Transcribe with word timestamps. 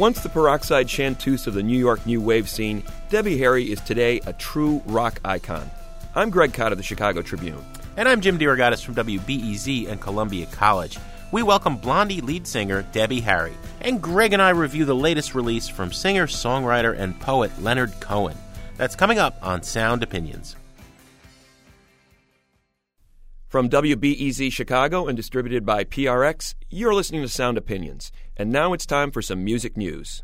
Once 0.00 0.22
the 0.22 0.30
peroxide 0.30 0.88
chanteuse 0.88 1.46
of 1.46 1.52
the 1.52 1.62
New 1.62 1.76
York 1.78 2.06
new 2.06 2.22
wave 2.22 2.48
scene, 2.48 2.82
Debbie 3.10 3.36
Harry 3.36 3.70
is 3.70 3.82
today 3.82 4.18
a 4.24 4.32
true 4.32 4.80
rock 4.86 5.20
icon. 5.26 5.70
I'm 6.14 6.30
Greg 6.30 6.54
Kot 6.54 6.72
of 6.72 6.78
the 6.78 6.82
Chicago 6.82 7.20
Tribune. 7.20 7.62
And 7.98 8.08
I'm 8.08 8.22
Jim 8.22 8.38
DeRogatis 8.38 8.82
from 8.82 8.94
WBEZ 8.94 9.90
and 9.90 10.00
Columbia 10.00 10.46
College. 10.46 10.96
We 11.32 11.42
welcome 11.42 11.76
Blondie 11.76 12.22
lead 12.22 12.46
singer 12.46 12.80
Debbie 12.92 13.20
Harry. 13.20 13.52
And 13.82 14.00
Greg 14.00 14.32
and 14.32 14.40
I 14.40 14.48
review 14.50 14.86
the 14.86 14.94
latest 14.96 15.34
release 15.34 15.68
from 15.68 15.92
singer, 15.92 16.26
songwriter, 16.26 16.98
and 16.98 17.20
poet 17.20 17.52
Leonard 17.60 17.92
Cohen. 18.00 18.38
That's 18.78 18.96
coming 18.96 19.18
up 19.18 19.36
on 19.42 19.62
Sound 19.62 20.02
Opinions. 20.02 20.56
From 23.50 23.68
WBEZ 23.68 24.52
Chicago 24.52 25.08
and 25.08 25.16
distributed 25.16 25.66
by 25.66 25.82
PRX, 25.82 26.54
you're 26.70 26.94
listening 26.94 27.22
to 27.22 27.28
Sound 27.28 27.58
Opinions. 27.58 28.12
And 28.36 28.52
now 28.52 28.72
it's 28.72 28.86
time 28.86 29.10
for 29.10 29.20
some 29.22 29.42
music 29.42 29.76
news. 29.76 30.22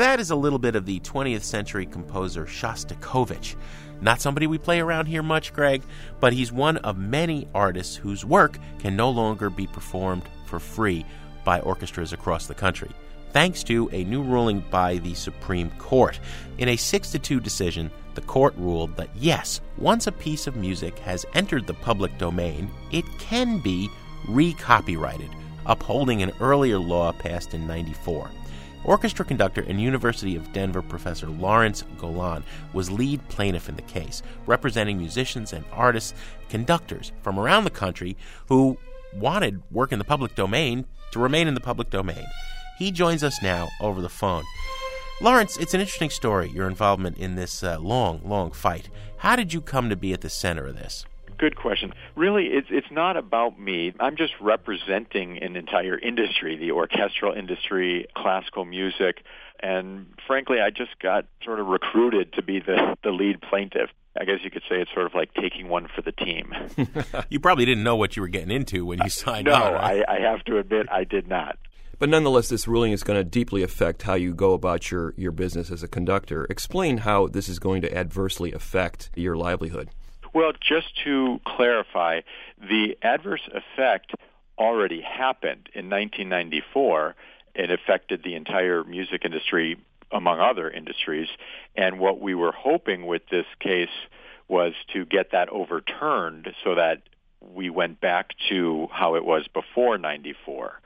That 0.00 0.18
is 0.18 0.30
a 0.30 0.34
little 0.34 0.58
bit 0.58 0.76
of 0.76 0.86
the 0.86 0.98
20th 1.00 1.42
century 1.42 1.84
composer 1.84 2.46
Shostakovich. 2.46 3.54
Not 4.00 4.22
somebody 4.22 4.46
we 4.46 4.56
play 4.56 4.80
around 4.80 5.04
here 5.04 5.22
much, 5.22 5.52
Greg, 5.52 5.82
but 6.20 6.32
he's 6.32 6.50
one 6.50 6.78
of 6.78 6.96
many 6.96 7.46
artists 7.54 7.96
whose 7.96 8.24
work 8.24 8.58
can 8.78 8.96
no 8.96 9.10
longer 9.10 9.50
be 9.50 9.66
performed 9.66 10.22
for 10.46 10.58
free 10.58 11.04
by 11.44 11.60
orchestras 11.60 12.14
across 12.14 12.46
the 12.46 12.54
country, 12.54 12.88
thanks 13.34 13.62
to 13.64 13.90
a 13.92 14.04
new 14.04 14.22
ruling 14.22 14.64
by 14.70 14.96
the 14.96 15.12
Supreme 15.12 15.68
Court. 15.72 16.18
In 16.56 16.70
a 16.70 16.76
6 16.76 17.10
to 17.10 17.18
2 17.18 17.38
decision, 17.38 17.90
the 18.14 18.22
court 18.22 18.54
ruled 18.56 18.96
that 18.96 19.10
yes, 19.14 19.60
once 19.76 20.06
a 20.06 20.12
piece 20.12 20.46
of 20.46 20.56
music 20.56 20.98
has 21.00 21.26
entered 21.34 21.66
the 21.66 21.74
public 21.74 22.16
domain, 22.16 22.70
it 22.90 23.04
can 23.18 23.58
be 23.58 23.90
recopyrighted, 24.26 25.28
upholding 25.66 26.22
an 26.22 26.32
earlier 26.40 26.78
law 26.78 27.12
passed 27.12 27.52
in 27.52 27.66
94. 27.66 28.30
Orchestra 28.84 29.24
conductor 29.24 29.62
and 29.62 29.80
University 29.80 30.36
of 30.36 30.52
Denver 30.52 30.82
professor 30.82 31.26
Lawrence 31.26 31.84
Golan 31.98 32.44
was 32.72 32.90
lead 32.90 33.26
plaintiff 33.28 33.68
in 33.68 33.76
the 33.76 33.82
case, 33.82 34.22
representing 34.46 34.98
musicians 34.98 35.52
and 35.52 35.64
artists, 35.72 36.14
conductors 36.48 37.12
from 37.22 37.38
around 37.38 37.64
the 37.64 37.70
country 37.70 38.16
who 38.48 38.78
wanted 39.14 39.62
work 39.70 39.92
in 39.92 39.98
the 39.98 40.04
public 40.04 40.34
domain 40.34 40.86
to 41.12 41.18
remain 41.18 41.46
in 41.46 41.54
the 41.54 41.60
public 41.60 41.90
domain. 41.90 42.24
He 42.78 42.90
joins 42.90 43.22
us 43.22 43.42
now 43.42 43.68
over 43.80 44.00
the 44.00 44.08
phone. 44.08 44.44
Lawrence, 45.20 45.58
it's 45.58 45.74
an 45.74 45.80
interesting 45.80 46.08
story, 46.08 46.50
your 46.50 46.66
involvement 46.66 47.18
in 47.18 47.34
this 47.34 47.62
uh, 47.62 47.78
long, 47.78 48.22
long 48.24 48.52
fight. 48.52 48.88
How 49.18 49.36
did 49.36 49.52
you 49.52 49.60
come 49.60 49.90
to 49.90 49.96
be 49.96 50.14
at 50.14 50.22
the 50.22 50.30
center 50.30 50.66
of 50.66 50.76
this? 50.76 51.04
Good 51.40 51.56
question. 51.56 51.94
Really, 52.16 52.48
it's 52.48 52.66
it's 52.70 52.90
not 52.90 53.16
about 53.16 53.58
me. 53.58 53.94
I'm 53.98 54.14
just 54.16 54.34
representing 54.42 55.42
an 55.42 55.56
entire 55.56 55.98
industry, 55.98 56.58
the 56.58 56.72
orchestral 56.72 57.32
industry, 57.32 58.06
classical 58.14 58.66
music, 58.66 59.24
and 59.58 60.12
frankly, 60.26 60.60
I 60.60 60.68
just 60.68 60.98
got 60.98 61.24
sort 61.42 61.58
of 61.58 61.66
recruited 61.68 62.34
to 62.34 62.42
be 62.42 62.60
the 62.60 62.94
the 63.02 63.10
lead 63.10 63.40
plaintiff. 63.40 63.88
I 64.20 64.26
guess 64.26 64.40
you 64.44 64.50
could 64.50 64.64
say 64.68 64.82
it's 64.82 64.92
sort 64.92 65.06
of 65.06 65.14
like 65.14 65.32
taking 65.32 65.70
one 65.70 65.88
for 65.88 66.02
the 66.02 66.12
team. 66.12 66.52
you 67.30 67.40
probably 67.40 67.64
didn't 67.64 67.84
know 67.84 67.96
what 67.96 68.16
you 68.16 68.22
were 68.22 68.28
getting 68.28 68.50
into 68.50 68.84
when 68.84 68.98
you 69.02 69.08
signed 69.08 69.46
no, 69.46 69.54
on. 69.54 69.72
Right? 69.72 70.04
I, 70.06 70.16
I 70.16 70.20
have 70.20 70.44
to 70.44 70.58
admit 70.58 70.88
I 70.92 71.04
did 71.04 71.26
not. 71.26 71.56
But 71.98 72.10
nonetheless, 72.10 72.50
this 72.50 72.68
ruling 72.68 72.92
is 72.92 73.02
going 73.02 73.18
to 73.18 73.24
deeply 73.24 73.62
affect 73.62 74.02
how 74.02 74.14
you 74.14 74.34
go 74.34 74.52
about 74.52 74.90
your, 74.90 75.14
your 75.16 75.32
business 75.32 75.70
as 75.70 75.82
a 75.82 75.88
conductor. 75.88 76.46
Explain 76.50 76.98
how 76.98 77.28
this 77.28 77.48
is 77.48 77.58
going 77.58 77.82
to 77.82 77.94
adversely 77.94 78.52
affect 78.52 79.10
your 79.14 79.36
livelihood. 79.36 79.90
Well, 80.32 80.52
just 80.60 80.88
to 81.04 81.40
clarify, 81.44 82.20
the 82.58 82.96
adverse 83.02 83.48
effect 83.52 84.14
already 84.58 85.00
happened 85.00 85.68
in 85.74 85.90
1994. 85.90 87.16
It 87.54 87.70
affected 87.70 88.22
the 88.22 88.34
entire 88.34 88.84
music 88.84 89.24
industry, 89.24 89.76
among 90.12 90.38
other 90.40 90.70
industries. 90.70 91.28
And 91.74 91.98
what 91.98 92.20
we 92.20 92.34
were 92.34 92.52
hoping 92.52 93.06
with 93.06 93.22
this 93.30 93.46
case 93.58 93.88
was 94.48 94.74
to 94.92 95.04
get 95.04 95.32
that 95.32 95.48
overturned 95.48 96.52
so 96.62 96.74
that 96.74 97.02
we 97.40 97.70
went 97.70 98.00
back 98.00 98.30
to 98.48 98.88
how 98.92 99.14
it 99.16 99.24
was 99.24 99.48
before 99.48 99.98
94 99.98 100.80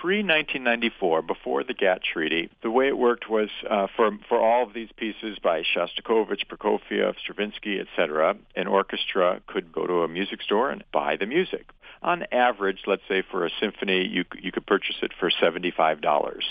pre-1994, 0.00 1.26
before 1.26 1.62
the 1.64 1.74
GATT 1.74 2.02
treaty, 2.02 2.50
the 2.62 2.70
way 2.70 2.88
it 2.88 2.96
worked 2.98 3.28
was 3.28 3.48
uh, 3.68 3.86
for 3.94 4.10
for 4.28 4.38
all 4.38 4.64
of 4.64 4.74
these 4.74 4.88
pieces 4.96 5.38
by 5.42 5.62
Shostakovich, 5.62 6.46
Prokofiev, 6.48 7.14
Stravinsky, 7.18 7.78
etc., 7.78 8.36
an 8.56 8.66
orchestra 8.66 9.40
could 9.46 9.72
go 9.72 9.86
to 9.86 10.02
a 10.02 10.08
music 10.08 10.42
store 10.42 10.70
and 10.70 10.82
buy 10.92 11.16
the 11.16 11.26
music. 11.26 11.70
On 12.02 12.24
average, 12.32 12.80
let's 12.86 13.02
say 13.08 13.22
for 13.30 13.46
a 13.46 13.50
symphony, 13.60 14.06
you 14.06 14.24
you 14.40 14.50
could 14.50 14.66
purchase 14.66 14.96
it 15.02 15.12
for 15.18 15.30
seventy-five 15.30 16.00
dollars, 16.00 16.44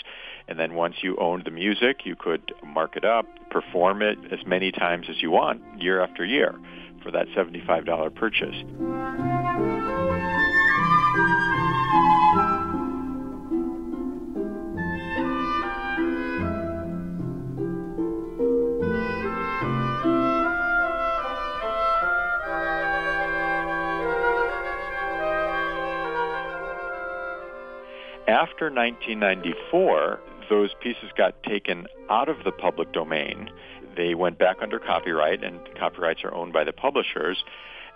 and 0.48 0.58
then 0.58 0.76
once 0.76 0.96
you 1.02 1.18
owned 1.18 1.44
the 1.44 1.52
music, 1.52 2.06
you 2.06 2.16
could 2.16 2.54
mark 2.66 2.96
it 2.96 3.04
up, 3.04 3.26
perform 3.50 4.02
it 4.02 4.18
as 4.32 4.46
many 4.46 4.72
times 4.72 5.08
as 5.10 5.22
you 5.22 5.30
want, 5.32 5.62
year 5.78 6.02
after 6.02 6.24
year, 6.24 6.56
for 7.04 7.12
that 7.12 7.28
seventy-five 7.36 7.86
dollar 7.86 8.10
purchase. 8.10 8.56
After 28.42 28.72
1994, 28.72 30.20
those 30.50 30.72
pieces 30.82 31.12
got 31.16 31.44
taken 31.44 31.86
out 32.10 32.28
of 32.28 32.44
the 32.44 32.52
public 32.52 32.92
domain. 32.92 33.52
They 33.96 34.16
went 34.16 34.40
back 34.40 34.64
under 34.64 34.80
copyright, 34.80 35.44
and 35.44 35.60
copyrights 35.78 36.24
are 36.24 36.34
owned 36.34 36.52
by 36.52 36.64
the 36.64 36.74
publishers, 36.74 37.44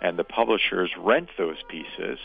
and 0.00 0.16
the 0.16 0.22
publishers 0.22 0.92
rent 0.96 1.30
those 1.36 1.56
pieces. 1.68 2.20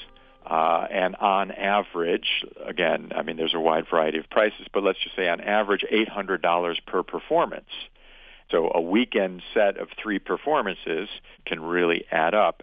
Uh, 0.46 0.86
and 0.92 1.16
on 1.16 1.50
average, 1.50 2.46
again, 2.64 3.12
I 3.16 3.24
mean, 3.24 3.38
there's 3.38 3.56
a 3.56 3.60
wide 3.60 3.86
variety 3.90 4.20
of 4.20 4.30
prices, 4.30 4.68
but 4.72 4.84
let's 4.84 5.00
just 5.00 5.16
say 5.16 5.28
on 5.28 5.42
average, 5.42 5.84
$800 5.92 6.76
per 6.86 7.02
performance. 7.02 7.72
So 8.52 8.72
a 8.72 8.82
weekend 8.82 9.42
set 9.56 9.78
of 9.78 9.88
three 10.00 10.20
performances 10.20 11.10
can 11.48 11.60
really 11.60 12.06
add 12.12 12.36
up. 12.36 12.62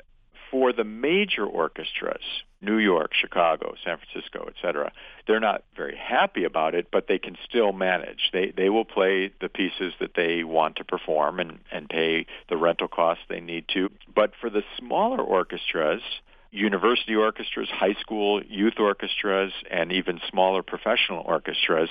For 0.51 0.73
the 0.73 0.85
major 0.85 1.45
orchestras, 1.45 2.23
New 2.61 2.79
York, 2.79 3.13
Chicago, 3.15 3.75
San 3.85 3.99
Francisco, 3.99 4.49
etc. 4.49 4.93
They're 5.27 5.41
not 5.41 5.65
very 5.77 5.97
happy 5.97 6.45
about 6.45 6.75
it, 6.75 6.89
but 6.91 7.07
they 7.07 7.19
can 7.19 7.37
still 7.49 7.73
manage. 7.73 8.31
They 8.33 8.53
they 8.57 8.69
will 8.69 8.85
play 8.85 9.31
the 9.41 9.49
pieces 9.49 9.93
that 10.01 10.15
they 10.17 10.45
want 10.45 10.77
to 10.77 10.85
perform 10.85 11.39
and 11.39 11.59
and 11.71 11.89
pay 11.89 12.27
the 12.49 12.57
rental 12.57 12.89
costs 12.89 13.25
they 13.29 13.41
need 13.41 13.67
to. 13.75 13.91
But 14.13 14.33
for 14.41 14.51
the 14.51 14.63
smaller 14.79 15.21
orchestras, 15.23 16.03
university 16.51 17.15
orchestras, 17.15 17.69
high 17.69 17.95
school 18.01 18.43
youth 18.43 18.79
orchestras, 18.79 19.53
and 19.71 19.93
even 19.93 20.21
smaller 20.29 20.63
professional 20.63 21.23
orchestras, 21.27 21.91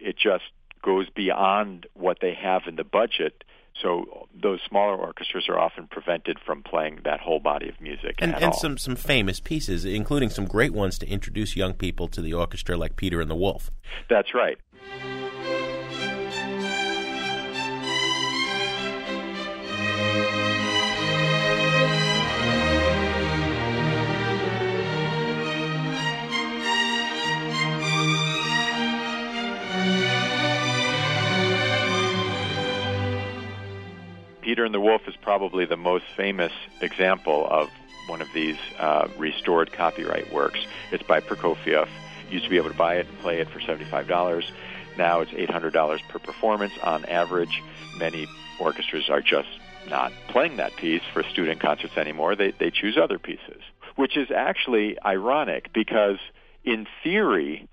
it 0.00 0.16
just 0.16 0.44
goes 0.82 1.08
beyond 1.08 1.86
what 1.94 2.18
they 2.20 2.34
have 2.34 2.62
in 2.66 2.76
the 2.76 2.84
budget 2.84 3.42
so 3.80 4.28
those 4.34 4.60
smaller 4.68 4.96
orchestras 4.96 5.48
are 5.48 5.58
often 5.58 5.86
prevented 5.88 6.38
from 6.44 6.62
playing 6.62 7.00
that 7.04 7.20
whole 7.20 7.40
body 7.40 7.68
of 7.68 7.80
music. 7.80 8.16
And, 8.18 8.34
and 8.34 8.44
all. 8.44 8.52
some, 8.52 8.78
some 8.78 8.96
famous 8.96 9.40
pieces, 9.40 9.84
including 9.84 10.30
some 10.30 10.44
great 10.44 10.72
ones 10.72 10.98
to 10.98 11.08
introduce 11.08 11.56
young 11.56 11.74
people 11.74 12.08
to 12.08 12.22
the 12.22 12.32
orchestra, 12.32 12.76
like 12.76 12.96
Peter 12.96 13.20
and 13.20 13.30
the 13.30 13.34
Wolf. 13.34 13.70
That's 14.08 14.34
right. 14.34 14.58
Peter 34.54 34.64
and 34.64 34.72
the 34.72 34.80
Wolf 34.80 35.02
is 35.08 35.16
probably 35.16 35.64
the 35.64 35.76
most 35.76 36.04
famous 36.16 36.52
example 36.80 37.44
of 37.50 37.68
one 38.06 38.22
of 38.22 38.28
these 38.32 38.56
uh, 38.78 39.08
restored 39.18 39.72
copyright 39.72 40.32
works. 40.32 40.60
It's 40.92 41.02
by 41.02 41.18
Prokofiev. 41.18 41.88
You 42.28 42.34
used 42.34 42.44
to 42.44 42.50
be 42.50 42.56
able 42.58 42.70
to 42.70 42.76
buy 42.76 42.98
it 42.98 43.08
and 43.08 43.18
play 43.18 43.40
it 43.40 43.48
for 43.50 43.58
$75. 43.58 44.44
Now 44.96 45.22
it's 45.22 45.32
$800 45.32 46.08
per 46.08 46.20
performance 46.20 46.72
on 46.84 47.04
average. 47.06 47.64
Many 47.98 48.28
orchestras 48.60 49.10
are 49.10 49.20
just 49.20 49.48
not 49.88 50.12
playing 50.28 50.58
that 50.58 50.76
piece 50.76 51.02
for 51.12 51.24
student 51.24 51.58
concerts 51.58 51.96
anymore. 51.96 52.36
They, 52.36 52.52
they 52.52 52.70
choose 52.70 52.96
other 52.96 53.18
pieces, 53.18 53.60
which 53.96 54.16
is 54.16 54.30
actually 54.30 54.96
ironic 55.04 55.72
because 55.72 56.18
in 56.62 56.86
theory, 57.02 57.66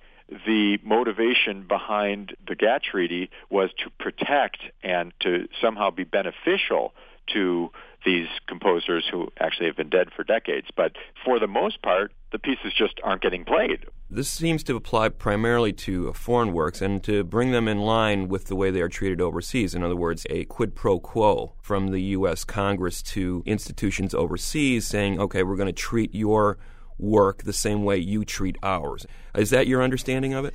the 0.45 0.77
motivation 0.83 1.65
behind 1.67 2.35
the 2.47 2.55
GATT 2.55 2.83
treaty 2.83 3.29
was 3.49 3.69
to 3.83 3.89
protect 3.99 4.57
and 4.81 5.13
to 5.19 5.47
somehow 5.61 5.91
be 5.91 6.05
beneficial 6.05 6.93
to 7.33 7.69
these 8.05 8.27
composers 8.47 9.07
who 9.11 9.29
actually 9.39 9.67
have 9.67 9.75
been 9.75 9.89
dead 9.89 10.09
for 10.15 10.23
decades. 10.23 10.67
But 10.75 10.93
for 11.23 11.39
the 11.39 11.47
most 11.47 11.81
part, 11.81 12.11
the 12.31 12.39
pieces 12.39 12.73
just 12.75 12.99
aren't 13.03 13.21
getting 13.21 13.45
played. 13.45 13.85
This 14.09 14.29
seems 14.29 14.63
to 14.63 14.75
apply 14.75 15.09
primarily 15.09 15.73
to 15.73 16.11
foreign 16.13 16.53
works 16.53 16.81
and 16.81 17.03
to 17.03 17.23
bring 17.23 17.51
them 17.51 17.67
in 17.67 17.79
line 17.79 18.27
with 18.27 18.45
the 18.45 18.55
way 18.55 18.71
they 18.71 18.81
are 18.81 18.89
treated 18.89 19.21
overseas. 19.21 19.75
In 19.75 19.83
other 19.83 19.95
words, 19.95 20.25
a 20.29 20.45
quid 20.45 20.75
pro 20.75 20.99
quo 20.99 21.53
from 21.61 21.89
the 21.89 22.01
U.S. 22.01 22.43
Congress 22.43 23.01
to 23.03 23.43
institutions 23.45 24.13
overseas 24.13 24.87
saying, 24.87 25.19
okay, 25.19 25.43
we're 25.43 25.55
going 25.55 25.67
to 25.67 25.73
treat 25.73 26.15
your 26.15 26.57
work 27.01 27.43
the 27.43 27.53
same 27.53 27.83
way 27.83 27.97
you 27.97 28.23
treat 28.23 28.57
ours. 28.63 29.05
Is 29.35 29.49
that 29.49 29.67
your 29.67 29.81
understanding 29.81 30.33
of 30.33 30.45
it? 30.45 30.53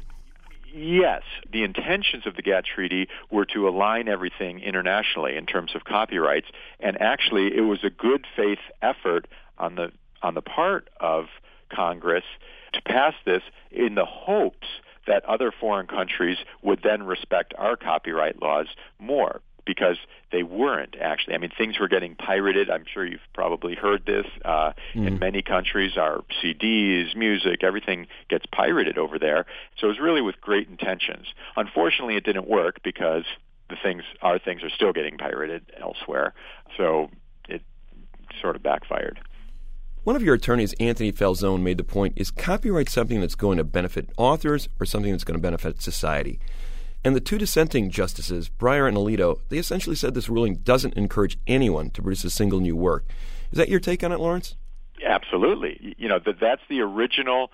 Yes, 0.72 1.22
the 1.50 1.62
intentions 1.62 2.26
of 2.26 2.36
the 2.36 2.42
GATT 2.42 2.66
treaty 2.66 3.08
were 3.30 3.46
to 3.46 3.66
align 3.66 4.08
everything 4.08 4.60
internationally 4.60 5.34
in 5.34 5.46
terms 5.46 5.74
of 5.74 5.84
copyrights, 5.84 6.48
and 6.80 7.00
actually, 7.00 7.56
it 7.56 7.62
was 7.62 7.82
a 7.82 7.88
good 7.88 8.26
faith 8.36 8.58
effort 8.82 9.26
on 9.58 9.76
the 9.76 9.90
on 10.22 10.34
the 10.34 10.42
part 10.42 10.88
of 11.00 11.26
Congress 11.70 12.24
to 12.72 12.82
pass 12.82 13.14
this 13.24 13.42
in 13.70 13.94
the 13.94 14.04
hopes 14.04 14.66
that 15.06 15.24
other 15.24 15.50
foreign 15.50 15.86
countries 15.86 16.38
would 16.62 16.82
then 16.82 17.04
respect 17.04 17.54
our 17.56 17.76
copyright 17.76 18.42
laws 18.42 18.66
more 18.98 19.40
because 19.64 19.96
they 20.36 20.42
weren't 20.42 20.96
actually. 21.00 21.34
I 21.34 21.38
mean, 21.38 21.50
things 21.56 21.78
were 21.80 21.88
getting 21.88 22.14
pirated. 22.14 22.68
I'm 22.68 22.84
sure 22.92 23.06
you've 23.06 23.26
probably 23.32 23.74
heard 23.74 24.04
this. 24.04 24.26
Uh, 24.44 24.72
mm. 24.94 25.06
In 25.06 25.18
many 25.18 25.40
countries, 25.40 25.96
our 25.96 26.24
CDs, 26.42 27.16
music, 27.16 27.64
everything 27.64 28.06
gets 28.28 28.44
pirated 28.44 28.98
over 28.98 29.18
there. 29.18 29.46
So 29.78 29.86
it 29.86 29.92
was 29.92 29.98
really 29.98 30.20
with 30.20 30.38
great 30.42 30.68
intentions. 30.68 31.26
Unfortunately, 31.56 32.16
it 32.16 32.24
didn't 32.24 32.46
work 32.46 32.82
because 32.82 33.24
the 33.70 33.76
things, 33.82 34.02
our 34.20 34.38
things, 34.38 34.62
are 34.62 34.68
still 34.68 34.92
getting 34.92 35.16
pirated 35.16 35.72
elsewhere. 35.80 36.34
So 36.76 37.08
it 37.48 37.62
sort 38.42 38.56
of 38.56 38.62
backfired. 38.62 39.18
One 40.04 40.16
of 40.16 40.22
your 40.22 40.34
attorneys, 40.34 40.74
Anthony 40.74 41.12
Falzone, 41.12 41.62
made 41.62 41.78
the 41.78 41.84
point 41.84 42.12
is 42.16 42.30
copyright 42.30 42.90
something 42.90 43.22
that's 43.22 43.34
going 43.34 43.56
to 43.56 43.64
benefit 43.64 44.10
authors 44.18 44.68
or 44.78 44.84
something 44.84 45.12
that's 45.12 45.24
going 45.24 45.38
to 45.38 45.42
benefit 45.42 45.80
society? 45.80 46.40
And 47.06 47.14
the 47.14 47.20
two 47.20 47.38
dissenting 47.38 47.88
justices, 47.88 48.48
Breyer 48.48 48.88
and 48.88 48.96
Alito, 48.96 49.38
they 49.48 49.58
essentially 49.58 49.94
said 49.94 50.14
this 50.14 50.28
ruling 50.28 50.56
doesn't 50.56 50.94
encourage 50.94 51.38
anyone 51.46 51.90
to 51.90 52.02
produce 52.02 52.24
a 52.24 52.30
single 52.30 52.58
new 52.58 52.74
work. 52.74 53.04
Is 53.52 53.58
that 53.58 53.68
your 53.68 53.78
take 53.78 54.02
on 54.02 54.10
it, 54.10 54.18
Lawrence? 54.18 54.56
Absolutely. 55.06 55.94
You 55.98 56.08
know, 56.08 56.18
that 56.26 56.40
that's 56.40 56.62
the 56.68 56.80
original 56.80 57.52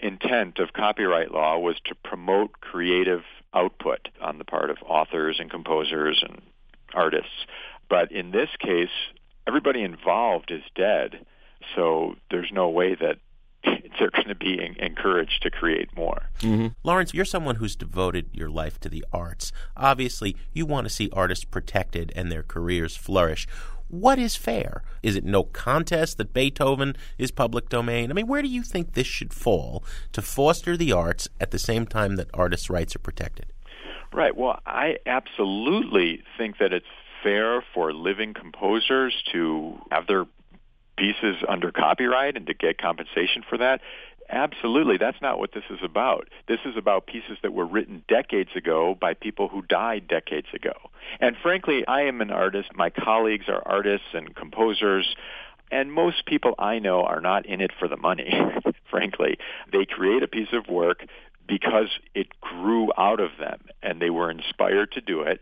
intent 0.00 0.58
of 0.58 0.74
copyright 0.74 1.32
law 1.32 1.58
was 1.58 1.76
to 1.86 1.94
promote 1.94 2.60
creative 2.60 3.22
output 3.54 4.10
on 4.20 4.36
the 4.36 4.44
part 4.44 4.68
of 4.68 4.76
authors 4.84 5.38
and 5.40 5.50
composers 5.50 6.22
and 6.22 6.42
artists. 6.92 7.46
But 7.88 8.12
in 8.12 8.32
this 8.32 8.50
case, 8.58 8.90
everybody 9.46 9.82
involved 9.82 10.50
is 10.50 10.60
dead, 10.74 11.24
so 11.74 12.16
there's 12.30 12.50
no 12.52 12.68
way 12.68 12.96
that 12.96 13.16
they're 13.98 14.10
going 14.10 14.28
to 14.28 14.34
be 14.34 14.58
encouraged 14.78 15.42
to 15.42 15.50
create 15.50 15.94
more. 15.96 16.30
Mm-hmm. 16.40 16.68
Lawrence, 16.82 17.14
you're 17.14 17.24
someone 17.24 17.56
who's 17.56 17.76
devoted 17.76 18.28
your 18.32 18.50
life 18.50 18.78
to 18.80 18.88
the 18.88 19.04
arts. 19.12 19.52
Obviously, 19.76 20.36
you 20.52 20.66
want 20.66 20.86
to 20.86 20.92
see 20.92 21.10
artists 21.12 21.44
protected 21.44 22.12
and 22.14 22.30
their 22.30 22.42
careers 22.42 22.96
flourish. 22.96 23.46
What 23.88 24.20
is 24.20 24.36
fair? 24.36 24.82
Is 25.02 25.16
it 25.16 25.24
no 25.24 25.42
contest 25.42 26.18
that 26.18 26.32
Beethoven 26.32 26.96
is 27.18 27.32
public 27.32 27.68
domain? 27.68 28.10
I 28.10 28.14
mean, 28.14 28.28
where 28.28 28.42
do 28.42 28.48
you 28.48 28.62
think 28.62 28.94
this 28.94 29.08
should 29.08 29.34
fall 29.34 29.84
to 30.12 30.22
foster 30.22 30.76
the 30.76 30.92
arts 30.92 31.28
at 31.40 31.50
the 31.50 31.58
same 31.58 31.86
time 31.86 32.16
that 32.16 32.28
artists' 32.32 32.70
rights 32.70 32.94
are 32.94 33.00
protected? 33.00 33.46
Right. 34.12 34.36
Well, 34.36 34.60
I 34.64 34.98
absolutely 35.06 36.22
think 36.38 36.58
that 36.58 36.72
it's 36.72 36.86
fair 37.22 37.62
for 37.74 37.92
living 37.92 38.32
composers 38.34 39.22
to 39.32 39.78
have 39.90 40.06
their 40.06 40.26
pieces 41.00 41.36
under 41.48 41.72
copyright 41.72 42.36
and 42.36 42.46
to 42.46 42.52
get 42.52 42.76
compensation 42.76 43.42
for 43.48 43.56
that. 43.56 43.80
Absolutely, 44.28 44.98
that's 44.98 45.20
not 45.22 45.38
what 45.38 45.52
this 45.52 45.64
is 45.70 45.78
about. 45.82 46.28
This 46.46 46.60
is 46.64 46.76
about 46.76 47.06
pieces 47.06 47.38
that 47.42 47.54
were 47.54 47.64
written 47.64 48.04
decades 48.06 48.50
ago 48.54 48.94
by 49.00 49.14
people 49.14 49.48
who 49.48 49.62
died 49.62 50.06
decades 50.06 50.46
ago. 50.54 50.74
And 51.18 51.36
frankly, 51.42 51.84
I 51.88 52.02
am 52.02 52.20
an 52.20 52.30
artist. 52.30 52.68
My 52.76 52.90
colleagues 52.90 53.46
are 53.48 53.62
artists 53.66 54.08
and 54.12 54.36
composers. 54.36 55.16
And 55.72 55.92
most 55.92 56.26
people 56.26 56.54
I 56.58 56.78
know 56.78 57.02
are 57.02 57.20
not 57.20 57.46
in 57.46 57.60
it 57.60 57.70
for 57.76 57.88
the 57.88 57.96
money, 57.96 58.32
frankly. 58.90 59.38
They 59.72 59.86
create 59.86 60.22
a 60.22 60.28
piece 60.28 60.52
of 60.52 60.68
work 60.68 61.04
because 61.48 61.88
it 62.14 62.28
grew 62.40 62.92
out 62.96 63.20
of 63.20 63.30
them 63.38 63.60
and 63.82 64.00
they 64.00 64.10
were 64.10 64.30
inspired 64.30 64.92
to 64.92 65.00
do 65.00 65.22
it. 65.22 65.40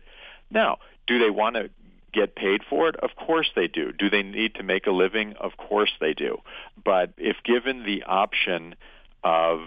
Now, 0.49 0.77
do 1.05 1.19
they 1.19 1.29
want 1.29 1.55
to 1.55 1.69
get 2.11 2.35
paid 2.35 2.61
for 2.69 2.87
it? 2.89 2.95
Of 2.97 3.11
course 3.15 3.49
they 3.55 3.67
do. 3.67 3.91
Do 3.91 4.09
they 4.09 4.23
need 4.23 4.55
to 4.55 4.63
make 4.63 4.87
a 4.87 4.91
living? 4.91 5.35
Of 5.39 5.57
course 5.57 5.91
they 5.99 6.13
do. 6.13 6.39
But 6.83 7.13
if 7.17 7.37
given 7.43 7.83
the 7.83 8.03
option 8.03 8.75
of, 9.23 9.61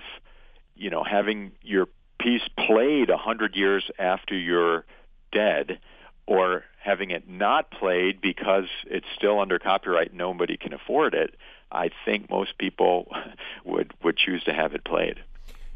you 0.75 0.91
know, 0.91 1.05
having 1.05 1.53
your 1.62 1.87
piece 2.19 2.49
played 2.56 3.11
a 3.11 3.17
hundred 3.17 3.56
years 3.56 3.91
after 3.99 4.37
you're 4.37 4.85
dead, 5.33 5.79
or 6.27 6.65
having 6.83 7.11
it 7.11 7.29
not 7.29 7.71
played 7.71 8.21
because 8.21 8.67
it's 8.87 9.06
still 9.17 9.41
under 9.41 9.58
copyright, 9.58 10.15
nobody 10.15 10.56
can 10.56 10.72
afford 10.72 11.15
it. 11.15 11.34
I 11.70 11.91
think 12.05 12.31
most 12.31 12.58
people 12.58 13.08
would 13.65 13.93
would 14.03 14.17
choose 14.17 14.44
to 14.44 14.53
have 14.53 14.75
it 14.75 14.84
played. 14.84 15.22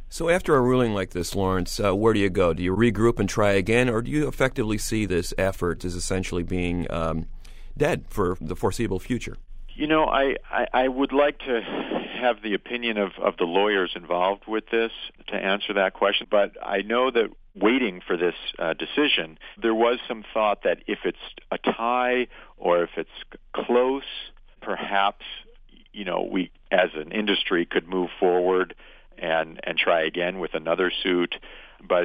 So, 0.09 0.29
after 0.29 0.55
a 0.55 0.61
ruling 0.61 0.95
like 0.95 1.11
this, 1.11 1.35
Lawrence, 1.35 1.81
uh, 1.81 1.95
where 1.95 2.15
do 2.15 2.21
you 2.21 2.31
go? 2.31 2.55
Do 2.55 2.63
you 2.63 2.75
regroup 2.75 3.19
and 3.19 3.29
try 3.29 3.53
again, 3.53 3.89
or 3.89 4.03
do 4.03 4.11
you 4.11 4.29
effectively 4.29 4.79
see 4.79 5.05
this 5.05 5.35
effort 5.37 5.85
as 5.85 5.95
essentially 5.95 6.45
being 6.45 6.91
um, 6.91 7.27
dead 7.77 8.05
for 8.09 8.37
the 8.41 8.55
foreseeable 8.55 9.01
future? 9.01 9.37
You 9.75 9.87
know, 9.87 10.05
I, 10.05 10.37
I, 10.51 10.67
I 10.73 10.89
would 10.89 11.13
like 11.13 11.39
to 11.41 11.61
have 12.21 12.43
the 12.43 12.55
opinion 12.55 12.97
of, 12.97 13.13
of 13.21 13.37
the 13.37 13.45
lawyers 13.45 13.93
involved 13.95 14.45
with 14.47 14.65
this 14.71 14.93
to 15.27 15.35
answer 15.35 15.75
that 15.75 15.93
question, 15.93 16.27
but 16.31 16.57
I 16.63 16.83
know 16.83 17.11
that 17.11 17.31
waiting 17.55 18.01
for 18.07 18.17
this 18.17 18.35
uh, 18.59 18.75
decision, 18.75 19.39
there 19.61 19.75
was 19.75 19.99
some 20.09 20.25
thought 20.33 20.63
that 20.63 20.79
if 20.87 21.01
it's 21.05 21.19
a 21.51 21.59
tie 21.59 22.29
or 22.57 22.83
if 22.83 22.91
it's 22.97 23.11
close, 23.53 24.05
perhaps, 24.63 25.25
you 25.93 26.05
know, 26.05 26.23
we 26.23 26.51
as 26.71 26.91
an 26.95 27.13
industry 27.13 27.67
could 27.67 27.87
move 27.87 28.11
forward 28.19 28.75
and 29.19 29.61
and 29.65 29.79
try 29.79 30.03
again 30.03 30.39
with 30.39 30.55
another 30.55 30.93
suit. 31.03 31.35
But 31.87 32.05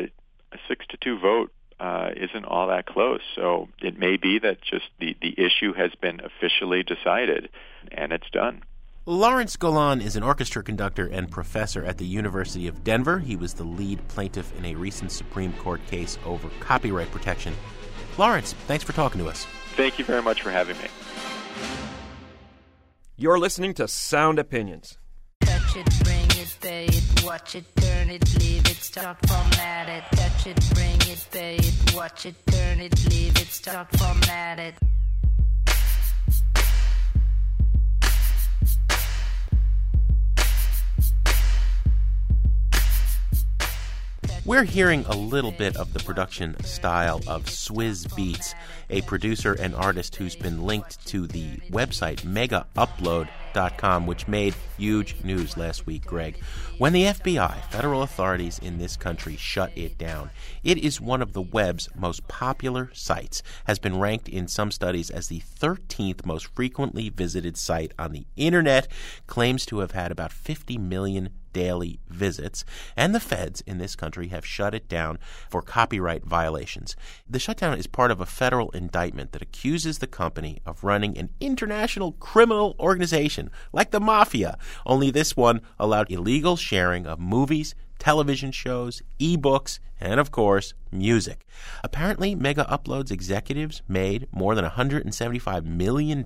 a 0.52 0.58
six 0.68 0.86
to 0.90 0.98
two 0.98 1.20
vote 1.20 1.52
uh, 1.80 2.12
isn't 2.16 2.46
all 2.46 2.68
that 2.68 2.86
close. 2.86 3.22
So 3.36 3.68
it 3.82 3.98
may 3.98 4.18
be 4.18 4.40
that 4.40 4.62
just 4.62 4.86
the, 5.00 5.16
the 5.22 5.34
issue 5.38 5.74
has 5.74 5.92
been 6.00 6.22
officially 6.22 6.84
decided 6.84 7.50
and 7.92 8.12
it's 8.12 8.30
done. 8.32 8.64
Lawrence 9.08 9.56
Golan 9.56 10.00
is 10.00 10.16
an 10.16 10.22
orchestra 10.22 10.62
conductor 10.62 11.08
and 11.08 11.32
professor 11.32 11.84
at 11.84 11.98
the 11.98 12.06
University 12.06 12.68
of 12.68 12.84
Denver. 12.84 13.18
He 13.18 13.36
was 13.36 13.56
the 13.56 13.64
lead 13.64 14.08
plaintiff 14.10 14.56
in 14.60 14.66
a 14.66 14.76
recent 14.76 15.12
Supreme 15.12 15.54
Court 15.54 15.86
case 15.88 16.20
over 16.24 16.50
copyright 16.60 17.12
protection. 17.12 17.56
Lawrence, 18.20 18.54
thanks 18.68 18.84
for 18.84 18.94
talking 18.94 19.20
to 19.20 19.28
us. 19.28 19.48
Thank 19.76 19.98
you 19.98 20.06
very 20.06 20.22
much 20.22 20.44
for 20.44 20.52
having 20.52 20.78
me. 20.78 20.86
You're 23.18 23.40
listening 23.40 23.74
to 23.76 23.88
Sound 23.88 24.38
Opinions 24.38 25.00
pay 26.50 26.86
it, 26.86 27.24
watch 27.24 27.56
it, 27.56 27.66
turn 27.76 28.10
it, 28.10 28.24
leave 28.40 28.66
it, 28.66 28.78
stop, 28.78 29.18
format 29.28 29.88
it, 29.90 30.04
touch 30.18 30.48
it, 30.48 30.60
bring 30.74 30.96
it, 31.12 31.28
pay 31.32 31.56
it, 31.56 31.96
watch 31.96 32.26
it, 32.26 32.36
turn 32.48 32.80
it, 32.80 32.94
leave 33.10 33.36
it, 33.38 33.48
stop, 33.48 33.96
format 33.98 34.60
it. 34.60 35.01
We're 44.44 44.64
hearing 44.64 45.06
a 45.06 45.16
little 45.16 45.52
bit 45.52 45.78
of 45.78 45.94
the 45.94 46.00
production 46.00 46.60
style 46.64 47.22
of 47.28 47.46
Swizz 47.46 48.08
Beatz, 48.08 48.56
a 48.90 49.02
producer 49.02 49.54
and 49.54 49.76
artist 49.76 50.16
who's 50.16 50.36
been 50.36 50.64
linked 50.64 51.06
to 51.10 51.28
the 51.28 51.58
website 51.70 52.22
megaupload.com, 52.24 54.08
which 54.08 54.28
made 54.28 54.56
huge 54.80 55.16
news 55.24 55.58
last 55.58 55.86
week, 55.86 56.08
Greg. 56.08 56.40
When 56.80 56.92
the 56.92 57.04
FBI, 57.04 57.66
federal 57.66 58.02
authorities 58.02 58.58
in 58.58 58.80
this 58.80 58.98
country, 58.98 59.36
shut 59.38 59.72
it 59.76 60.00
down, 60.00 60.32
it 60.64 60.80
is 60.80 61.00
one 61.00 61.22
of 61.22 61.34
the 61.34 61.44
web's 61.44 61.88
most 61.96 62.28
popular 62.28 62.90
sites, 62.96 63.44
has 63.66 63.78
been 63.78 64.00
ranked 64.00 64.28
in 64.28 64.48
some 64.48 64.72
studies 64.72 65.12
as 65.12 65.28
the 65.28 65.42
13th 65.42 66.26
most 66.26 66.48
frequently 66.48 67.10
visited 67.10 67.58
site 67.58 67.92
on 68.00 68.12
the 68.12 68.26
internet, 68.36 68.88
claims 69.28 69.68
to 69.68 69.80
have 69.80 69.92
had 69.92 70.12
about 70.12 70.32
50 70.32 70.80
million 70.80 71.30
daily 71.54 72.00
visits, 72.10 72.66
and 72.96 73.14
the 73.14 73.20
feds 73.20 73.62
in 73.62 73.78
this 73.78 73.96
country 73.96 74.30
have 74.30 74.46
shut 74.46 74.74
it 74.74 74.88
down 74.88 75.20
for 75.50 75.62
copyright 75.62 76.26
violations. 76.26 76.96
The 77.30 77.40
shutdown 77.40 77.78
is 77.78 77.88
part 77.88 78.12
of 78.12 78.22
a 78.22 78.26
federal 78.26 78.72
indictment 78.72 79.32
that 79.32 79.42
accuses 79.42 80.00
the 80.00 80.08
company 80.08 80.62
of 80.66 80.84
running 80.84 81.18
an 81.18 81.30
international 81.40 82.14
criminal 82.14 82.76
organization 82.80 83.50
like 83.72 83.92
the 83.92 84.00
mafia, 84.00 84.58
only 84.86 85.12
this 85.12 85.36
one 85.36 85.62
allowed 85.80 86.12
illegal 86.12 86.56
sharing 86.56 87.06
of 87.06 87.20
movies, 87.20 87.76
television 88.00 88.52
shows, 88.52 89.02
ebooks, 89.20 89.80
and 90.00 90.20
of 90.20 90.32
course, 90.32 90.74
music. 90.92 91.46
Apparently, 91.84 92.34
Mega 92.34 92.66
Uploads 92.70 93.12
executives 93.12 93.84
made 93.88 94.28
more 94.32 94.56
than 94.56 94.66
$175 94.66 95.66
million 95.66 96.24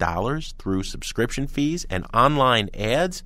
through 0.57 0.83
subscription 0.83 1.45
fees 1.45 1.85
and 1.89 2.05
online 2.13 2.69
ads. 2.73 3.23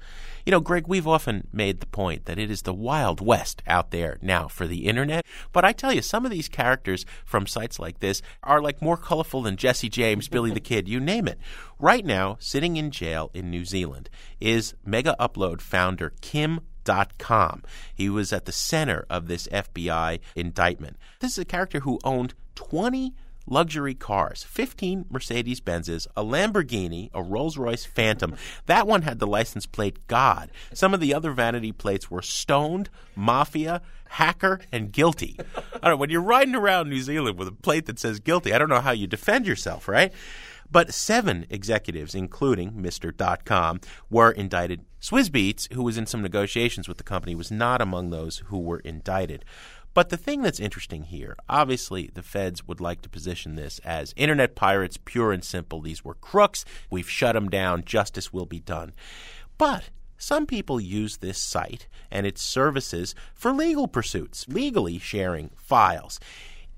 You 0.50 0.52
know, 0.54 0.62
Greg, 0.62 0.88
we've 0.88 1.06
often 1.06 1.48
made 1.54 1.80
the 1.80 1.86
point 1.86 2.26
that 2.26 2.40
it 2.40 2.50
is 2.50 2.64
the 2.64 2.74
Wild 2.74 3.22
West 3.22 3.62
out 3.68 3.92
there 3.92 4.18
now 4.20 4.48
for 4.48 4.66
the 4.66 4.88
internet. 4.88 5.24
But 5.54 5.64
I 5.64 5.74
tell 5.74 5.94
you, 5.94 6.02
some 6.02 6.26
of 6.26 6.32
these 6.32 6.50
characters 6.50 7.06
from 7.24 7.46
sites 7.46 7.78
like 7.78 8.00
this 8.00 8.24
are 8.42 8.60
like 8.60 8.82
more 8.82 8.98
colorful 8.98 9.44
than 9.44 9.58
Jesse 9.58 9.90
James, 9.90 10.28
Billy 10.28 10.50
the 10.50 10.60
Kid, 10.60 10.88
you 10.88 11.00
name 11.00 11.28
it. 11.28 11.38
Right 11.78 12.04
now, 12.04 12.38
sitting 12.40 12.78
in 12.78 12.90
jail 12.90 13.30
in 13.36 13.52
New 13.52 13.64
Zealand 13.64 14.10
is 14.40 14.74
Mega 14.84 15.16
Upload 15.20 15.62
founder 15.62 16.14
Kim 16.20 16.62
Com. 17.20 17.62
He 17.94 18.10
was 18.10 18.34
at 18.34 18.46
the 18.46 18.52
center 18.52 19.06
of 19.08 19.28
this 19.28 19.48
FBI 19.50 20.20
indictment. 20.36 20.98
This 21.20 21.34
is 21.34 21.38
a 21.38 21.46
character 21.46 21.82
who 21.82 22.00
owned 22.04 22.34
20 22.56 23.14
luxury 23.50 23.94
cars 23.94 24.44
15 24.44 25.06
Mercedes 25.10 25.60
Benzes, 25.60 26.08
a 26.16 26.24
Lamborghini, 26.24 27.10
a 27.14 27.22
Rolls 27.22 27.58
Royce 27.58 27.86
Phantom. 27.86 28.36
That 28.66 28.88
one 28.88 29.02
had 29.02 29.20
the 29.20 29.28
license 29.28 29.66
plate 29.66 30.08
God. 30.08 30.52
Some 30.74 30.94
of 30.94 31.00
the 31.00 31.14
other 31.14 31.32
vanity 31.32 31.72
plates 31.72 32.10
were 32.10 32.22
stoned, 32.22 32.90
mafia, 33.16 33.82
hacker, 34.10 34.62
and 34.72 34.92
guilty. 34.92 35.38
I 35.82 35.90
don't 35.90 36.00
when 36.00 36.10
you're 36.10 36.22
riding 36.22 36.56
around 36.56 36.90
New 36.90 37.02
Zealand 37.02 37.38
with 37.38 37.48
a 37.48 37.54
plate 37.54 37.86
that 37.88 38.00
says 38.00 38.20
guilty, 38.20 38.54
I 38.54 38.58
don't 38.58 38.70
know 38.70 38.82
how 38.82 38.92
you 38.92 39.08
defend 39.08 39.48
yourself, 39.48 39.88
right? 39.88 40.14
But 40.72 40.94
seven 40.94 41.48
executives, 41.50 42.14
including 42.14 42.74
Mr. 42.74 43.16
Dot 43.16 43.44
Com, 43.44 43.82
were 44.10 44.32
indicted. 44.32 44.86
Swizz 45.02 45.30
Beatz, 45.30 45.72
who 45.74 45.82
was 45.82 45.98
in 45.98 46.06
some 46.06 46.22
negotiations 46.22 46.88
with 46.88 46.98
the 46.98 47.04
company, 47.04 47.34
was 47.34 47.50
not 47.50 47.82
among 47.82 48.10
those 48.10 48.44
who 48.48 48.60
were 48.60 48.80
indicted. 48.80 49.46
But 49.94 50.10
the 50.10 50.18
thing 50.18 50.42
that's 50.42 50.60
interesting 50.60 51.04
here, 51.04 51.36
obviously, 51.50 52.10
the 52.14 52.24
feds 52.24 52.68
would 52.68 52.80
like 52.80 53.02
to 53.02 53.10
position 53.10 53.56
this 53.56 53.80
as 53.80 54.14
internet 54.16 54.56
pirates, 54.56 54.98
pure 55.04 55.32
and 55.32 55.44
simple. 55.44 55.82
These 55.82 56.06
were 56.06 56.14
crooks. 56.16 56.64
We've 56.90 57.10
shut 57.10 57.34
them 57.34 57.50
down. 57.50 57.84
Justice 57.86 58.32
will 58.32 58.46
be 58.46 58.60
done. 58.60 58.94
But 59.58 59.90
some 60.18 60.46
people 60.46 60.80
use 60.80 61.18
this 61.18 61.38
site 61.38 61.88
and 62.12 62.28
its 62.28 62.42
services 62.42 63.16
for 63.34 63.52
legal 63.52 63.88
pursuits, 63.88 64.46
legally 64.48 65.00
sharing 65.00 65.50
files. 65.56 66.20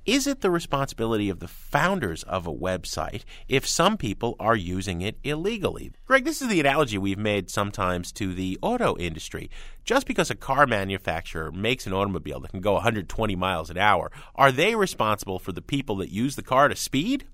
Is 0.05 0.25
it 0.25 0.41
the 0.41 0.49
responsibility 0.49 1.29
of 1.29 1.39
the 1.39 1.47
founders 1.47 2.23
of 2.23 2.47
a 2.47 2.53
website 2.53 3.23
if 3.47 3.67
some 3.67 3.97
people 3.97 4.35
are 4.39 4.55
using 4.55 5.01
it 5.01 5.19
illegally? 5.23 5.91
Greg, 6.05 6.25
this 6.25 6.41
is 6.41 6.47
the 6.47 6.59
analogy 6.59 6.97
we've 6.97 7.19
made 7.19 7.51
sometimes 7.51 8.11
to 8.13 8.33
the 8.33 8.57
auto 8.63 8.97
industry. 8.97 9.51
Just 9.85 10.07
because 10.07 10.31
a 10.31 10.35
car 10.35 10.65
manufacturer 10.65 11.51
makes 11.51 11.85
an 11.85 11.93
automobile 11.93 12.39
that 12.39 12.49
can 12.49 12.61
go 12.61 12.73
120 12.73 13.35
miles 13.35 13.69
an 13.69 13.77
hour, 13.77 14.11
are 14.33 14.51
they 14.51 14.73
responsible 14.73 15.37
for 15.37 15.51
the 15.51 15.61
people 15.61 15.97
that 15.97 16.09
use 16.09 16.35
the 16.35 16.41
car 16.41 16.67
to 16.67 16.75
speed? 16.75 17.27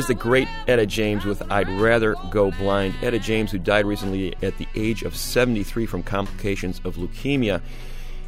Is 0.00 0.06
the 0.06 0.14
great 0.14 0.48
Etta 0.66 0.86
James 0.86 1.26
with 1.26 1.42
I'd 1.52 1.68
Rather 1.68 2.16
Go 2.30 2.50
Blind. 2.52 2.94
Etta 3.02 3.18
James, 3.18 3.50
who 3.50 3.58
died 3.58 3.84
recently 3.84 4.34
at 4.42 4.56
the 4.56 4.66
age 4.74 5.02
of 5.02 5.14
73 5.14 5.84
from 5.84 6.02
complications 6.02 6.80
of 6.86 6.96
leukemia. 6.96 7.60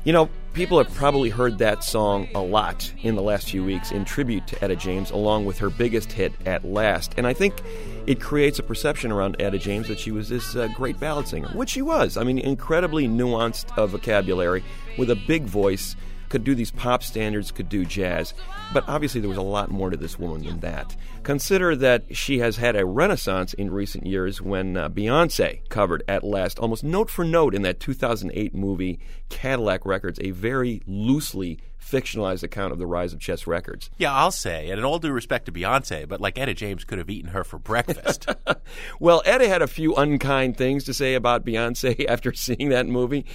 You 0.05 0.13
know, 0.13 0.29
people 0.53 0.77
have 0.77 0.93
probably 0.93 1.31
heard 1.31 1.57
that 1.59 1.83
song 1.83 2.29
a 2.35 2.43
lot 2.43 2.93
in 3.01 3.15
the 3.15 3.23
last 3.23 3.49
few 3.49 3.65
weeks 3.65 3.91
in 3.91 4.05
tribute 4.05 4.47
to 4.49 4.63
Etta 4.63 4.77
James, 4.77 5.11
along 5.13 5.47
with 5.47 5.61
her 5.61 5.71
biggest 5.71 6.13
hit, 6.13 6.35
At 6.45 6.63
Last. 6.63 7.15
And 7.17 7.27
I 7.27 7.33
think 7.33 7.63
it 8.07 8.21
creates 8.21 8.59
a 8.59 8.63
perception 8.63 9.11
around 9.11 9.37
Etta 9.41 9.57
James 9.57 9.89
that 9.89 9.99
she 9.99 10.11
was 10.11 10.29
this 10.29 10.55
uh, 10.55 10.69
great 10.75 11.01
ballad 11.01 11.27
singer, 11.27 11.49
which 11.55 11.71
she 11.71 11.81
was. 11.81 12.19
I 12.19 12.25
mean, 12.25 12.39
incredibly 12.39 13.09
nuanced 13.09 13.79
of 13.79 13.91
vocabulary 13.91 14.63
with 14.99 15.09
a 15.09 15.17
big 15.17 15.45
voice 15.45 15.97
could 16.33 16.45
do 16.45 16.55
these 16.55 16.71
pop 16.71 17.03
standards, 17.03 17.51
could 17.51 17.69
do 17.69 17.85
jazz, 17.85 18.33
but 18.73 18.89
obviously 18.89 19.21
there 19.21 19.29
was 19.29 19.37
a 19.37 19.43
lot 19.43 19.71
more 19.71 19.91
to 19.91 19.99
this 19.99 20.19
woman 20.19 20.43
than 20.43 20.61
that. 20.61 20.97
Consider 21.25 21.77
that 21.77 22.17
she 22.17 22.39
has 22.39 22.57
had 22.57 22.75
a 22.75 22.87
renaissance 22.87 23.53
in 23.53 23.71
recent 23.71 24.07
years 24.07 24.41
when 24.41 24.79
uh, 24.79 24.89
Beyonce 24.89 25.61
covered 25.69 26.03
at 26.09 26.25
last, 26.25 26.59
almost 26.59 26.85
note 26.85 27.11
for 27.11 27.23
note, 27.23 27.55
in 27.55 27.61
that 27.63 27.81
2008 27.81 28.55
movie 28.55 28.99
Cadillac 29.29 29.85
Records, 29.85 30.19
a 30.23 30.31
very 30.31 30.81
loosely 30.87 31.59
fictionalized 31.83 32.43
account 32.43 32.73
of 32.73 32.79
the 32.79 32.87
rise 32.87 33.13
of 33.13 33.21
Chess 33.21 33.47
Records. 33.47 33.91
Yeah, 33.99 34.15
I'll 34.15 34.31
say, 34.31 34.71
and 34.71 34.79
in 34.79 34.85
all 34.85 34.99
due 34.99 35.11
respect 35.11 35.47
to 35.47 35.53
Beyonce, 35.53 36.09
but 36.09 36.21
like 36.21 36.39
Etta 36.39 36.55
James 36.55 36.85
could 36.85 36.99
have 36.99 37.11
eaten 37.11 37.31
her 37.31 37.45
for 37.45 37.59
breakfast. 37.59 38.27
well, 39.01 39.23
Etta 39.25 39.49
had 39.49 39.63
a 39.63 39.67
few 39.67 39.95
unkind 39.95 40.57
things 40.57 40.85
to 40.85 40.95
say 40.95 41.15
about 41.15 41.45
Beyonce 41.45 42.07
after 42.09 42.33
seeing 42.33 42.71
that 42.71 42.87
movie, 42.87 43.27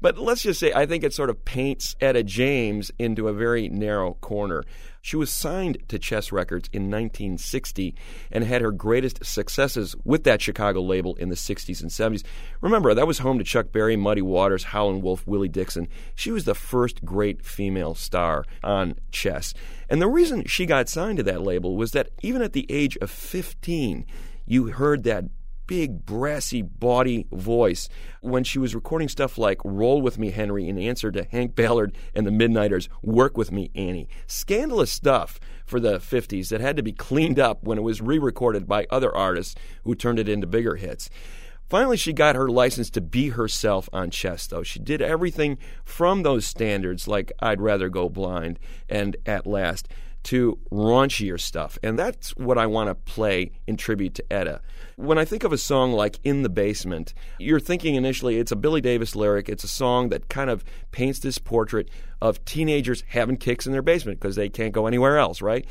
but 0.00 0.18
let's 0.18 0.42
just 0.42 0.60
say 0.60 0.72
I 0.72 0.86
think 0.86 1.04
it 1.04 1.12
sort 1.12 1.30
of 1.30 1.44
paints 1.44 1.96
Etta 2.00 2.22
James 2.22 2.90
into 2.98 3.28
a 3.28 3.32
very 3.32 3.68
narrow 3.68 4.14
corner. 4.14 4.64
She 5.06 5.14
was 5.14 5.30
signed 5.30 5.78
to 5.86 6.00
Chess 6.00 6.32
Records 6.32 6.68
in 6.72 6.90
1960 6.90 7.94
and 8.32 8.42
had 8.42 8.60
her 8.60 8.72
greatest 8.72 9.24
successes 9.24 9.94
with 10.02 10.24
that 10.24 10.42
Chicago 10.42 10.82
label 10.82 11.14
in 11.14 11.28
the 11.28 11.36
60s 11.36 11.80
and 11.80 11.92
70s. 11.92 12.24
Remember, 12.60 12.92
that 12.92 13.06
was 13.06 13.20
home 13.20 13.38
to 13.38 13.44
Chuck 13.44 13.70
Berry, 13.70 13.94
Muddy 13.94 14.20
Waters, 14.20 14.64
Howlin' 14.64 15.02
Wolf, 15.02 15.24
Willie 15.24 15.46
Dixon. 15.46 15.86
She 16.16 16.32
was 16.32 16.44
the 16.44 16.56
first 16.56 17.04
great 17.04 17.44
female 17.44 17.94
star 17.94 18.44
on 18.64 18.96
Chess. 19.12 19.54
And 19.88 20.02
the 20.02 20.08
reason 20.08 20.44
she 20.46 20.66
got 20.66 20.88
signed 20.88 21.18
to 21.18 21.22
that 21.22 21.40
label 21.40 21.76
was 21.76 21.92
that 21.92 22.08
even 22.22 22.42
at 22.42 22.52
the 22.52 22.66
age 22.68 22.96
of 22.96 23.08
15, 23.08 24.04
you 24.44 24.72
heard 24.72 25.04
that 25.04 25.26
big, 25.66 26.04
brassy, 26.06 26.62
bawdy 26.62 27.26
voice 27.32 27.88
when 28.20 28.44
she 28.44 28.58
was 28.58 28.74
recording 28.74 29.08
stuff 29.08 29.38
like 29.38 29.60
Roll 29.64 30.00
With 30.00 30.18
Me, 30.18 30.30
Henry, 30.30 30.68
in 30.68 30.78
answer 30.78 31.10
to 31.10 31.24
Hank 31.24 31.54
Ballard 31.54 31.96
and 32.14 32.26
the 32.26 32.30
Midnighters' 32.30 32.88
Work 33.02 33.36
With 33.36 33.52
Me, 33.52 33.70
Annie. 33.74 34.08
Scandalous 34.26 34.92
stuff 34.92 35.40
for 35.64 35.80
the 35.80 35.98
50s 35.98 36.48
that 36.48 36.60
had 36.60 36.76
to 36.76 36.82
be 36.82 36.92
cleaned 36.92 37.38
up 37.38 37.64
when 37.64 37.78
it 37.78 37.82
was 37.82 38.00
re 38.00 38.18
recorded 38.18 38.66
by 38.66 38.86
other 38.90 39.14
artists 39.14 39.54
who 39.84 39.94
turned 39.94 40.18
it 40.18 40.28
into 40.28 40.46
bigger 40.46 40.76
hits. 40.76 41.10
Finally, 41.68 41.96
she 41.96 42.12
got 42.12 42.36
her 42.36 42.48
license 42.48 42.90
to 42.90 43.00
be 43.00 43.30
herself 43.30 43.88
on 43.92 44.08
chess, 44.08 44.46
though. 44.46 44.62
She 44.62 44.78
did 44.78 45.02
everything 45.02 45.58
from 45.84 46.22
those 46.22 46.46
standards, 46.46 47.08
like 47.08 47.32
I'd 47.40 47.60
Rather 47.60 47.88
Go 47.88 48.08
Blind 48.08 48.60
and 48.88 49.16
At 49.26 49.46
Last, 49.48 49.88
to 50.26 50.58
raunchier 50.72 51.40
stuff. 51.40 51.78
And 51.84 51.96
that's 51.96 52.30
what 52.36 52.58
I 52.58 52.66
want 52.66 52.88
to 52.88 52.94
play 52.94 53.52
in 53.68 53.76
tribute 53.76 54.14
to 54.16 54.32
Etta. 54.32 54.60
When 54.96 55.18
I 55.18 55.24
think 55.24 55.44
of 55.44 55.52
a 55.52 55.58
song 55.58 55.92
like 55.92 56.18
In 56.24 56.42
the 56.42 56.48
Basement, 56.48 57.14
you're 57.38 57.60
thinking 57.60 57.94
initially 57.94 58.38
it's 58.38 58.50
a 58.50 58.56
Billy 58.56 58.80
Davis 58.80 59.14
lyric. 59.14 59.48
It's 59.48 59.62
a 59.62 59.68
song 59.68 60.08
that 60.08 60.28
kind 60.28 60.50
of 60.50 60.64
paints 60.90 61.20
this 61.20 61.38
portrait 61.38 61.88
of 62.20 62.44
teenagers 62.44 63.04
having 63.08 63.36
kicks 63.36 63.66
in 63.66 63.72
their 63.72 63.82
basement 63.82 64.18
because 64.18 64.34
they 64.34 64.48
can't 64.48 64.72
go 64.72 64.88
anywhere 64.88 65.16
else, 65.16 65.40
right? 65.40 65.64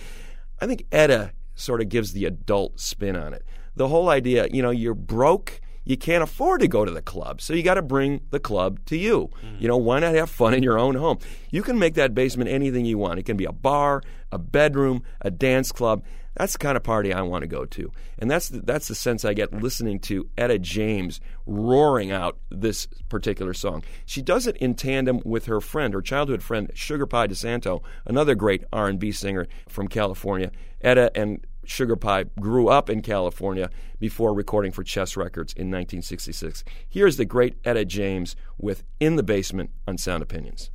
I 0.61 0.67
think 0.67 0.85
Etta 0.89 1.33
sort 1.55 1.81
of 1.81 1.89
gives 1.89 2.13
the 2.13 2.23
adult 2.23 2.79
spin 2.79 3.17
on 3.17 3.33
it. 3.33 3.43
The 3.75 3.89
whole 3.89 4.07
idea, 4.07 4.47
you 4.51 4.61
know, 4.61 4.71
you're 4.71 4.93
broke 4.93 5.59
you 5.85 5.95
can't 5.95 6.23
afford 6.23 6.61
to 6.61 6.67
go 6.67 6.83
to 6.83 6.91
the 6.91 7.01
club. 7.01 7.39
So 7.39 7.53
you 7.53 7.63
got 7.63 7.75
to 7.75 7.81
bring 7.81 8.21
the 8.31 8.39
club 8.39 8.79
to 8.87 8.97
you. 8.97 9.29
Mm. 9.43 9.61
You 9.61 9.67
know, 9.67 9.77
why 9.77 9.99
not 9.99 10.15
have 10.15 10.29
fun 10.29 10.53
in 10.53 10.63
your 10.63 10.77
own 10.77 10.95
home? 10.95 11.19
You 11.51 11.61
can 11.61 11.79
make 11.79 11.93
that 11.93 12.13
basement 12.13 12.49
anything 12.49 12.85
you 12.85 12.97
want. 12.97 13.19
It 13.19 13.23
can 13.23 13.37
be 13.37 13.45
a 13.45 13.53
bar, 13.53 14.01
a 14.31 14.37
bedroom, 14.37 15.03
a 15.21 15.31
dance 15.31 15.71
club. 15.71 16.03
That's 16.35 16.53
the 16.53 16.59
kind 16.59 16.75
of 16.75 16.83
party 16.83 17.13
I 17.13 17.21
want 17.21 17.43
to 17.43 17.47
go 17.47 17.65
to. 17.65 17.91
And 18.19 18.29
that's 18.29 18.49
the, 18.49 18.59
that's 18.59 18.89
the 18.89 18.95
sense 18.95 19.23
I 19.23 19.33
get 19.33 19.53
listening 19.53 19.99
to 20.01 20.27
Etta 20.37 20.59
James 20.59 21.21
roaring 21.45 22.11
out 22.11 22.37
this 22.49 22.87
particular 23.07 23.53
song. 23.53 23.83
She 24.05 24.21
does 24.21 24.45
it 24.45 24.57
in 24.57 24.75
tandem 24.75 25.21
with 25.23 25.45
her 25.45 25.61
friend, 25.61 25.93
her 25.93 26.01
childhood 26.01 26.43
friend 26.43 26.71
Sugar 26.73 27.05
Pie 27.05 27.27
DeSanto, 27.27 27.81
another 28.05 28.35
great 28.35 28.65
R&B 28.73 29.13
singer 29.13 29.47
from 29.69 29.87
California. 29.87 30.51
Etta 30.81 31.09
and 31.15 31.45
Sugar 31.67 31.95
Pie 31.95 32.25
grew 32.39 32.67
up 32.67 32.89
in 32.89 33.01
California 33.01 33.69
before 33.99 34.33
recording 34.33 34.71
for 34.71 34.83
Chess 34.83 35.17
Records 35.17 35.53
in 35.53 35.67
1966. 35.67 36.63
Here's 36.87 37.17
the 37.17 37.25
great 37.25 37.57
Etta 37.65 37.85
James 37.85 38.35
with 38.57 38.83
In 38.99 39.15
the 39.15 39.23
Basement 39.23 39.71
on 39.87 39.97
Sound 39.97 40.23
Opinions. 40.23 40.71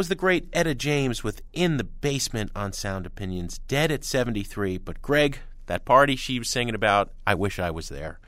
Was 0.00 0.08
the 0.08 0.14
great 0.14 0.48
Etta 0.54 0.74
James 0.74 1.22
with 1.22 1.42
In 1.52 1.76
the 1.76 1.84
Basement 1.84 2.50
on 2.56 2.72
Sound 2.72 3.04
Opinions, 3.04 3.58
dead 3.68 3.92
at 3.92 4.02
73. 4.02 4.78
But 4.78 5.02
Greg, 5.02 5.40
that 5.66 5.84
party 5.84 6.16
she 6.16 6.38
was 6.38 6.48
singing 6.48 6.74
about, 6.74 7.12
I 7.26 7.34
wish 7.34 7.58
I 7.58 7.70
was 7.70 7.90
there. 7.90 8.18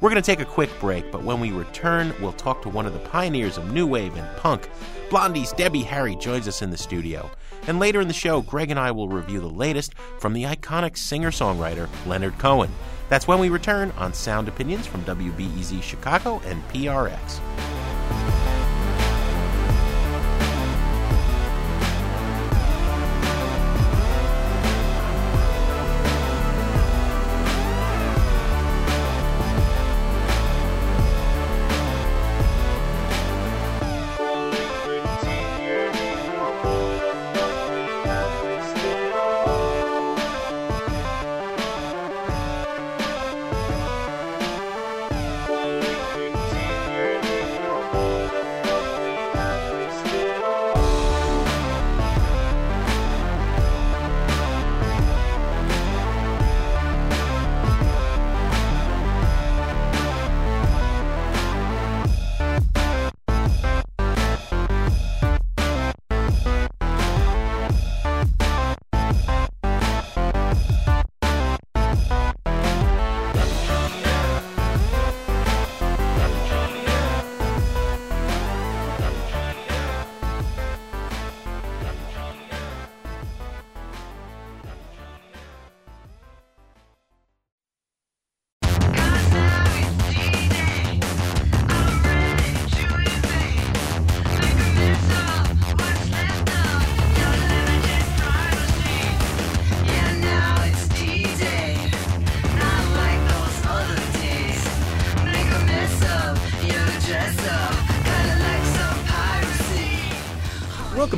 We're 0.00 0.10
going 0.10 0.20
to 0.20 0.26
take 0.26 0.40
a 0.40 0.44
quick 0.44 0.68
break, 0.80 1.12
but 1.12 1.22
when 1.22 1.38
we 1.38 1.52
return, 1.52 2.12
we'll 2.20 2.32
talk 2.32 2.60
to 2.62 2.68
one 2.68 2.86
of 2.86 2.92
the 2.92 2.98
pioneers 2.98 3.56
of 3.56 3.72
new 3.72 3.86
wave 3.86 4.16
and 4.16 4.36
punk. 4.38 4.68
Blondie's 5.10 5.52
Debbie 5.52 5.84
Harry 5.84 6.16
joins 6.16 6.48
us 6.48 6.60
in 6.60 6.70
the 6.70 6.76
studio. 6.76 7.30
And 7.68 7.78
later 7.78 8.00
in 8.00 8.08
the 8.08 8.14
show, 8.14 8.42
Greg 8.42 8.72
and 8.72 8.80
I 8.80 8.90
will 8.90 9.06
review 9.06 9.38
the 9.38 9.46
latest 9.46 9.94
from 10.18 10.32
the 10.32 10.42
iconic 10.42 10.96
singer 10.96 11.30
songwriter 11.30 11.88
Leonard 12.04 12.36
Cohen. 12.38 12.72
That's 13.08 13.28
when 13.28 13.38
we 13.38 13.48
return 13.48 13.92
on 13.92 14.12
Sound 14.12 14.48
Opinions 14.48 14.88
from 14.88 15.04
WBEZ 15.04 15.84
Chicago 15.84 16.40
and 16.46 16.66
PRX. 16.70 17.71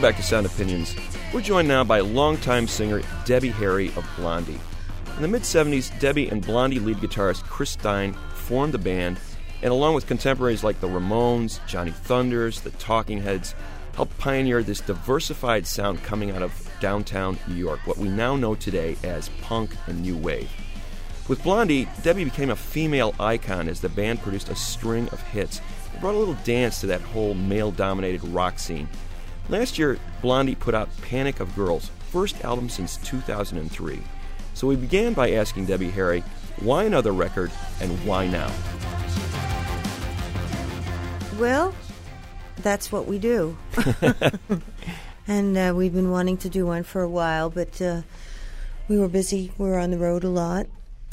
Back 0.04 0.16
to 0.16 0.22
Sound 0.22 0.44
Opinions. 0.44 0.94
We're 1.32 1.40
joined 1.40 1.66
now 1.66 1.82
by 1.82 2.00
longtime 2.00 2.68
singer 2.68 3.00
Debbie 3.24 3.48
Harry 3.48 3.88
of 3.96 4.06
Blondie. 4.18 4.60
In 5.16 5.22
the 5.22 5.28
mid 5.28 5.40
70s, 5.40 5.98
Debbie 5.98 6.28
and 6.28 6.44
Blondie 6.44 6.78
lead 6.78 6.98
guitarist 6.98 7.42
Chris 7.44 7.70
Stein 7.70 8.12
formed 8.34 8.74
the 8.74 8.78
band, 8.78 9.18
and 9.62 9.72
along 9.72 9.94
with 9.94 10.06
contemporaries 10.06 10.62
like 10.62 10.78
the 10.80 10.88
Ramones, 10.88 11.58
Johnny 11.66 11.90
Thunders, 11.90 12.60
the 12.60 12.68
Talking 12.72 13.22
Heads, 13.22 13.54
helped 13.94 14.18
pioneer 14.18 14.62
this 14.62 14.82
diversified 14.82 15.66
sound 15.66 16.02
coming 16.02 16.32
out 16.32 16.42
of 16.42 16.70
downtown 16.80 17.38
New 17.48 17.54
York, 17.54 17.80
what 17.86 17.96
we 17.96 18.10
now 18.10 18.36
know 18.36 18.54
today 18.54 18.98
as 19.04 19.30
punk 19.40 19.70
and 19.86 20.02
new 20.02 20.18
wave. 20.18 20.50
With 21.28 21.42
Blondie, 21.42 21.88
Debbie 22.02 22.24
became 22.24 22.50
a 22.50 22.56
female 22.56 23.14
icon 23.18 23.70
as 23.70 23.80
the 23.80 23.88
band 23.88 24.20
produced 24.20 24.50
a 24.50 24.54
string 24.54 25.08
of 25.12 25.22
hits. 25.28 25.62
It 25.94 26.00
brought 26.02 26.14
a 26.14 26.18
little 26.18 26.36
dance 26.44 26.82
to 26.82 26.86
that 26.88 27.00
whole 27.00 27.32
male 27.32 27.70
dominated 27.70 28.22
rock 28.24 28.58
scene. 28.58 28.86
Last 29.50 29.78
year, 29.78 29.98
Blondie 30.22 30.54
put 30.54 30.74
out 30.74 30.88
Panic 31.02 31.38
of 31.40 31.54
Girls, 31.54 31.90
first 32.10 32.42
album 32.44 32.70
since 32.70 32.96
2003. 32.98 34.00
So 34.54 34.66
we 34.66 34.74
began 34.76 35.12
by 35.12 35.32
asking 35.32 35.66
Debbie 35.66 35.90
Harry, 35.90 36.24
why 36.60 36.84
another 36.84 37.12
record 37.12 37.50
and 37.80 37.92
why 38.06 38.26
now? 38.26 38.50
Well, 41.38 41.74
that's 42.62 42.90
what 42.90 43.06
we 43.06 43.18
do. 43.18 43.56
and 45.26 45.58
uh, 45.58 45.74
we've 45.76 45.92
been 45.92 46.10
wanting 46.10 46.38
to 46.38 46.48
do 46.48 46.64
one 46.64 46.82
for 46.82 47.02
a 47.02 47.08
while, 47.08 47.50
but 47.50 47.82
uh, 47.82 48.00
we 48.88 48.98
were 48.98 49.08
busy. 49.08 49.52
We 49.58 49.68
were 49.68 49.78
on 49.78 49.90
the 49.90 49.98
road 49.98 50.24
a 50.24 50.30
lot, 50.30 50.68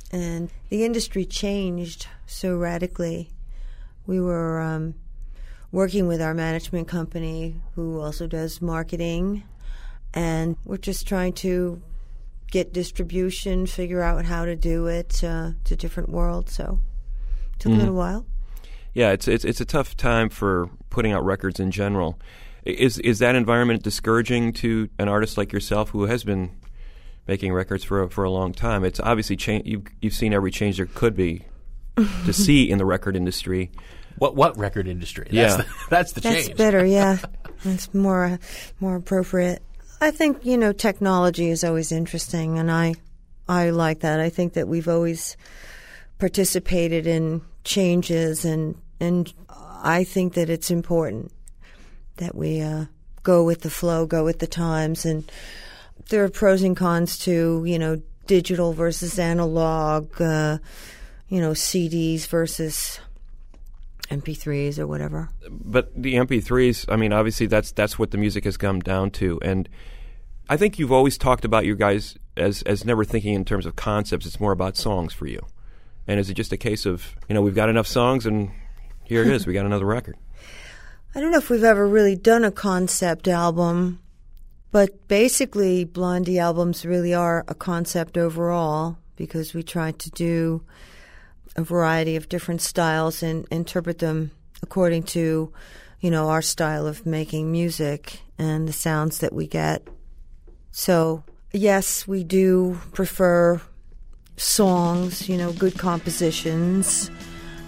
and 0.10 0.50
the 0.70 0.86
industry 0.86 1.26
changed 1.26 2.08
so 2.28 2.56
radically. 2.56 3.30
We 4.06 4.22
were 4.22 4.62
um, 4.62 4.96
working 5.71 6.07
with 6.07 6.21
our 6.21 6.34
management 6.34 6.88
company, 6.88 7.55
who 7.75 7.99
also 7.99 8.27
does 8.27 8.62
marketing, 8.62 9.43
and 10.13 10.57
we're 10.65 10.77
just 10.77 11.07
trying 11.07 11.34
to 11.34 11.81
get 12.51 12.73
distribution, 12.73 13.65
figure 13.65 14.01
out 14.01 14.25
how 14.25 14.43
to 14.45 14.55
do 14.55 14.88
it 14.88 15.23
uh, 15.23 15.51
to 15.63 15.75
different 15.75 16.10
worlds. 16.10 16.53
So 16.53 16.79
it 17.53 17.60
took 17.60 17.71
Mhm. 17.71 17.75
a 17.75 17.79
little 17.79 17.95
while. 17.95 18.25
Yeah, 18.93 19.12
it's 19.12 19.27
it's 19.29 19.45
it's 19.45 19.62
a 19.62 19.65
tough 19.65 19.95
time 19.95 20.29
for 20.29 20.69
putting 20.89 21.13
out 21.13 21.23
records 21.23 21.60
in 21.62 21.71
general. 21.71 22.19
Is 22.65 22.99
is 22.99 23.19
that 23.19 23.36
environment 23.36 23.84
discouraging 23.84 24.51
to 24.53 24.89
an 24.99 25.07
artist 25.07 25.38
like 25.38 25.53
yourself 25.53 25.91
who 25.91 26.03
has 26.05 26.25
been 26.25 26.51
making 27.27 27.53
records 27.53 27.86
for 27.86 28.03
a, 28.03 28.10
for 28.10 28.25
a 28.25 28.29
long 28.29 28.51
time? 28.51 28.84
It's 28.84 28.99
obviously 28.99 29.38
cha- 29.38 29.62
you've 29.63 29.84
you've 30.01 30.13
seen 30.13 30.34
every 30.34 30.51
change 30.51 30.75
there 30.75 30.86
could 30.88 31.15
be 31.15 31.45
to 32.25 32.34
see 32.45 32.69
in 32.69 32.77
the 32.77 32.86
record 32.86 33.15
industry. 33.15 33.71
What 34.17 34.36
what 34.36 34.58
record 34.58 34.88
industry? 34.88 35.28
That's 35.32 35.34
Yeah. 35.34 35.58
the, 35.58 35.65
that's 35.89 36.12
the 36.13 36.21
That's 36.21 36.45
change. 36.47 36.58
better, 36.58 36.86
yeah. 36.86 37.17
That's 37.63 37.93
more 37.93 38.26
uh, 38.26 38.38
more 38.80 38.95
appropriate. 38.95 39.62
I 40.00 40.10
think 40.12 40.43
you 40.45 40.58
know 40.58 40.71
technology 40.74 41.50
is 41.50 41.63
always 41.63 41.91
interesting, 41.91 42.58
and 42.58 42.71
I 42.71 42.95
I 43.47 43.69
like 43.69 44.00
that. 44.00 44.19
I 44.19 44.30
think 44.30 44.54
that 44.54 44.67
we've 44.67 44.88
always 44.88 45.38
participated 46.17 47.06
in 47.08 47.41
changes, 47.63 48.45
and 48.45 48.76
and 49.00 49.32
I 49.84 50.04
think 50.04 50.34
that 50.34 50.50
it's 50.50 50.71
important 50.71 51.32
that 52.17 52.34
we 52.36 52.62
uh, 52.62 52.86
go 53.24 53.43
with 53.43 53.62
the 53.62 53.69
flow, 53.69 54.06
go 54.06 54.24
with 54.24 54.39
the 54.39 54.47
times, 54.47 55.06
and 55.06 55.32
there 56.10 56.24
are 56.24 56.30
pros 56.30 56.62
and 56.63 56.76
cons 56.76 57.17
to 57.19 57.63
you 57.65 57.78
know 57.78 58.02
digital 58.26 58.74
versus 58.74 59.19
analog, 59.19 60.19
uh, 60.19 60.58
you 61.30 61.39
know 61.39 61.52
CDs 61.52 62.26
versus 62.28 63.00
MP3s 64.12 64.78
or 64.78 64.86
whatever. 64.88 65.30
But 65.50 65.91
the 65.95 66.15
MP3s, 66.15 66.86
I 66.89 66.95
mean, 66.95 67.13
obviously 67.13 67.47
that's 67.47 67.71
that's 67.71 67.97
what 67.97 68.12
the 68.12 68.17
music 68.17 68.43
has 68.43 68.58
come 68.58 68.80
down 68.80 69.12
to, 69.12 69.39
and 69.41 69.67
I 70.50 70.58
think 70.58 70.78
you've 70.78 70.91
always 70.91 71.17
talked 71.17 71.45
about 71.45 71.65
you 71.65 71.76
guys 71.76 72.17
as 72.36 72.62
as 72.63 72.86
never 72.86 73.04
thinking 73.04 73.34
in 73.34 73.45
terms 73.45 73.65
of 73.65 73.76
concepts. 73.76 74.26
It's 74.26 74.39
more 74.39 74.52
about 74.52 74.78
songs 74.78 75.13
for 75.13 75.28
you. 75.28 75.45
And 76.08 76.19
is 76.19 76.30
it 76.30 76.34
just 76.34 76.52
a 76.52 76.58
case 76.58 76.86
of 76.86 77.15
you 77.30 77.34
know 77.34 77.41
we've 77.41 77.56
got 77.56 77.69
enough 77.69 77.88
songs 77.88 78.26
and 78.26 78.52
here 79.06 79.24
it 79.24 79.28
is, 79.28 79.45
we 79.45 79.54
got 79.54 79.65
another 79.65 79.86
record. 79.86 80.17
I 81.15 81.19
don't 81.19 81.32
know 81.32 81.38
if 81.38 81.50
we've 81.50 81.63
ever 81.63 81.86
really 81.86 82.15
done 82.15 82.45
a 82.45 82.52
concept 82.52 83.28
album, 83.28 84.00
but 84.71 85.08
basically, 85.10 85.84
Blondie 85.84 86.39
albums 86.39 86.86
really 86.86 87.13
are 87.13 87.43
a 87.50 87.54
concept 87.54 88.17
overall 88.17 88.97
because 89.17 89.54
we 89.54 89.63
try 89.63 89.91
to 89.91 90.10
do 90.12 90.63
a 91.55 91.63
variety 91.63 92.15
of 92.15 92.29
different 92.29 92.61
styles 92.61 93.23
and 93.23 93.45
interpret 93.51 93.99
them 93.99 94.31
according 94.63 95.03
to, 95.03 95.51
you 95.99 96.11
know, 96.11 96.29
our 96.29 96.41
style 96.41 96.87
of 96.87 97.05
making 97.05 97.51
music 97.51 98.21
and 98.37 98.67
the 98.67 98.73
sounds 98.73 99.19
that 99.19 99.33
we 99.33 99.47
get. 99.47 99.87
So, 100.71 101.23
yes, 101.51 102.07
we 102.07 102.23
do 102.23 102.79
prefer 102.93 103.61
songs, 104.37 105.27
you 105.27 105.37
know, 105.37 105.51
good 105.53 105.77
compositions, 105.77 107.11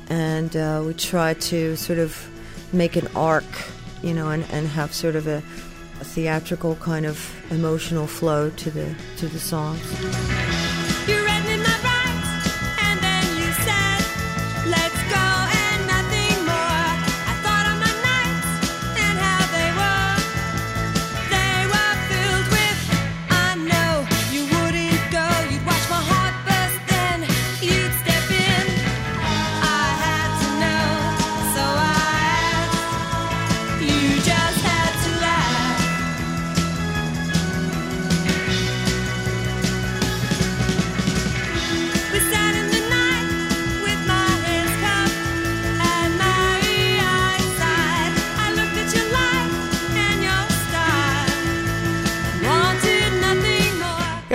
and 0.10 0.56
uh, 0.56 0.84
we 0.86 0.94
try 0.94 1.34
to 1.36 1.76
sort 1.76 2.00
of 2.00 2.28
make 2.74 2.96
an 2.96 3.08
arc, 3.16 3.46
you 4.02 4.14
know, 4.14 4.30
and, 4.30 4.46
and 4.52 4.68
have 4.68 4.94
sort 4.94 5.16
of 5.16 5.28
a, 5.28 5.38
a 6.00 6.06
theatrical 6.06 6.76
kind 6.78 7.06
of 7.06 7.34
emotional 7.52 8.08
flow 8.08 8.50
to 8.52 8.72
the 8.72 8.96
to 9.18 9.28
the 9.28 9.40
songs. 9.40 10.63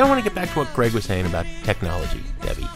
I 0.01 0.09
want 0.09 0.19
to 0.19 0.25
get 0.25 0.35
back 0.35 0.49
to 0.51 0.59
what 0.61 0.73
Greg 0.75 0.93
was 0.93 1.05
saying 1.05 1.27
about 1.27 1.45
technology, 1.65 2.23
Debbie. 2.41 2.67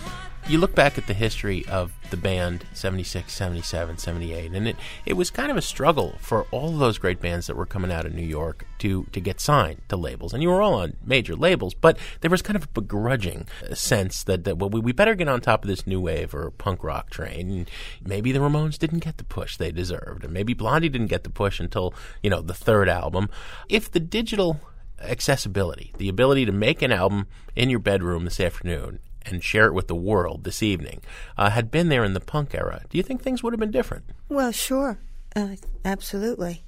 You 0.49 0.59
look 0.59 0.75
back 0.75 0.99
at 0.99 1.07
the 1.07 1.15
history 1.15 1.65
of 1.67 1.93
the 2.11 2.17
band 2.17 2.67
76, 2.73 3.33
77, 3.33 3.97
78, 3.97 4.51
and 4.51 4.67
it, 4.67 4.77
it 5.07 5.13
was 5.13 5.31
kind 5.31 5.49
of 5.49 5.57
a 5.57 5.63
struggle 5.63 6.17
for 6.19 6.49
all 6.51 6.71
of 6.71 6.79
those 6.81 6.99
great 6.99 7.21
bands 7.21 7.47
that 7.47 7.55
were 7.55 7.65
coming 7.65 7.93
out 7.93 8.07
of 8.07 8.13
New 8.13 8.27
York 8.27 8.67
to, 8.79 9.05
to 9.13 9.21
get 9.21 9.41
signed 9.41 9.83
to 9.89 9.97
labels. 9.97 10.35
And 10.35 10.43
you 10.43 10.49
were 10.49 10.61
all 10.61 10.75
on 10.75 10.97
major 11.05 11.37
labels, 11.37 11.75
but 11.75 11.97
there 12.23 12.31
was 12.31 12.43
kind 12.43 12.57
of 12.57 12.65
a 12.65 12.69
begrudging 12.69 13.47
sense 13.73 14.25
that, 14.25 14.43
that 14.43 14.59
well, 14.59 14.69
we, 14.69 14.81
we 14.81 14.91
better 14.91 15.15
get 15.15 15.29
on 15.29 15.41
top 15.41 15.63
of 15.63 15.69
this 15.69 15.87
new 15.87 16.01
wave 16.01 16.35
or 16.35 16.51
punk 16.51 16.83
rock 16.83 17.09
train. 17.09 17.49
And 17.51 17.71
maybe 18.05 18.33
the 18.33 18.41
Ramones 18.41 18.79
didn't 18.79 19.05
get 19.05 19.19
the 19.19 19.25
push 19.25 19.57
they 19.57 19.71
deserved, 19.71 20.25
and 20.25 20.33
maybe 20.33 20.55
Blondie 20.55 20.89
didn't 20.89 21.07
get 21.07 21.23
the 21.23 21.31
push 21.31 21.61
until, 21.61 21.95
you 22.21 22.31
know, 22.31 22.41
the 22.41 22.53
third 22.53 22.89
album. 22.89 23.31
If 23.69 23.93
the 23.93 24.01
digital 24.01 24.61
accessibility, 25.05 25.93
the 25.99 26.09
ability 26.09 26.45
to 26.47 26.53
make 26.53 26.83
an 26.83 26.93
album 26.93 27.27
in 27.57 27.71
your 27.71 27.79
bedroom 27.81 28.25
this 28.25 28.41
afternoon 28.41 28.99
and 29.25 29.43
share 29.45 29.67
it 29.67 29.75
with 29.75 29.87
the 29.89 29.95
world 29.95 30.45
this 30.45 30.63
evening, 30.63 31.01
uh, 31.39 31.51
had 31.51 31.71
been 31.71 31.89
there 31.89 32.05
in 32.05 32.13
the 32.13 32.21
punk 32.21 32.55
era, 32.55 32.83
do 32.91 32.97
you 32.99 33.03
think 33.05 33.23
things 33.23 33.43
would 33.43 33.53
have 33.53 33.61
been 33.61 33.71
different? 33.71 34.05
Well, 34.29 34.51
sure, 34.53 34.99
uh, 35.37 35.57
absolutely. 35.85 36.65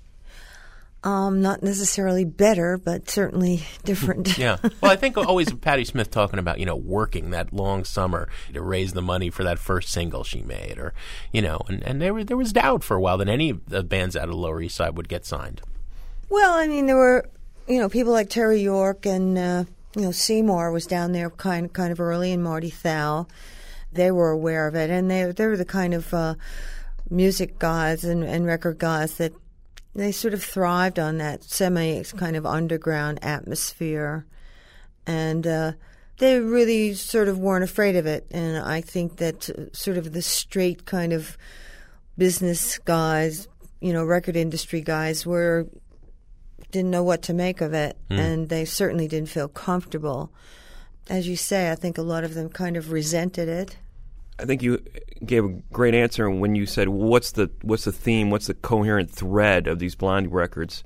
Um, 1.03 1.43
not 1.43 1.63
necessarily 1.63 2.25
better, 2.25 2.79
but 2.79 3.11
certainly 3.11 3.63
different. 3.85 4.39
Yeah. 4.39 4.57
Well, 4.81 4.91
I 4.91 4.97
think 4.97 5.19
always 5.19 5.53
Patti 5.61 5.85
Smith 5.85 6.11
talking 6.11 6.39
about, 6.39 6.59
you 6.61 6.65
know, 6.65 6.77
working 6.77 7.29
that 7.31 7.53
long 7.53 7.85
summer 7.85 8.29
to 8.55 8.63
raise 8.63 8.95
the 8.95 9.03
money 9.03 9.29
for 9.29 9.45
that 9.45 9.59
first 9.59 9.91
single 9.91 10.25
she 10.25 10.41
made 10.41 10.79
or, 10.79 10.95
you 11.31 11.43
know, 11.43 11.61
and, 11.69 11.83
and 11.83 12.01
there, 12.01 12.15
was- 12.15 12.25
there 12.27 12.39
was 12.39 12.55
doubt 12.55 12.83
for 12.83 12.97
a 12.97 13.01
while 13.03 13.19
that 13.19 13.29
any 13.29 13.51
of 13.51 13.67
the 13.67 13.83
bands 13.83 14.17
out 14.17 14.25
of 14.25 14.31
the 14.31 14.37
Lower 14.37 14.63
East 14.63 14.77
Side 14.77 14.97
would 14.97 15.09
get 15.11 15.27
signed. 15.27 15.61
Well, 16.31 16.55
I 16.55 16.67
mean, 16.67 16.87
there 16.87 16.97
were, 16.97 17.29
you 17.67 17.79
know, 17.79 17.89
people 17.89 18.13
like 18.13 18.29
Terry 18.29 18.67
Ork 18.67 19.07
and, 19.07 19.39
uh, 19.39 19.65
you 19.97 20.03
know, 20.03 20.13
Seymour 20.13 20.71
was 20.71 20.87
down 20.87 21.13
there 21.13 21.31
kind 21.31 21.73
kind 21.73 21.93
of 21.93 22.01
early, 22.01 22.33
and 22.33 22.43
Marty 22.43 22.71
Thau. 22.71 23.27
They 23.93 24.11
were 24.11 24.31
aware 24.31 24.67
of 24.67 24.75
it, 24.75 24.91
and 24.91 25.11
they 25.11 25.25
they 25.33 25.47
were 25.47 25.57
the 25.57 25.65
kind 25.65 25.95
of 25.95 26.13
uh, 26.13 26.35
music 27.11 27.59
guys 27.59 28.05
and, 28.05 28.25
and 28.25 28.45
record 28.45 28.79
guys 28.79 29.17
that 29.19 29.33
they 29.95 30.11
sort 30.11 30.35
of 30.35 30.43
thrived 30.43 30.99
on 30.99 31.19
that 31.19 31.45
semi 31.45 32.03
kind 32.17 32.37
of 32.37 32.45
underground 32.45 33.21
atmosphere, 33.23 34.27
and 35.07 35.47
uh, 35.47 35.73
they 36.19 36.41
really 36.41 36.95
sort 36.95 37.29
of 37.29 37.39
weren't 37.39 37.65
afraid 37.65 37.95
of 37.95 38.07
it. 38.07 38.27
And 38.33 38.59
I 38.59 38.81
think 38.81 39.17
that 39.19 39.49
uh, 39.49 39.73
sort 39.73 39.97
of 39.97 40.13
the 40.13 40.23
straight 40.23 40.87
kind 40.87 41.13
of 41.13 41.39
business 42.19 42.79
guys, 42.79 43.47
you 43.81 43.93
know, 43.93 44.05
record 44.05 44.37
industry 44.37 44.81
guys 44.81 45.25
were 45.25 45.69
didn't 46.75 46.91
know 46.91 47.05
what 47.05 47.23
to 47.23 47.33
make 47.33 47.61
of 47.61 47.73
it, 47.73 47.97
hmm. 48.09 48.19
and 48.19 48.49
they 48.49 48.65
certainly 48.65 49.07
didn't 49.07 49.29
feel 49.29 49.49
comfortable. 49.49 50.31
As 51.09 51.29
you 51.29 51.37
say, 51.37 51.71
I 51.71 51.77
think 51.77 51.97
a 51.97 52.03
lot 52.03 52.25
of 52.25 52.35
them 52.35 52.49
kind 52.49 52.77
of 52.77 52.91
resented 52.91 53.49
it. 53.49 53.77
I 54.39 54.45
think 54.45 54.63
you 54.63 54.83
gave 55.25 55.45
a 55.45 55.49
great 55.73 55.95
answer 55.95 56.29
when 56.29 56.57
you 56.57 56.67
said, 56.67 56.89
"What's 56.89 57.33
the 57.33 57.51
what's 57.63 57.85
the 57.85 57.93
theme? 57.93 58.31
What's 58.31 58.49
the 58.49 58.55
coherent 58.55 59.11
thread 59.11 59.69
of 59.69 59.79
these 59.79 59.95
Blondie 59.95 60.29
records?" 60.29 60.83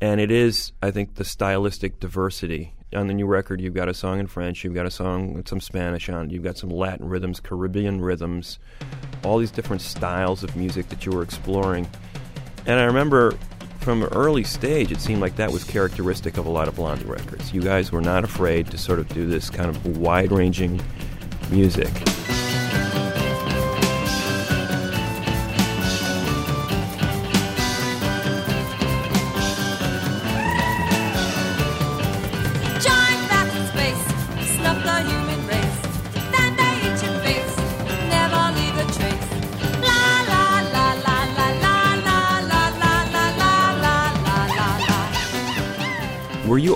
And 0.00 0.18
it 0.18 0.30
is, 0.30 0.72
I 0.82 0.90
think, 0.90 1.16
the 1.16 1.24
stylistic 1.24 2.00
diversity. 2.00 2.72
On 2.94 3.06
the 3.06 3.12
new 3.12 3.26
record, 3.26 3.60
you've 3.60 3.74
got 3.74 3.90
a 3.90 3.94
song 3.94 4.18
in 4.18 4.26
French, 4.26 4.64
you've 4.64 4.74
got 4.74 4.86
a 4.86 4.90
song 4.90 5.34
with 5.34 5.46
some 5.46 5.60
Spanish 5.60 6.08
on 6.08 6.24
it, 6.24 6.32
you've 6.32 6.42
got 6.42 6.56
some 6.56 6.70
Latin 6.70 7.06
rhythms, 7.06 7.38
Caribbean 7.38 8.00
rhythms, 8.00 8.58
all 9.22 9.38
these 9.38 9.50
different 9.50 9.82
styles 9.82 10.42
of 10.42 10.56
music 10.56 10.88
that 10.88 11.04
you 11.04 11.12
were 11.12 11.22
exploring. 11.22 11.86
And 12.66 12.80
I 12.80 12.84
remember 12.84 13.34
from 13.80 14.02
an 14.02 14.08
early 14.12 14.44
stage, 14.44 14.92
it 14.92 15.00
seemed 15.00 15.20
like 15.20 15.36
that 15.36 15.50
was 15.50 15.64
characteristic 15.64 16.36
of 16.36 16.46
a 16.46 16.50
lot 16.50 16.68
of 16.68 16.76
Blondie 16.76 17.06
records. 17.06 17.52
You 17.52 17.62
guys 17.62 17.90
were 17.90 18.02
not 18.02 18.24
afraid 18.24 18.66
to 18.70 18.78
sort 18.78 18.98
of 18.98 19.08
do 19.08 19.26
this 19.26 19.48
kind 19.48 19.68
of 19.68 19.98
wide 19.98 20.32
ranging 20.32 20.80
music. 21.50 21.90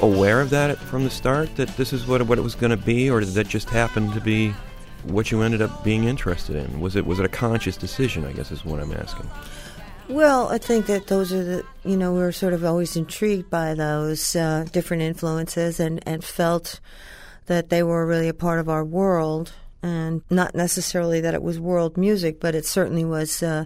Aware 0.04 0.40
of 0.40 0.50
that 0.50 0.78
from 0.78 1.04
the 1.04 1.10
start, 1.10 1.56
that 1.56 1.68
this 1.76 1.92
is 1.92 2.06
what, 2.06 2.22
what 2.22 2.38
it 2.38 2.42
was 2.42 2.54
going 2.54 2.70
to 2.70 2.76
be, 2.76 3.10
or 3.10 3.20
did 3.20 3.30
that 3.30 3.48
just 3.48 3.70
happen 3.70 4.12
to 4.12 4.20
be 4.20 4.54
what 5.04 5.30
you 5.30 5.42
ended 5.42 5.62
up 5.62 5.84
being 5.84 6.04
interested 6.04 6.56
in? 6.56 6.80
Was 6.80 6.96
it 6.96 7.06
was 7.06 7.18
it 7.18 7.24
a 7.24 7.28
conscious 7.28 7.76
decision? 7.76 8.24
I 8.24 8.32
guess 8.32 8.50
is 8.50 8.64
what 8.64 8.80
I'm 8.80 8.92
asking. 8.92 9.28
Well, 10.08 10.48
I 10.48 10.58
think 10.58 10.86
that 10.86 11.06
those 11.06 11.32
are 11.32 11.42
the, 11.42 11.64
you 11.82 11.96
know, 11.96 12.12
we 12.12 12.18
were 12.18 12.32
sort 12.32 12.52
of 12.52 12.62
always 12.64 12.94
intrigued 12.94 13.48
by 13.48 13.72
those 13.72 14.36
uh, 14.36 14.66
different 14.70 15.02
influences 15.02 15.80
and, 15.80 16.02
and 16.06 16.22
felt 16.22 16.78
that 17.46 17.70
they 17.70 17.82
were 17.82 18.06
really 18.06 18.28
a 18.28 18.34
part 18.34 18.60
of 18.60 18.68
our 18.68 18.84
world. 18.84 19.52
And 19.82 20.22
not 20.30 20.54
necessarily 20.54 21.20
that 21.22 21.34
it 21.34 21.42
was 21.42 21.58
world 21.58 21.96
music, 21.96 22.38
but 22.38 22.54
it 22.54 22.66
certainly 22.66 23.04
was 23.04 23.42
uh, 23.42 23.64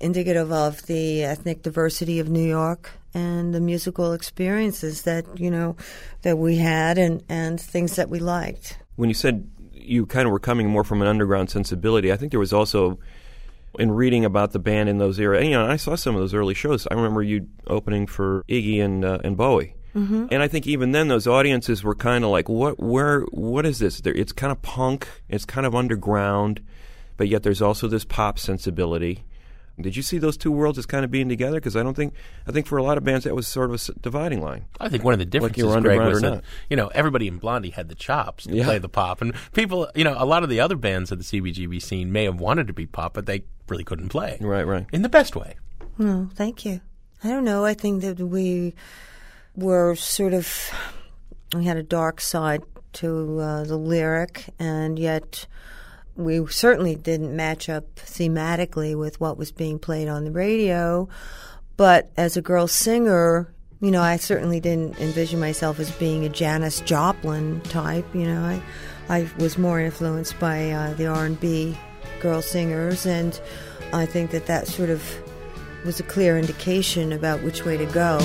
indicative 0.00 0.52
of 0.52 0.82
the 0.86 1.22
ethnic 1.24 1.62
diversity 1.62 2.18
of 2.18 2.28
New 2.28 2.46
York 2.46 2.90
and 3.14 3.54
the 3.54 3.60
musical 3.60 4.12
experiences 4.12 5.02
that, 5.02 5.24
you 5.38 5.50
know, 5.50 5.76
that 6.22 6.38
we 6.38 6.56
had 6.56 6.98
and, 6.98 7.22
and 7.28 7.60
things 7.60 7.96
that 7.96 8.08
we 8.08 8.18
liked. 8.18 8.78
When 8.96 9.08
you 9.08 9.14
said 9.14 9.50
you 9.72 10.06
kind 10.06 10.26
of 10.26 10.32
were 10.32 10.38
coming 10.38 10.68
more 10.68 10.84
from 10.84 11.02
an 11.02 11.08
underground 11.08 11.50
sensibility, 11.50 12.12
I 12.12 12.16
think 12.16 12.30
there 12.30 12.40
was 12.40 12.52
also 12.52 12.98
in 13.78 13.90
reading 13.90 14.24
about 14.24 14.52
the 14.52 14.58
band 14.58 14.88
in 14.88 14.98
those 14.98 15.18
era. 15.18 15.38
And, 15.38 15.46
you 15.46 15.52
know, 15.52 15.66
I 15.66 15.76
saw 15.76 15.94
some 15.94 16.14
of 16.14 16.20
those 16.20 16.34
early 16.34 16.54
shows. 16.54 16.86
I 16.90 16.94
remember 16.94 17.22
you 17.22 17.48
opening 17.66 18.06
for 18.06 18.44
Iggy 18.48 18.82
and 18.82 19.04
uh, 19.04 19.18
and 19.24 19.36
Bowie. 19.36 19.74
Mm-hmm. 19.94 20.28
And 20.30 20.42
I 20.42 20.48
think 20.48 20.66
even 20.66 20.92
then, 20.92 21.08
those 21.08 21.26
audiences 21.26 21.84
were 21.84 21.94
kind 21.94 22.24
of 22.24 22.30
like, 22.30 22.48
"What? 22.48 22.80
Where? 22.80 23.20
What 23.30 23.66
is 23.66 23.78
this?" 23.78 24.00
It's 24.04 24.32
kind 24.32 24.50
of 24.50 24.62
punk. 24.62 25.06
It's 25.28 25.44
kind 25.44 25.66
of 25.66 25.74
underground, 25.74 26.62
but 27.16 27.28
yet 27.28 27.42
there's 27.42 27.60
also 27.60 27.88
this 27.88 28.04
pop 28.04 28.38
sensibility. 28.38 29.24
Did 29.80 29.96
you 29.96 30.02
see 30.02 30.18
those 30.18 30.36
two 30.36 30.52
worlds 30.52 30.78
as 30.78 30.84
kind 30.86 31.04
of 31.04 31.10
being 31.10 31.28
together? 31.28 31.56
Because 31.56 31.76
I 31.76 31.82
don't 31.82 31.94
think 31.94 32.12
I 32.46 32.52
think 32.52 32.66
for 32.66 32.76
a 32.78 32.82
lot 32.82 32.98
of 32.98 33.04
bands 33.04 33.24
that 33.24 33.34
was 33.34 33.48
sort 33.48 33.70
of 33.70 33.88
a 33.88 33.92
dividing 34.00 34.40
line. 34.42 34.66
I 34.78 34.88
think 34.88 35.02
one 35.02 35.14
of 35.14 35.18
the 35.18 35.24
differences, 35.24 35.62
you 35.62 35.68
were 35.68 35.80
Greg, 35.80 35.98
was 35.98 36.20
that 36.20 36.44
you 36.68 36.76
know 36.76 36.88
everybody 36.88 37.26
in 37.26 37.38
Blondie 37.38 37.70
had 37.70 37.88
the 37.88 37.94
chops 37.94 38.44
to 38.44 38.54
Yeah. 38.54 38.64
play 38.64 38.78
the 38.78 38.88
pop, 38.90 39.22
and 39.22 39.32
people, 39.54 39.88
you 39.94 40.04
know, 40.04 40.14
a 40.18 40.26
lot 40.26 40.42
of 40.42 40.50
the 40.50 40.60
other 40.60 40.76
bands 40.76 41.10
of 41.10 41.18
the 41.18 41.24
CBGB 41.24 41.80
scene 41.80 42.12
may 42.12 42.24
have 42.24 42.38
wanted 42.38 42.66
to 42.66 42.72
be 42.72 42.86
pop, 42.86 43.14
but 43.14 43.26
they 43.26 43.44
really 43.68 43.84
couldn't 43.84 44.10
play. 44.10 44.36
Right, 44.40 44.66
right. 44.66 44.86
In 44.92 45.02
the 45.02 45.08
best 45.08 45.34
way. 45.36 45.54
Oh, 45.98 46.28
thank 46.34 46.64
you. 46.66 46.80
I 47.24 47.28
don't 47.28 47.44
know. 47.44 47.64
I 47.64 47.74
think 47.74 48.02
that 48.02 48.18
we 48.18 48.74
were 49.56 49.94
sort 49.94 50.34
of 50.34 50.70
we 51.54 51.64
had 51.64 51.76
a 51.76 51.82
dark 51.82 52.20
side 52.20 52.62
to 52.94 53.38
uh, 53.40 53.64
the 53.64 53.76
lyric, 53.78 54.50
and 54.58 54.98
yet 54.98 55.46
we 56.16 56.46
certainly 56.48 56.94
didn't 56.94 57.34
match 57.34 57.68
up 57.68 57.94
thematically 57.96 58.98
with 58.98 59.20
what 59.20 59.38
was 59.38 59.52
being 59.52 59.78
played 59.78 60.08
on 60.08 60.24
the 60.24 60.30
radio. 60.30 61.08
But 61.76 62.10
as 62.16 62.36
a 62.36 62.42
girl 62.42 62.66
singer, 62.66 63.52
you 63.80 63.90
know, 63.90 64.02
I 64.02 64.16
certainly 64.16 64.60
didn't 64.60 64.98
envision 65.00 65.40
myself 65.40 65.80
as 65.80 65.90
being 65.92 66.24
a 66.24 66.28
Janis 66.28 66.80
Joplin 66.80 67.60
type. 67.62 68.06
You 68.14 68.26
know, 68.26 68.42
I 68.42 68.62
I 69.08 69.28
was 69.38 69.58
more 69.58 69.80
influenced 69.80 70.38
by 70.38 70.70
uh, 70.70 70.94
the 70.94 71.06
R 71.06 71.26
and 71.26 71.40
B 71.40 71.76
girl 72.20 72.42
singers, 72.42 73.06
and 73.06 73.40
I 73.92 74.06
think 74.06 74.30
that 74.30 74.46
that 74.46 74.68
sort 74.68 74.90
of 74.90 75.02
was 75.84 75.98
a 75.98 76.04
clear 76.04 76.38
indication 76.38 77.12
about 77.12 77.42
which 77.42 77.64
way 77.64 77.76
to 77.76 77.86
go. 77.86 78.18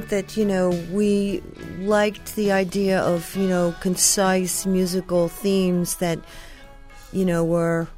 Think 0.00 0.10
that, 0.10 0.36
you 0.36 0.44
know, 0.44 0.70
we 0.92 1.42
liked 1.78 2.36
the 2.36 2.52
idea 2.52 3.00
of, 3.00 3.34
you 3.34 3.48
know, 3.48 3.74
concise 3.80 4.66
musical 4.66 5.28
themes 5.28 5.96
that, 5.96 6.18
you 7.12 7.24
know, 7.24 7.42
were 7.44 7.88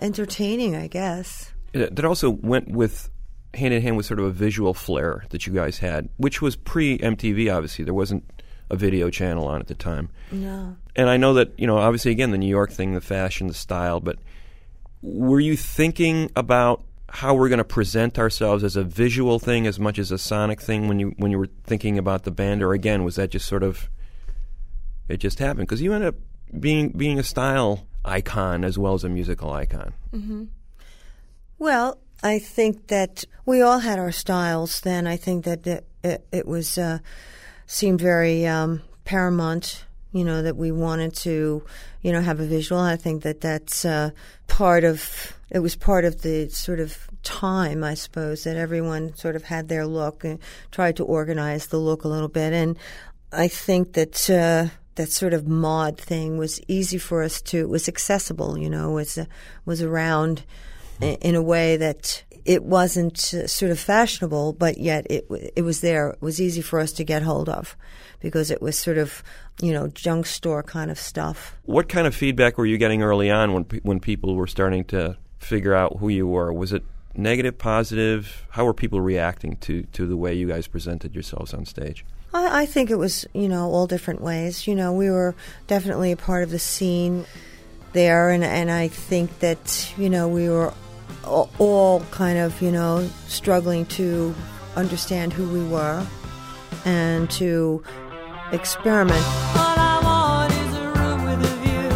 entertaining, 0.00 0.74
I 0.74 0.88
guess. 0.88 1.52
That 1.72 2.04
also 2.04 2.30
went 2.30 2.70
with 2.70 3.08
hand 3.54 3.72
in 3.74 3.82
hand 3.82 3.96
with 3.96 4.06
sort 4.06 4.18
of 4.18 4.26
a 4.26 4.30
visual 4.30 4.74
flair 4.74 5.24
that 5.30 5.46
you 5.46 5.52
guys 5.52 5.78
had, 5.78 6.08
which 6.16 6.42
was 6.42 6.56
pre 6.56 6.98
MTV. 6.98 7.54
Obviously, 7.54 7.84
there 7.84 7.94
wasn't 7.94 8.24
a 8.70 8.76
video 8.76 9.08
channel 9.10 9.46
on 9.46 9.60
at 9.60 9.68
the 9.68 9.74
time. 9.74 10.10
No. 10.32 10.76
And 10.96 11.08
I 11.08 11.16
know 11.16 11.34
that 11.34 11.52
you 11.58 11.66
know, 11.66 11.78
obviously, 11.78 12.10
again, 12.10 12.32
the 12.32 12.38
New 12.38 12.48
York 12.48 12.72
thing, 12.72 12.94
the 12.94 13.00
fashion, 13.00 13.46
the 13.46 13.54
style. 13.54 14.00
But 14.00 14.18
were 15.02 15.40
you 15.40 15.56
thinking 15.56 16.30
about 16.34 16.84
how 17.14 17.34
we're 17.34 17.50
going 17.50 17.58
to 17.58 17.64
present 17.64 18.18
ourselves 18.18 18.64
as 18.64 18.74
a 18.74 18.82
visual 18.82 19.38
thing 19.38 19.66
as 19.66 19.78
much 19.78 19.98
as 19.98 20.10
a 20.10 20.16
sonic 20.16 20.62
thing 20.62 20.88
when 20.88 20.98
you 20.98 21.14
when 21.18 21.30
you 21.30 21.38
were 21.38 21.48
thinking 21.64 21.98
about 21.98 22.22
the 22.22 22.30
band, 22.30 22.62
or 22.62 22.72
again, 22.72 23.04
was 23.04 23.16
that 23.16 23.30
just 23.30 23.46
sort 23.46 23.62
of 23.62 23.90
it 25.08 25.18
just 25.18 25.38
happened 25.38 25.68
because 25.68 25.82
you 25.82 25.92
ended 25.92 26.08
up 26.08 26.14
being 26.58 26.88
being 26.88 27.18
a 27.18 27.22
style 27.22 27.86
icon 28.02 28.64
as 28.64 28.78
well 28.78 28.94
as 28.94 29.04
a 29.04 29.10
musical 29.10 29.52
icon. 29.52 29.92
Well, 31.58 31.98
I 32.22 32.38
think 32.38 32.86
that 32.86 33.24
we 33.44 33.60
all 33.60 33.80
had 33.80 33.98
our 33.98 34.10
styles 34.10 34.80
then. 34.80 35.06
I 35.06 35.18
think 35.18 35.44
that 35.44 35.66
it, 35.66 35.86
it, 36.02 36.26
it 36.32 36.48
was 36.48 36.78
uh, 36.78 36.98
seemed 37.66 38.00
very 38.00 38.46
um, 38.46 38.80
paramount, 39.04 39.84
you 40.12 40.24
know, 40.24 40.40
that 40.42 40.56
we 40.56 40.72
wanted 40.72 41.14
to, 41.16 41.62
you 42.00 42.12
know, 42.12 42.22
have 42.22 42.40
a 42.40 42.46
visual. 42.46 42.80
I 42.80 42.96
think 42.96 43.22
that 43.24 43.42
that's 43.42 43.84
uh, 43.84 44.10
part 44.52 44.84
of 44.84 45.34
it 45.50 45.60
was 45.60 45.76
part 45.76 46.04
of 46.04 46.22
the 46.22 46.48
sort 46.50 46.78
of 46.78 47.08
time, 47.22 47.82
I 47.82 47.94
suppose, 47.94 48.44
that 48.44 48.56
everyone 48.56 49.14
sort 49.16 49.34
of 49.34 49.44
had 49.44 49.68
their 49.68 49.86
look 49.86 50.24
and 50.24 50.38
tried 50.70 50.96
to 50.96 51.04
organize 51.04 51.66
the 51.66 51.78
look 51.78 52.04
a 52.04 52.08
little 52.08 52.28
bit. 52.28 52.52
And 52.52 52.78
I 53.32 53.48
think 53.48 53.94
that. 53.94 54.30
Uh, 54.30 54.68
that 54.96 55.10
sort 55.10 55.32
of 55.32 55.48
mod 55.48 55.96
thing 55.96 56.36
was 56.36 56.60
easy 56.68 56.98
for 56.98 57.22
us 57.22 57.40
to. 57.40 57.56
It 57.56 57.70
was 57.70 57.88
accessible, 57.88 58.58
you 58.58 58.68
know. 58.68 58.90
Was 58.90 59.16
uh, 59.16 59.24
was 59.64 59.80
around 59.80 60.44
in 61.00 61.34
a 61.34 61.40
way 61.40 61.78
that 61.78 62.22
it 62.44 62.62
wasn't 62.62 63.32
uh, 63.32 63.46
sort 63.46 63.72
of 63.72 63.80
fashionable, 63.80 64.52
but 64.52 64.76
yet 64.76 65.06
it 65.08 65.26
it 65.56 65.62
was 65.62 65.80
there. 65.80 66.10
It 66.10 66.20
was 66.20 66.42
easy 66.42 66.60
for 66.60 66.78
us 66.78 66.92
to 66.92 67.04
get 67.04 67.22
hold 67.22 67.48
of 67.48 67.74
because 68.20 68.50
it 68.50 68.60
was 68.60 68.76
sort 68.78 68.98
of 68.98 69.22
you 69.60 69.72
know 69.72 69.88
junk 69.88 70.26
store 70.26 70.62
kind 70.62 70.90
of 70.90 70.98
stuff. 70.98 71.56
What 71.64 71.88
kind 71.88 72.06
of 72.06 72.14
feedback 72.14 72.58
were 72.58 72.66
you 72.66 72.78
getting 72.78 73.02
early 73.02 73.30
on 73.30 73.52
when 73.52 73.64
when 73.82 74.00
people 74.00 74.34
were 74.34 74.46
starting 74.46 74.84
to 74.86 75.16
figure 75.38 75.74
out 75.74 75.98
who 75.98 76.08
you 76.08 76.26
were? 76.26 76.52
Was 76.52 76.72
it 76.72 76.84
Negative, 77.14 77.56
positive? 77.56 78.46
How 78.50 78.64
were 78.64 78.72
people 78.72 79.00
reacting 79.00 79.56
to, 79.58 79.82
to 79.92 80.06
the 80.06 80.16
way 80.16 80.32
you 80.32 80.48
guys 80.48 80.66
presented 80.66 81.14
yourselves 81.14 81.52
on 81.52 81.66
stage? 81.66 82.06
I, 82.32 82.62
I 82.62 82.66
think 82.66 82.90
it 82.90 82.96
was, 82.96 83.26
you 83.34 83.48
know, 83.48 83.70
all 83.70 83.86
different 83.86 84.22
ways. 84.22 84.66
You 84.66 84.74
know, 84.74 84.94
we 84.94 85.10
were 85.10 85.34
definitely 85.66 86.12
a 86.12 86.16
part 86.16 86.42
of 86.42 86.50
the 86.50 86.58
scene 86.58 87.26
there, 87.92 88.30
and, 88.30 88.42
and 88.42 88.70
I 88.70 88.88
think 88.88 89.40
that, 89.40 89.92
you 89.98 90.08
know, 90.08 90.26
we 90.26 90.48
were 90.48 90.72
all, 91.24 91.50
all 91.58 92.00
kind 92.12 92.38
of, 92.38 92.62
you 92.62 92.72
know, 92.72 93.06
struggling 93.26 93.84
to 93.86 94.34
understand 94.74 95.34
who 95.34 95.46
we 95.50 95.62
were 95.68 96.06
and 96.86 97.30
to 97.32 97.84
experiment. 98.52 99.24
All 99.56 99.78
I 99.78 100.00
want 100.04 100.52
is 100.52 100.74
a 100.76 100.86
room 100.98 101.24
with 101.24 101.40
a 101.50 101.54
view, 101.64 101.88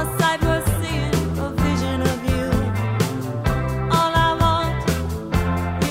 a 0.00 0.04
sight 0.18 0.40
worth 0.42 0.68
seeing, 0.80 1.14
a 1.38 1.48
vision 1.64 2.02
of 2.02 2.18
you. 2.30 2.46
All 3.96 4.12
I 4.28 4.30
want 4.44 4.76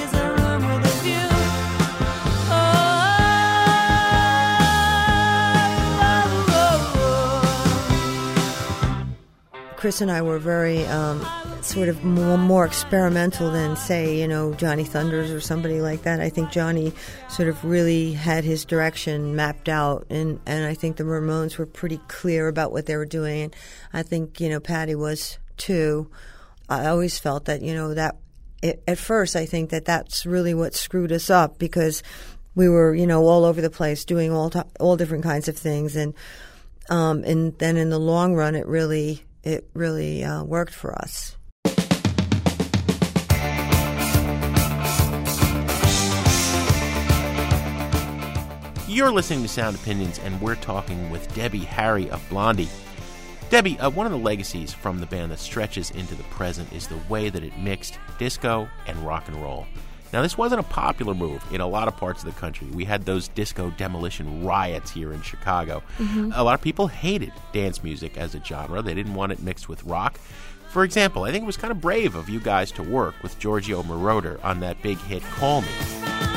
is 0.03 0.11
a 0.13 0.27
room 0.39 0.61
with 0.69 0.85
a 0.85 0.95
view. 1.03 1.29
Oh, 8.91 9.73
Chris 9.75 10.01
and 10.01 10.11
I 10.11 10.21
were 10.21 10.39
very 10.39 10.85
um, 10.87 11.25
sort 11.69 11.87
of 11.87 12.03
more, 12.03 12.37
more 12.37 12.65
experimental 12.65 13.51
than, 13.51 13.75
say, 13.75 14.19
you 14.19 14.27
know, 14.27 14.53
Johnny 14.55 14.83
Thunders 14.83 15.29
or 15.29 15.39
somebody 15.39 15.81
like 15.81 16.01
that. 16.01 16.19
I 16.19 16.29
think 16.29 16.49
Johnny 16.49 16.91
sort 17.29 17.47
of 17.47 17.63
really 17.63 18.13
had 18.13 18.43
his 18.43 18.65
direction 18.65 19.35
mapped 19.35 19.69
out, 19.69 20.07
and, 20.09 20.39
and 20.47 20.65
I 20.65 20.73
think 20.73 20.97
the 20.97 21.03
Ramones 21.03 21.57
were 21.57 21.67
pretty 21.67 21.99
clear 22.07 22.47
about 22.47 22.71
what 22.71 22.87
they 22.87 22.97
were 22.97 23.05
doing. 23.05 23.53
I 23.93 24.01
think, 24.01 24.41
you 24.41 24.49
know, 24.49 24.59
Patti 24.59 24.95
was 24.95 25.37
too. 25.57 26.09
I 26.67 26.87
always 26.87 27.19
felt 27.19 27.45
that, 27.45 27.61
you 27.61 27.75
know, 27.75 27.93
that 27.93 28.15
it, 28.61 28.81
at 28.87 28.97
first 28.97 29.35
I 29.35 29.45
think 29.45 29.69
that 29.69 29.85
that's 29.85 30.25
really 30.25 30.53
what 30.53 30.73
screwed 30.73 31.11
us 31.11 31.29
up 31.29 31.59
because 31.59 32.03
we 32.55 32.67
were, 32.67 32.93
you 32.93 33.07
know, 33.07 33.23
all 33.23 33.45
over 33.45 33.61
the 33.61 33.69
place 33.69 34.05
doing 34.05 34.31
all 34.31 34.49
to- 34.49 34.65
all 34.79 34.97
different 34.97 35.23
kinds 35.23 35.47
of 35.47 35.57
things, 35.57 35.95
and 35.95 36.13
um, 36.89 37.23
and 37.23 37.57
then 37.59 37.77
in 37.77 37.89
the 37.89 37.99
long 37.99 38.33
run, 38.33 38.55
it 38.55 38.67
really 38.67 39.23
it 39.43 39.69
really 39.73 40.23
uh, 40.23 40.43
worked 40.43 40.73
for 40.73 40.93
us. 40.93 41.37
You're 48.99 49.11
listening 49.11 49.43
to 49.43 49.47
Sound 49.47 49.77
Opinions, 49.77 50.19
and 50.19 50.41
we're 50.41 50.55
talking 50.55 51.09
with 51.09 51.33
Debbie 51.33 51.59
Harry 51.59 52.09
of 52.09 52.21
Blondie. 52.27 52.67
Debbie, 53.49 53.79
uh, 53.79 53.89
one 53.89 54.05
of 54.05 54.11
the 54.11 54.17
legacies 54.17 54.73
from 54.73 54.99
the 54.99 55.05
band 55.05 55.31
that 55.31 55.39
stretches 55.39 55.89
into 55.91 56.15
the 56.15 56.23
present 56.23 56.73
is 56.73 56.85
the 56.85 56.99
way 57.07 57.29
that 57.29 57.41
it 57.41 57.57
mixed 57.57 57.97
disco 58.17 58.67
and 58.87 58.97
rock 58.97 59.29
and 59.29 59.41
roll. 59.41 59.65
Now, 60.11 60.21
this 60.21 60.37
wasn't 60.37 60.59
a 60.59 60.63
popular 60.63 61.13
move 61.13 61.41
in 61.53 61.61
a 61.61 61.65
lot 61.65 61.87
of 61.87 61.95
parts 61.95 62.25
of 62.25 62.25
the 62.25 62.37
country. 62.37 62.67
We 62.67 62.83
had 62.83 63.05
those 63.05 63.29
disco 63.29 63.69
demolition 63.77 64.43
riots 64.43 64.91
here 64.91 65.13
in 65.13 65.21
Chicago. 65.21 65.81
A 66.33 66.43
lot 66.43 66.55
of 66.55 66.61
people 66.61 66.87
hated 66.87 67.31
dance 67.53 67.81
music 67.81 68.17
as 68.17 68.35
a 68.35 68.43
genre, 68.43 68.81
they 68.81 68.95
didn't 68.95 69.13
want 69.13 69.31
it 69.31 69.39
mixed 69.39 69.69
with 69.69 69.81
rock. 69.85 70.19
For 70.71 70.83
example, 70.83 71.23
I 71.23 71.31
think 71.31 71.43
it 71.43 71.47
was 71.47 71.55
kind 71.55 71.71
of 71.71 71.79
brave 71.79 72.15
of 72.15 72.27
you 72.27 72.41
guys 72.41 72.69
to 72.73 72.83
work 72.83 73.15
with 73.23 73.39
Giorgio 73.39 73.81
Moroder 73.81 74.43
on 74.43 74.59
that 74.59 74.81
big 74.81 74.97
hit 74.97 75.23
Call 75.23 75.61
Me. 75.61 76.28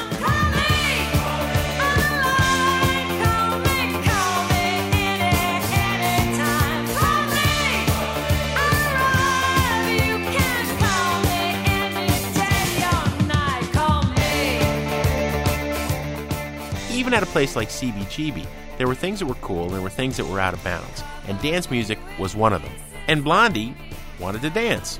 Even 17.13 17.23
at 17.23 17.29
a 17.29 17.33
place 17.33 17.57
like 17.57 17.69
CBGB, 17.69 18.47
there 18.79 18.87
were 18.87 18.95
things 18.95 19.19
that 19.19 19.27
were 19.27 19.35
cool 19.37 19.65
and 19.65 19.75
there 19.75 19.83
were 19.83 19.91
things 19.91 20.17
that 20.17 20.25
were 20.25 20.41
out 20.41 20.55
of 20.55 20.65
bounds. 20.65 21.05
And 21.29 21.39
dance 21.43 21.71
music 21.71 21.99
was 22.19 22.35
one 22.35 22.55
of 22.55 22.63
them. 22.63 22.73
And 23.07 23.23
Blondie 23.23 23.77
wanted 24.19 24.41
to 24.41 24.49
dance. 24.49 24.99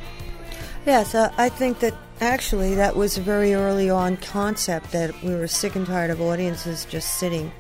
Yes, 0.85 1.15
uh, 1.15 1.33
I 1.39 1.49
think 1.49 1.79
that 1.79 1.95
actually 2.21 2.75
that 2.75 2.97
was 2.97 3.17
a 3.17 3.23
very 3.23 3.55
early 3.55 3.89
on 3.89 4.19
concept 4.19 4.93
that 4.93 5.23
we 5.23 5.35
were 5.35 5.47
sick 5.47 5.75
and 5.75 5.87
tired 5.87 6.11
of 6.11 6.21
audiences 6.21 6.85
just 6.85 7.15
sitting 7.17 7.51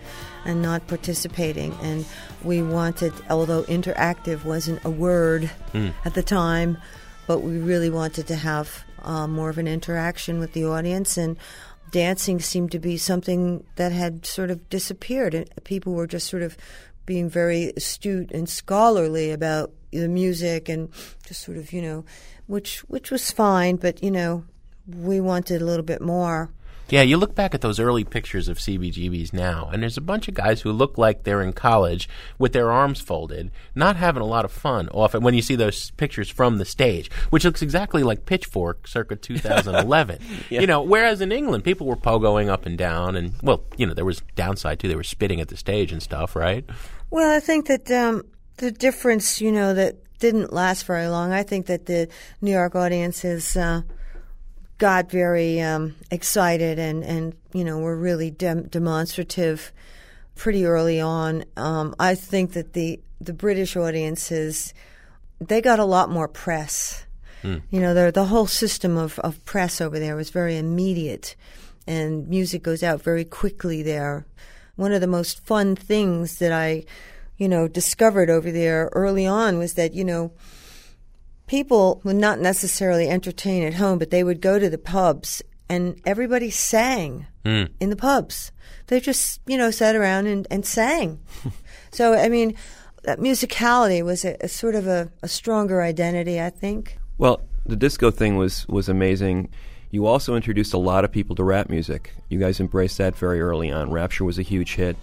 and 0.45 0.61
not 0.61 0.87
participating, 0.87 1.73
and 1.83 2.05
we 2.43 2.62
wanted, 2.62 3.12
although 3.31 3.62
interactive 3.62 4.45
wasn't 4.45 4.85
a 4.85 4.91
word 4.91 5.49
at 6.05 6.15
the 6.15 6.23
time, 6.23 6.77
but 7.29 7.38
we 7.38 7.59
really 7.59 7.88
wanted 7.88 8.27
to 8.27 8.35
have 8.35 8.85
uh, 9.03 9.29
more 9.29 9.49
of 9.49 9.57
an 9.57 9.69
interaction 9.69 10.38
with 10.41 10.53
the 10.53 10.67
audience 10.67 11.17
and. 11.17 11.38
Dancing 11.93 12.41
seemed 12.41 12.73
to 12.73 12.79
be 12.79 12.97
something 12.97 13.65
that 13.77 13.93
had 13.93 14.27
sort 14.27 14.51
of 14.51 14.69
disappeared, 14.69 15.35
and 15.35 15.49
people 15.63 15.93
were 15.93 16.09
just 16.09 16.29
sort 16.29 16.43
of 16.43 16.57
being 17.07 17.29
very 17.29 17.73
astute 17.77 18.31
and 18.33 18.49
scholarly 18.49 19.31
about 19.31 19.73
the 19.93 20.09
music 20.09 20.69
and 20.69 20.89
just 21.27 21.43
sort 21.43 21.59
of 21.59 21.73
you 21.73 21.83
know 21.83 22.05
which 22.47 22.81
which 22.89 23.11
was 23.11 23.31
fine 23.31 23.77
but 23.77 24.03
you 24.03 24.11
know 24.11 24.45
we 24.87 25.21
wanted 25.21 25.61
a 25.61 25.65
little 25.65 25.85
bit 25.85 26.01
more 26.01 26.51
Yeah, 26.88 27.03
you 27.03 27.16
look 27.16 27.35
back 27.35 27.55
at 27.55 27.62
those 27.62 27.81
early 27.81 28.05
pictures 28.05 28.49
of 28.49 28.59
CBGBs 28.59 29.33
now, 29.33 29.71
and 29.73 29.83
there's 29.83 29.97
a 29.97 30.03
bunch 30.03 30.29
of 30.29 30.35
guys 30.35 30.61
who 30.61 30.73
look 30.73 30.99
like 30.99 31.23
they're 31.23 31.40
in 31.40 31.55
college 31.55 32.09
with 32.38 32.53
their 32.53 32.71
arms 32.71 33.01
folded, 33.01 33.51
not 33.75 33.97
having 33.97 34.21
a 34.21 34.27
lot 34.27 34.45
of 34.45 34.53
fun 34.53 34.88
often 34.90 35.23
when 35.23 35.33
you 35.33 35.40
see 35.40 35.55
those 35.55 35.90
pictures 35.92 36.29
from 36.29 36.59
the 36.59 36.64
stage, 36.64 37.11
which 37.31 37.45
looks 37.45 37.62
exactly 37.62 38.03
like 38.03 38.27
Pitchfork 38.27 38.87
circa 38.87 39.16
2011. 39.16 40.18
You 40.51 40.66
know, 40.66 40.83
whereas 40.83 41.21
in 41.21 41.33
England, 41.33 41.64
people 41.64 41.87
were 41.87 41.97
pogoing 41.97 42.49
up 42.49 42.66
and 42.66 42.77
down, 42.77 43.16
and, 43.16 43.33
well, 43.42 43.64
you 43.79 43.87
know, 43.87 43.95
there 43.95 44.05
was 44.05 44.21
downside 44.35 44.79
too. 44.79 44.88
They 44.88 44.97
were 44.97 45.03
spitting 45.03 45.40
at 45.40 45.49
the 45.49 45.57
stage 45.57 45.92
and 45.92 46.03
stuff, 46.03 46.37
right? 46.37 46.64
well 47.12 47.31
i 47.31 47.38
think 47.38 47.66
that 47.66 47.90
um, 47.90 48.25
the 48.57 48.73
difference 48.73 49.40
you 49.40 49.53
know 49.53 49.75
that 49.75 49.97
didn't 50.18 50.53
last 50.53 50.87
very 50.87 51.07
long 51.09 51.31
i 51.33 51.42
think 51.42 51.66
that 51.66 51.87
the 51.87 52.09
new 52.40 52.51
york 52.53 52.75
audiences 52.75 53.57
uh, 53.57 53.83
got 54.79 55.11
very 55.11 55.61
um, 55.61 55.95
excited 56.11 56.79
and 56.79 57.05
and 57.05 57.35
you 57.53 57.65
know 57.65 57.79
were 57.79 57.97
really 57.97 58.31
dem- 58.31 58.69
demonstrative 58.69 59.73
pretty 60.35 60.65
early 60.65 61.01
on. 61.01 61.45
Um, 61.57 61.95
i 61.99 62.15
think 62.15 62.55
that 62.55 62.73
the 62.73 63.01
the 63.21 63.33
british 63.33 63.77
audiences 63.77 64.75
they 65.49 65.61
got 65.61 65.79
a 65.79 65.85
lot 65.85 66.11
more 66.11 66.29
press. 66.29 67.07
You 67.71 67.81
know, 67.81 67.95
the 67.95 68.13
the 68.13 68.27
whole 68.27 68.47
system 68.47 68.97
of, 68.97 69.19
of 69.21 69.45
press 69.45 69.81
over 69.81 69.99
there 69.99 70.15
was 70.15 70.31
very 70.31 70.57
immediate, 70.57 71.35
and 71.87 72.29
music 72.29 72.63
goes 72.63 72.83
out 72.83 73.03
very 73.03 73.25
quickly 73.25 73.83
there. 73.83 74.27
One 74.77 74.93
of 74.93 75.01
the 75.01 75.09
most 75.09 75.45
fun 75.45 75.75
things 75.75 76.39
that 76.39 76.53
I, 76.53 76.85
you 77.37 77.49
know, 77.49 77.67
discovered 77.67 78.31
over 78.31 78.53
there 78.53 78.91
early 78.93 79.27
on 79.27 79.59
was 79.59 79.75
that 79.75 79.93
you 79.93 80.05
know, 80.05 80.31
people 81.53 82.01
would 82.03 82.17
not 82.17 82.41
necessarily 82.41 83.11
entertain 83.11 83.62
at 83.62 83.75
home, 83.75 83.99
but 83.99 84.11
they 84.11 84.25
would 84.25 84.41
go 84.41 84.59
to 84.59 84.71
the 84.71 84.79
pubs, 84.79 85.43
and 85.69 86.01
everybody 86.07 86.49
sang 86.49 87.27
hmm. 87.45 87.65
in 87.79 87.91
the 87.91 87.97
pubs. 87.97 88.53
They 88.87 89.01
just 89.01 89.38
you 89.47 89.59
know 89.59 89.71
sat 89.71 89.95
around 89.95 90.29
and, 90.29 90.47
and 90.51 90.65
sang. 90.65 91.21
so 91.93 92.15
I 92.15 92.31
mean, 92.31 92.55
that 93.03 93.19
musicality 93.19 94.03
was 94.03 94.25
a, 94.25 94.35
a 94.41 94.49
sort 94.49 94.75
of 94.75 94.87
a, 94.87 95.12
a 95.23 95.29
stronger 95.29 95.83
identity, 95.83 96.41
I 96.41 96.49
think. 96.49 96.97
Well, 97.19 97.43
the 97.67 97.77
disco 97.77 98.11
thing 98.11 98.37
was 98.37 98.67
was 98.69 98.88
amazing. 98.88 99.51
You 99.91 100.07
also 100.07 100.35
introduced 100.35 100.73
a 100.73 100.79
lot 100.79 101.05
of 101.05 101.12
people 101.12 101.37
to 101.37 101.45
rap 101.45 101.69
music. 101.69 102.15
You 102.31 102.38
guys 102.38 102.61
embraced 102.61 102.97
that 102.97 103.15
very 103.15 103.43
early 103.43 103.71
on. 103.71 103.91
Rapture 103.91 104.25
was 104.25 104.38
a 104.38 104.43
huge 104.43 104.77
hit. 104.77 104.97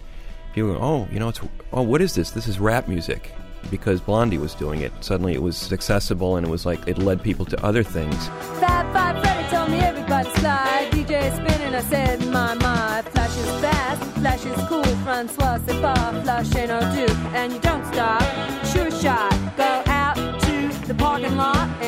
People 0.52 0.74
go, 0.74 0.80
oh, 0.80 1.08
you 1.12 1.20
know, 1.20 1.28
it's 1.28 1.40
oh, 1.72 1.82
what 1.82 2.02
is 2.02 2.16
this? 2.16 2.32
This 2.32 2.48
is 2.48 2.58
rap 2.58 2.88
music 2.88 3.32
because 3.70 4.00
Blondie 4.00 4.38
was 4.38 4.54
doing 4.54 4.80
it. 4.80 4.92
Suddenly, 5.00 5.34
it 5.34 5.42
was 5.42 5.72
accessible 5.72 6.36
and 6.36 6.46
it 6.46 6.50
was 6.50 6.66
like 6.66 6.86
it 6.86 6.98
led 6.98 7.22
people 7.22 7.44
to 7.46 7.64
other 7.64 7.82
things. 7.82 8.28
Fab 8.60 8.92
Five 8.92 9.22
Freddy 9.22 9.48
told 9.48 9.70
me 9.70 9.78
everybody 9.80 10.30
slide. 10.40 10.90
DJ 10.92 11.30
spinning, 11.34 11.74
I 11.74 11.82
said, 11.82 12.26
my, 12.26 12.54
my. 12.54 13.02
Flash 13.12 13.36
is 13.36 13.60
fast, 13.60 14.02
flash 14.18 14.44
is 14.44 14.68
cool. 14.68 14.84
Francois, 15.04 15.58
c'est 15.66 15.80
pas, 15.80 16.22
flash 16.22 16.54
ain't 16.56 16.68
no 16.68 16.80
do. 16.94 17.12
And 17.34 17.52
you 17.52 17.60
don't 17.60 17.84
stop, 17.86 18.22
sure 18.66 18.90
shot. 18.90 19.32
Go 19.56 19.82
out 19.86 20.16
to 20.16 20.86
the 20.86 20.94
parking 20.94 21.36
lot 21.36 21.79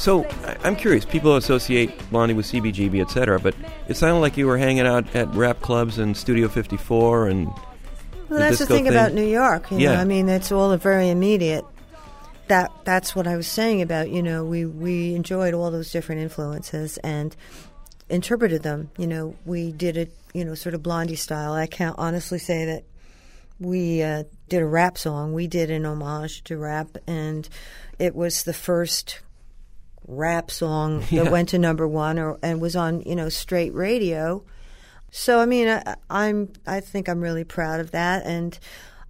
So 0.00 0.26
I'm 0.64 0.76
curious. 0.76 1.04
People 1.04 1.36
associate 1.36 1.92
Blondie 2.10 2.32
with 2.32 2.46
CBGB, 2.46 3.02
etc., 3.02 3.38
but 3.38 3.54
it 3.86 3.98
sounded 3.98 4.20
like 4.20 4.38
you 4.38 4.46
were 4.46 4.56
hanging 4.56 4.86
out 4.86 5.14
at 5.14 5.28
rap 5.34 5.60
clubs 5.60 5.98
and 5.98 6.16
Studio 6.16 6.48
54 6.48 7.28
and 7.28 7.46
Well, 7.46 7.58
the 8.30 8.36
that's 8.38 8.58
the 8.60 8.66
thing, 8.66 8.84
thing. 8.84 8.92
about 8.94 9.12
New 9.12 9.26
York. 9.26 9.70
You 9.70 9.76
know, 9.76 9.92
Yeah. 9.92 10.00
I 10.00 10.04
mean, 10.04 10.30
it's 10.30 10.50
all 10.50 10.74
very 10.78 11.10
immediate. 11.10 11.66
That 12.48 12.72
that's 12.84 13.14
what 13.14 13.26
I 13.26 13.36
was 13.36 13.46
saying 13.46 13.82
about. 13.82 14.08
You 14.08 14.22
know, 14.22 14.42
we 14.42 14.64
we 14.64 15.14
enjoyed 15.14 15.52
all 15.52 15.70
those 15.70 15.92
different 15.92 16.22
influences 16.22 16.96
and 17.04 17.36
interpreted 18.08 18.62
them. 18.62 18.90
You 18.96 19.06
know, 19.06 19.36
we 19.44 19.70
did 19.70 19.98
it. 19.98 20.14
You 20.32 20.46
know, 20.46 20.54
sort 20.54 20.74
of 20.74 20.82
Blondie 20.82 21.14
style. 21.16 21.52
I 21.52 21.66
can't 21.66 21.94
honestly 21.98 22.38
say 22.38 22.64
that 22.64 22.84
we 23.58 24.02
uh, 24.02 24.24
did 24.48 24.62
a 24.62 24.66
rap 24.66 24.96
song. 24.96 25.34
We 25.34 25.46
did 25.46 25.70
an 25.70 25.84
homage 25.84 26.42
to 26.44 26.56
rap, 26.56 26.88
and 27.06 27.46
it 27.98 28.14
was 28.16 28.44
the 28.44 28.54
first 28.54 29.20
rap 30.10 30.50
song 30.50 31.02
Yeah. 31.10 31.24
that 31.24 31.32
went 31.32 31.50
to 31.50 31.58
number 31.58 31.86
one 31.86 32.18
or 32.18 32.38
and 32.42 32.60
was 32.60 32.76
on 32.76 33.02
you 33.02 33.16
know 33.16 33.28
straight 33.28 33.72
radio. 33.74 34.44
So 35.10 35.40
I 35.40 35.46
mean, 35.46 35.68
I, 35.68 35.96
I'm 36.08 36.52
I 36.66 36.80
think 36.80 37.08
I'm 37.08 37.20
really 37.20 37.44
proud 37.44 37.80
of 37.80 37.90
that, 37.92 38.24
and 38.26 38.58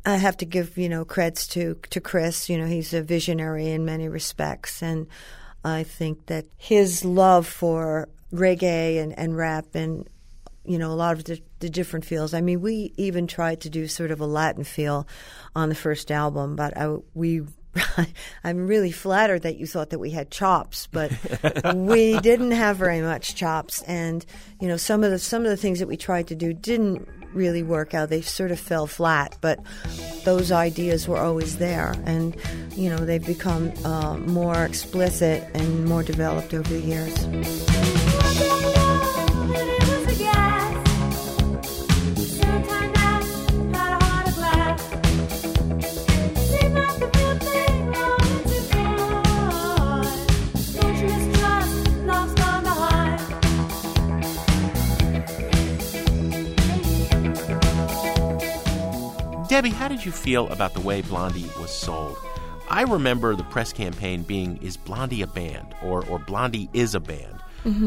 I 0.06 0.16
have 0.16 0.36
to 0.38 0.46
give 0.46 0.78
you 0.78 0.88
know 0.88 1.04
creds 1.04 1.48
to 1.50 1.76
to 1.90 2.00
Chris. 2.00 2.48
You 2.48 2.58
know, 2.58 2.66
he's 2.66 2.94
a 2.94 3.02
visionary 3.02 3.68
in 3.70 3.84
many 3.84 4.08
respects, 4.08 4.82
and 4.82 5.06
I 5.64 5.82
think 5.82 6.26
that 6.26 6.46
his 6.56 7.04
love 7.04 7.46
for 7.46 8.08
reggae 8.32 9.02
and, 9.02 9.18
and 9.18 9.36
rap 9.36 9.74
and 9.74 10.08
you 10.64 10.78
know 10.78 10.90
a 10.92 10.94
lot 10.94 11.16
of 11.18 11.24
the, 11.24 11.40
the 11.58 11.68
different 11.68 12.04
feels. 12.04 12.32
I 12.32 12.40
mean, 12.40 12.60
we 12.62 12.92
even 12.96 13.26
tried 13.26 13.60
to 13.62 13.70
do 13.70 13.86
sort 13.88 14.10
of 14.10 14.20
a 14.20 14.26
Latin 14.26 14.64
feel 14.64 15.06
on 15.54 15.68
the 15.68 15.74
first 15.74 16.10
album, 16.10 16.56
but 16.56 16.76
I, 16.76 16.96
we. 17.14 17.42
I'm 18.44 18.66
really 18.66 18.90
flattered 18.90 19.42
that 19.42 19.56
you 19.56 19.66
thought 19.66 19.90
that 19.90 19.98
we 19.98 20.10
had 20.10 20.30
chops, 20.30 20.88
but 20.90 21.12
we 21.74 22.18
didn't 22.20 22.52
have 22.52 22.76
very 22.76 23.00
much 23.00 23.34
chops, 23.34 23.82
and 23.82 24.24
you 24.60 24.68
know 24.68 24.76
some 24.76 25.04
of 25.04 25.10
the 25.10 25.18
some 25.18 25.44
of 25.44 25.50
the 25.50 25.56
things 25.56 25.78
that 25.78 25.88
we 25.88 25.96
tried 25.96 26.28
to 26.28 26.34
do 26.34 26.52
didn't 26.52 27.08
really 27.32 27.62
work 27.62 27.94
out. 27.94 28.08
They 28.08 28.22
sort 28.22 28.50
of 28.50 28.58
fell 28.58 28.86
flat, 28.86 29.36
but 29.40 29.60
those 30.24 30.50
ideas 30.50 31.06
were 31.06 31.18
always 31.18 31.58
there, 31.58 31.94
and 32.04 32.36
you 32.72 32.90
know 32.90 32.98
they've 32.98 33.24
become 33.24 33.72
uh, 33.84 34.16
more 34.16 34.64
explicit 34.64 35.48
and 35.54 35.84
more 35.84 36.02
developed 36.02 36.54
over 36.54 36.68
the 36.68 36.80
years. 36.80 37.89
Debbie, 59.50 59.70
how 59.70 59.88
did 59.88 60.04
you 60.04 60.12
feel 60.12 60.48
about 60.50 60.74
the 60.74 60.80
way 60.80 61.02
Blondie 61.02 61.50
was 61.58 61.72
sold? 61.72 62.16
I 62.68 62.82
remember 62.82 63.34
the 63.34 63.42
press 63.42 63.72
campaign 63.72 64.22
being 64.22 64.58
"Is 64.62 64.76
Blondie 64.76 65.22
a 65.22 65.26
band?" 65.26 65.74
or 65.82 66.06
"or 66.06 66.20
Blondie 66.20 66.70
is 66.72 66.94
a 66.94 67.00
band." 67.00 67.42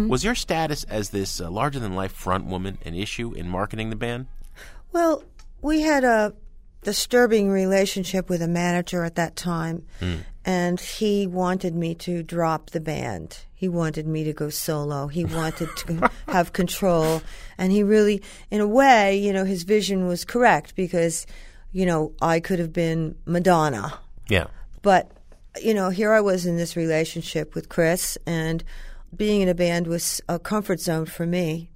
Was 0.10 0.26
your 0.26 0.36
status 0.36 0.84
as 0.84 1.12
this 1.12 1.40
uh, 1.40 1.50
larger-than-life 1.50 2.12
front 2.12 2.48
woman 2.48 2.80
an 2.84 2.96
issue 2.96 3.32
in 3.32 3.48
marketing 3.48 3.92
the 3.92 3.96
band? 3.96 4.28
Well, 4.92 5.24
we 5.62 5.80
had 5.84 6.04
a 6.04 6.34
disturbing 6.82 7.50
relationship 7.50 8.30
with 8.30 8.42
a 8.42 8.48
manager 8.50 9.06
at 9.06 9.16
that 9.16 9.38
time, 9.38 9.86
and 10.44 10.82
he 10.82 11.28
wanted 11.28 11.76
me 11.76 11.96
to 11.96 12.24
drop 12.24 12.72
the 12.72 12.82
band. 12.82 13.38
He 13.54 13.70
wanted 13.70 14.06
me 14.06 14.26
to 14.26 14.34
go 14.34 14.50
solo. 14.50 15.08
He 15.08 15.24
wanted 15.40 15.70
to 15.78 16.12
have 16.28 16.52
control, 16.52 17.22
and 17.58 17.72
he 17.72 17.84
really, 17.84 18.22
in 18.52 18.60
a 18.60 18.68
way, 18.68 19.18
you 19.18 19.32
know, 19.32 19.46
his 19.46 19.64
vision 19.64 20.08
was 20.08 20.26
correct 20.26 20.76
because, 20.76 21.26
you 21.74 21.86
know, 21.86 22.14
I 22.22 22.40
could 22.40 22.60
have 22.60 22.72
been 22.72 23.16
Madonna. 23.26 24.00
Yeah. 24.30 24.48
But, 24.82 25.12
you 25.62 25.74
know, 25.74 25.90
here 25.90 26.14
I 26.14 26.22
was 26.22 26.46
in 26.46 26.56
this 26.56 26.76
relationship 26.78 27.54
with 27.56 27.68
Chris, 27.68 28.18
and 28.26 28.64
being 29.16 29.42
in 29.42 29.50
a 29.50 29.54
band 29.56 29.88
was 29.88 30.22
a 30.30 30.40
comfort 30.40 30.80
zone 30.80 31.06
for 31.06 31.26
me. 31.26 31.70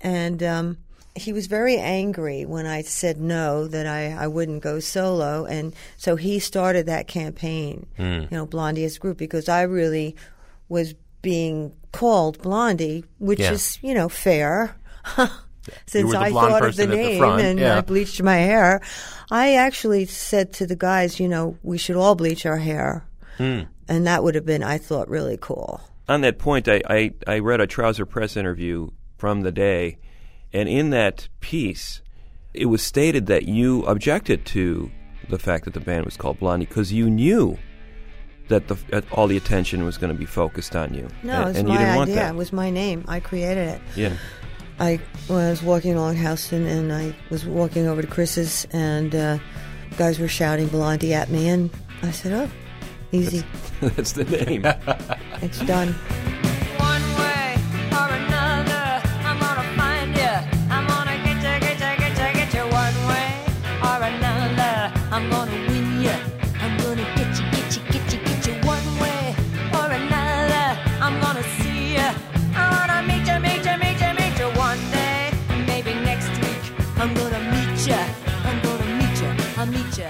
And 0.00 0.42
um, 0.42 0.78
he 1.14 1.32
was 1.32 1.46
very 1.46 1.76
angry 1.76 2.44
when 2.44 2.66
I 2.66 2.82
said 2.82 3.20
no, 3.20 3.66
that 3.68 3.86
I, 3.86 4.12
I 4.12 4.26
wouldn't 4.26 4.62
go 4.62 4.80
solo. 4.80 5.44
And 5.44 5.74
so 5.96 6.16
he 6.16 6.38
started 6.38 6.86
that 6.86 7.06
campaign, 7.06 7.86
you 7.98 8.28
know, 8.30 8.46
Blondie 8.46 8.84
as 8.84 8.98
group, 8.98 9.18
because 9.18 9.48
I 9.48 9.62
really 9.62 10.16
was 10.68 10.94
being 11.22 11.74
called 11.92 12.40
Blondie, 12.42 13.04
which 13.18 13.40
Yeah. 13.40 13.52
is, 13.52 13.78
you 13.82 13.92
know, 13.94 14.08
fair. 14.08 14.76
Since 15.86 16.14
I 16.14 16.30
thought 16.30 16.64
of 16.64 16.76
the 16.76 16.82
at 16.82 16.88
the 16.88 16.96
name 16.96 17.22
and 17.22 17.58
yeah. 17.58 17.78
I 17.78 17.80
bleached 17.82 18.22
my 18.22 18.36
hair, 18.36 18.80
I 19.30 19.54
actually 19.54 20.06
said 20.06 20.52
to 20.54 20.66
the 20.66 20.76
guys, 20.76 21.20
you 21.20 21.28
know, 21.28 21.58
we 21.62 21.78
should 21.78 21.96
all 21.96 22.14
bleach 22.14 22.46
our 22.46 22.56
hair. 22.56 23.04
Hmm. 23.36 23.60
And 23.88 24.06
that 24.06 24.22
would 24.22 24.34
have 24.34 24.46
been, 24.46 24.62
I 24.62 24.78
thought, 24.78 25.08
really 25.08 25.38
cool. 25.40 25.80
on 26.08 26.22
that 26.22 26.38
point, 26.38 26.68
I, 26.68 26.80
I, 26.88 27.12
I 27.26 27.38
read 27.38 27.60
a 27.60 27.66
Trouser 27.66 28.06
Press 28.06 28.36
interview 28.36 28.90
from 29.18 29.42
the 29.42 29.52
day, 29.52 29.98
and 30.52 30.68
in 30.68 30.90
that 30.90 31.28
piece, 31.40 32.00
it 32.54 32.66
was 32.66 32.82
stated 32.82 33.26
that 33.26 33.44
you 33.44 33.84
objected 33.84 34.44
to 34.46 34.90
the 35.28 35.38
fact 35.38 35.64
that 35.66 35.74
the 35.74 35.80
band 35.80 36.04
was 36.04 36.16
called 36.16 36.38
Blondie 36.40 36.66
because 36.66 36.92
you 36.92 37.08
knew 37.08 37.58
that 38.48 38.66
the 38.66 38.74
that 38.90 39.04
all 39.12 39.28
the 39.28 39.36
attention 39.36 39.84
was 39.84 39.96
going 39.96 40.12
to 40.12 40.18
be 40.18 40.26
focused 40.26 40.74
on 40.74 40.92
you. 40.92 41.08
No, 41.22 41.32
and, 41.32 41.42
it 41.42 41.46
was 41.46 41.56
and 41.58 41.68
my 41.68 41.98
idea. 42.00 42.28
It 42.28 42.34
was 42.34 42.52
my 42.52 42.70
name. 42.70 43.04
I 43.06 43.20
created 43.20 43.68
it. 43.68 43.80
yeah. 43.94 44.16
I 44.80 44.98
was 45.28 45.62
walking 45.62 45.94
along 45.94 46.16
Houston 46.16 46.66
and 46.66 46.90
I 46.92 47.14
was 47.28 47.44
walking 47.44 47.86
over 47.86 48.00
to 48.00 48.08
Chris's 48.08 48.66
and 48.72 49.14
uh, 49.14 49.38
guys 49.98 50.18
were 50.18 50.26
shouting 50.26 50.68
Blondie 50.68 51.12
at 51.12 51.28
me 51.28 51.48
and 51.48 51.70
I 52.02 52.10
said, 52.10 52.32
oh, 52.32 52.50
easy. 53.12 53.44
That's 53.82 54.12
the 54.20 54.24
name. 54.24 54.64
It's 55.42 55.60
done. 55.66 55.94
I'll 79.60 79.66
meet 79.66 79.98
you. 79.98 80.08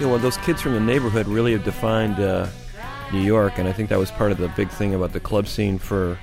Yeah, 0.00 0.06
well, 0.08 0.18
those 0.18 0.36
kids 0.36 0.60
from 0.60 0.74
the 0.74 0.80
neighborhood 0.80 1.26
really 1.26 1.52
have 1.52 1.64
defined 1.64 2.20
uh, 2.20 2.46
New 3.10 3.22
York, 3.22 3.56
and 3.56 3.66
I 3.66 3.72
think 3.72 3.88
that 3.88 3.98
was 3.98 4.10
part 4.10 4.32
of 4.32 4.36
the 4.36 4.48
big 4.48 4.68
thing 4.68 4.94
about 4.94 5.14
the 5.14 5.20
club 5.20 5.48
scene 5.48 5.78
for 5.78 6.18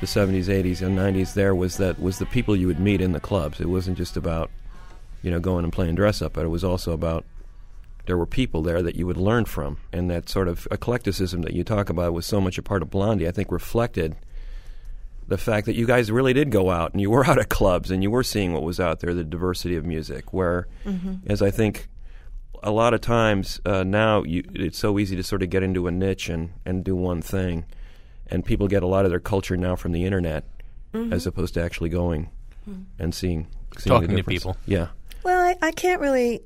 the 0.00 0.06
70s, 0.06 0.44
80s, 0.44 0.80
and 0.80 0.98
90s. 0.98 1.34
There 1.34 1.54
was 1.54 1.76
that 1.76 2.00
was 2.00 2.18
the 2.18 2.24
people 2.24 2.56
you 2.56 2.68
would 2.68 2.80
meet 2.80 3.02
in 3.02 3.12
the 3.12 3.20
clubs. 3.20 3.60
It 3.60 3.66
wasn't 3.66 3.98
just 3.98 4.16
about 4.16 4.50
you 5.20 5.30
know 5.30 5.40
going 5.40 5.62
and 5.62 5.70
playing 5.70 5.94
dress 5.96 6.22
up, 6.22 6.32
but 6.32 6.46
it 6.46 6.48
was 6.48 6.64
also 6.64 6.92
about 6.92 7.26
there 8.06 8.16
were 8.16 8.24
people 8.24 8.62
there 8.62 8.80
that 8.80 8.96
you 8.96 9.06
would 9.06 9.18
learn 9.18 9.44
from, 9.44 9.76
and 9.92 10.10
that 10.10 10.30
sort 10.30 10.48
of 10.48 10.66
eclecticism 10.70 11.42
that 11.42 11.52
you 11.52 11.64
talk 11.64 11.90
about 11.90 12.14
was 12.14 12.24
so 12.24 12.40
much 12.40 12.56
a 12.56 12.62
part 12.62 12.80
of 12.80 12.88
Blondie. 12.88 13.28
I 13.28 13.30
think 13.30 13.52
reflected 13.52 14.16
the 15.28 15.36
fact 15.36 15.66
that 15.66 15.76
you 15.76 15.86
guys 15.86 16.10
really 16.10 16.32
did 16.32 16.50
go 16.50 16.70
out 16.70 16.92
and 16.92 17.00
you 17.02 17.10
were 17.10 17.26
out 17.28 17.38
at 17.38 17.50
clubs 17.50 17.90
and 17.90 18.02
you 18.02 18.10
were 18.10 18.24
seeing 18.24 18.54
what 18.54 18.62
was 18.62 18.80
out 18.80 19.00
there, 19.00 19.12
the 19.12 19.22
diversity 19.22 19.76
of 19.76 19.84
music. 19.84 20.32
Where, 20.32 20.66
as 21.26 21.42
I 21.42 21.50
think 21.50 21.88
a 22.62 22.70
lot 22.70 22.94
of 22.94 23.00
times 23.00 23.60
uh, 23.64 23.84
now 23.84 24.22
you, 24.22 24.42
it's 24.54 24.78
so 24.78 24.98
easy 24.98 25.16
to 25.16 25.22
sort 25.22 25.42
of 25.42 25.50
get 25.50 25.62
into 25.62 25.86
a 25.86 25.90
niche 25.90 26.28
and, 26.28 26.52
and 26.64 26.84
do 26.84 26.96
one 26.96 27.22
thing, 27.22 27.64
and 28.28 28.44
people 28.44 28.68
get 28.68 28.82
a 28.82 28.86
lot 28.86 29.04
of 29.04 29.10
their 29.10 29.20
culture 29.20 29.56
now 29.56 29.76
from 29.76 29.92
the 29.92 30.04
internet, 30.04 30.44
as 31.12 31.26
opposed 31.26 31.54
to 31.54 31.62
actually 31.62 31.90
going 31.90 32.30
and 32.98 33.14
seeing, 33.14 33.46
seeing 33.78 33.94
Talking 33.94 34.16
the 34.16 34.22
to 34.22 34.28
people. 34.28 34.56
Yeah, 34.66 34.88
Well, 35.22 35.40
I, 35.40 35.56
I 35.68 35.70
can't 35.70 36.00
really 36.00 36.40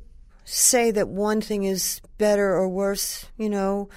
say 0.45 0.91
that 0.91 1.09
one 1.09 1.41
thing 1.41 1.65
is 1.65 2.01
better 2.19 2.55
or 2.55 2.69
worse. 2.69 3.27
You 3.39 3.49
know, 3.49 3.89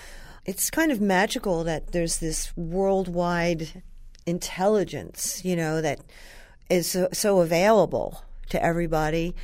it's 0.45 0.69
kind 0.69 0.91
of 0.91 1.01
magical 1.01 1.63
that 1.63 1.91
there's 1.91 2.19
this 2.19 2.55
worldwide 2.55 3.81
intelligence, 4.25 5.43
you 5.43 5.55
know, 5.55 5.81
that 5.81 5.99
is 6.69 6.87
so, 6.87 7.09
so 7.11 7.39
available 7.39 8.23
to 8.49 8.63
everybody. 8.63 9.35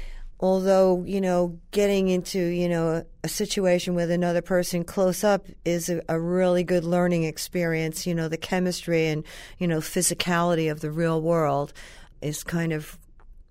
Although, 0.42 1.04
you 1.06 1.20
know, 1.20 1.60
getting 1.72 2.08
into, 2.08 2.40
you 2.40 2.70
know, 2.70 3.04
a, 3.24 3.28
situation 3.28 3.94
with 3.94 4.10
another 4.10 4.42
person 4.42 4.86
close 4.86 5.24
up 5.24 5.46
is 5.66 5.90
a, 5.90 6.02
a 6.08 6.20
really 6.20 6.64
good 6.64 6.86
learning 6.86 7.24
experience. 7.26 8.08
You 8.08 8.16
know, 8.16 8.30
the 8.30 8.38
chemistry 8.38 9.08
and, 9.08 9.26
you 9.58 9.68
know, 9.68 9.80
physicality 9.80 10.72
of 10.72 10.80
the 10.80 10.92
real 10.92 11.22
world 11.22 11.74
is 12.22 12.44
kind 12.44 12.72
of 12.72 12.98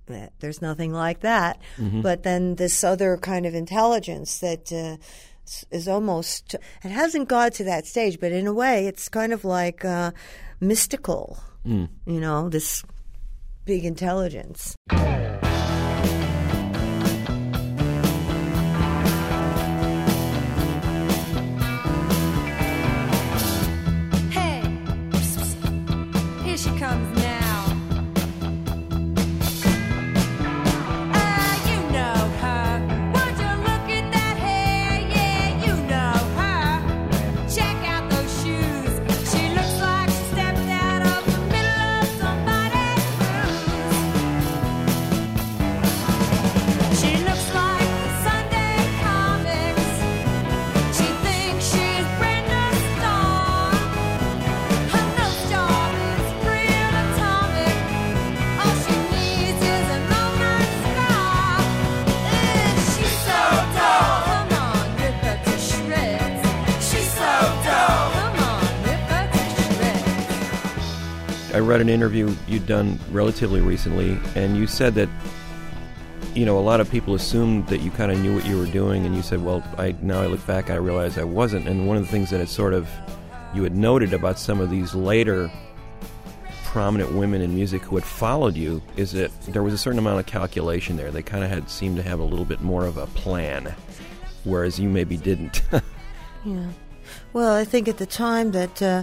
that 0.07 0.32
there's 0.41 0.62
nothing 0.62 0.93
like 0.93 1.20
that. 1.20 1.61
But 2.03 2.22
then 2.22 2.55
this 2.55 2.82
other 2.82 3.18
kind 3.18 3.45
of 3.45 3.55
intelligence 3.55 4.39
that 4.39 4.72
uh, 4.72 4.97
is, 5.47 5.66
is 5.70 5.89
almost 5.89 6.55
it 6.82 6.91
hasn't 6.91 7.28
got 7.28 7.53
to 7.55 7.64
that 7.64 7.86
stage, 7.86 8.18
but 8.18 8.32
in 8.32 8.47
a 8.47 8.55
way, 8.55 8.86
it's 8.86 9.09
kind 9.09 9.32
of 9.32 9.45
like 9.45 9.84
uh, 9.84 10.12
mystical. 10.61 11.39
You 12.07 12.20
know, 12.20 12.49
this 12.49 12.82
big 13.66 13.84
intelligence. 13.84 14.74
Read 71.68 71.80
an 71.82 71.90
interview 71.90 72.34
you'd 72.46 72.66
done 72.66 72.98
relatively 73.12 73.60
recently, 73.60 74.18
and 74.34 74.56
you 74.56 74.66
said 74.66 74.94
that 74.94 75.08
you 76.34 76.46
know 76.46 76.58
a 76.58 76.60
lot 76.60 76.80
of 76.80 76.90
people 76.90 77.14
assumed 77.14 77.66
that 77.68 77.78
you 77.78 77.90
kind 77.90 78.10
of 78.10 78.18
knew 78.20 78.34
what 78.34 78.46
you 78.46 78.58
were 78.58 78.66
doing, 78.66 79.04
and 79.04 79.14
you 79.14 79.20
said, 79.20 79.44
"Well, 79.44 79.62
I 79.76 79.94
now 80.00 80.22
I 80.22 80.26
look 80.26 80.44
back, 80.46 80.70
I 80.70 80.76
realize 80.76 81.18
I 81.18 81.24
wasn't." 81.24 81.68
And 81.68 81.86
one 81.86 81.98
of 81.98 82.04
the 82.04 82.10
things 82.10 82.30
that 82.30 82.40
it 82.40 82.48
sort 82.48 82.72
of 82.72 82.88
you 83.54 83.62
had 83.62 83.76
noted 83.76 84.14
about 84.14 84.38
some 84.38 84.60
of 84.60 84.70
these 84.70 84.94
later 84.94 85.50
prominent 86.64 87.12
women 87.14 87.42
in 87.42 87.54
music 87.54 87.82
who 87.82 87.96
had 87.96 88.04
followed 88.04 88.54
you 88.56 88.82
is 88.96 89.12
that 89.12 89.30
there 89.42 89.62
was 89.62 89.74
a 89.74 89.78
certain 89.78 89.98
amount 89.98 90.20
of 90.20 90.26
calculation 90.26 90.96
there. 90.96 91.10
They 91.10 91.22
kind 91.22 91.44
of 91.44 91.50
had 91.50 91.68
seemed 91.68 91.96
to 91.96 92.02
have 92.02 92.18
a 92.18 92.24
little 92.24 92.44
bit 92.44 92.62
more 92.62 92.86
of 92.86 92.96
a 92.96 93.06
plan, 93.08 93.74
whereas 94.44 94.78
you 94.80 94.88
maybe 94.88 95.16
didn't. 95.16 95.62
Yeah. 96.44 96.68
Well, 97.32 97.52
I 97.52 97.64
think 97.64 97.88
at 97.88 97.98
the 97.98 98.06
time 98.06 98.52
that 98.52 98.80
uh, 98.80 99.02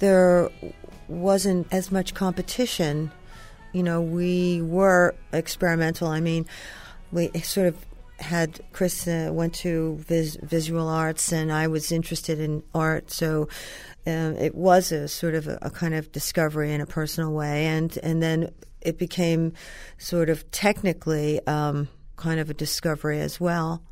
there 0.00 0.50
wasn't 1.08 1.66
as 1.72 1.90
much 1.90 2.14
competition. 2.14 3.10
You 3.72 3.82
know, 3.82 4.00
we 4.00 4.62
were 4.62 5.14
experimental. 5.32 6.08
I 6.08 6.20
mean, 6.20 6.46
we 7.12 7.30
sort 7.40 7.66
of 7.68 7.86
had 8.18 8.60
Chris 8.72 9.06
uh, 9.06 9.30
went 9.32 9.54
to 9.54 9.96
vis- 9.96 10.38
visual 10.42 10.88
arts, 10.88 11.32
and 11.32 11.52
I 11.52 11.68
was 11.68 11.92
interested 11.92 12.40
in 12.40 12.62
art, 12.74 13.10
so 13.10 13.48
um, 14.06 14.36
it 14.36 14.54
was 14.54 14.90
a 14.92 15.08
sort 15.08 15.34
of 15.34 15.46
a, 15.46 15.58
a 15.62 15.70
kind 15.70 15.94
of 15.94 16.10
discovery 16.12 16.72
in 16.72 16.80
a 16.80 16.86
personal 16.86 17.32
way, 17.32 17.66
and 17.66 17.96
and 18.02 18.22
then 18.22 18.50
it 18.80 18.98
became 18.98 19.52
sort 19.98 20.30
of 20.30 20.50
technically 20.50 21.44
um, 21.46 21.88
kind 22.16 22.40
of 22.40 22.50
a 22.50 22.54
discovery 22.54 23.20
as 23.20 23.38
well, 23.38 23.82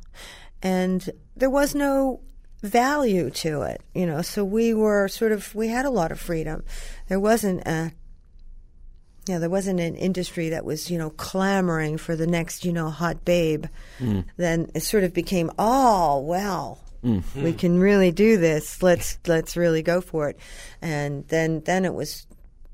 and 0.61 1.09
there 1.35 1.49
was 1.49 1.73
no 1.73 2.19
value 2.67 3.29
to 3.29 3.63
it, 3.63 3.81
you 3.93 4.05
know. 4.05 4.21
So 4.21 4.43
we 4.43 4.73
were 4.73 5.07
sort 5.07 5.31
of 5.31 5.53
we 5.55 5.67
had 5.69 5.85
a 5.85 5.89
lot 5.89 6.11
of 6.11 6.19
freedom. 6.19 6.63
There 7.07 7.19
wasn't 7.19 7.67
a 7.67 7.91
you 9.27 9.33
know, 9.33 9.39
there 9.39 9.49
wasn't 9.49 9.79
an 9.79 9.95
industry 9.95 10.49
that 10.49 10.63
was, 10.63 10.89
you 10.89 10.97
know, 10.97 11.09
clamoring 11.09 11.97
for 11.97 12.15
the 12.15 12.27
next, 12.27 12.63
you 12.63 12.71
know, 12.71 12.89
hot 12.89 13.25
babe. 13.25 13.65
Mm. 13.99 14.25
Then 14.37 14.71
it 14.73 14.81
sort 14.81 15.03
of 15.03 15.13
became, 15.13 15.51
oh 15.59 16.19
well, 16.21 16.79
mm-hmm. 17.03 17.43
we 17.43 17.53
can 17.53 17.79
really 17.79 18.11
do 18.11 18.37
this. 18.37 18.81
Let's 18.81 19.19
let's 19.27 19.57
really 19.57 19.81
go 19.81 20.01
for 20.01 20.29
it. 20.29 20.39
And 20.81 21.27
then 21.27 21.61
then 21.61 21.85
it 21.85 21.93
was, 21.93 22.25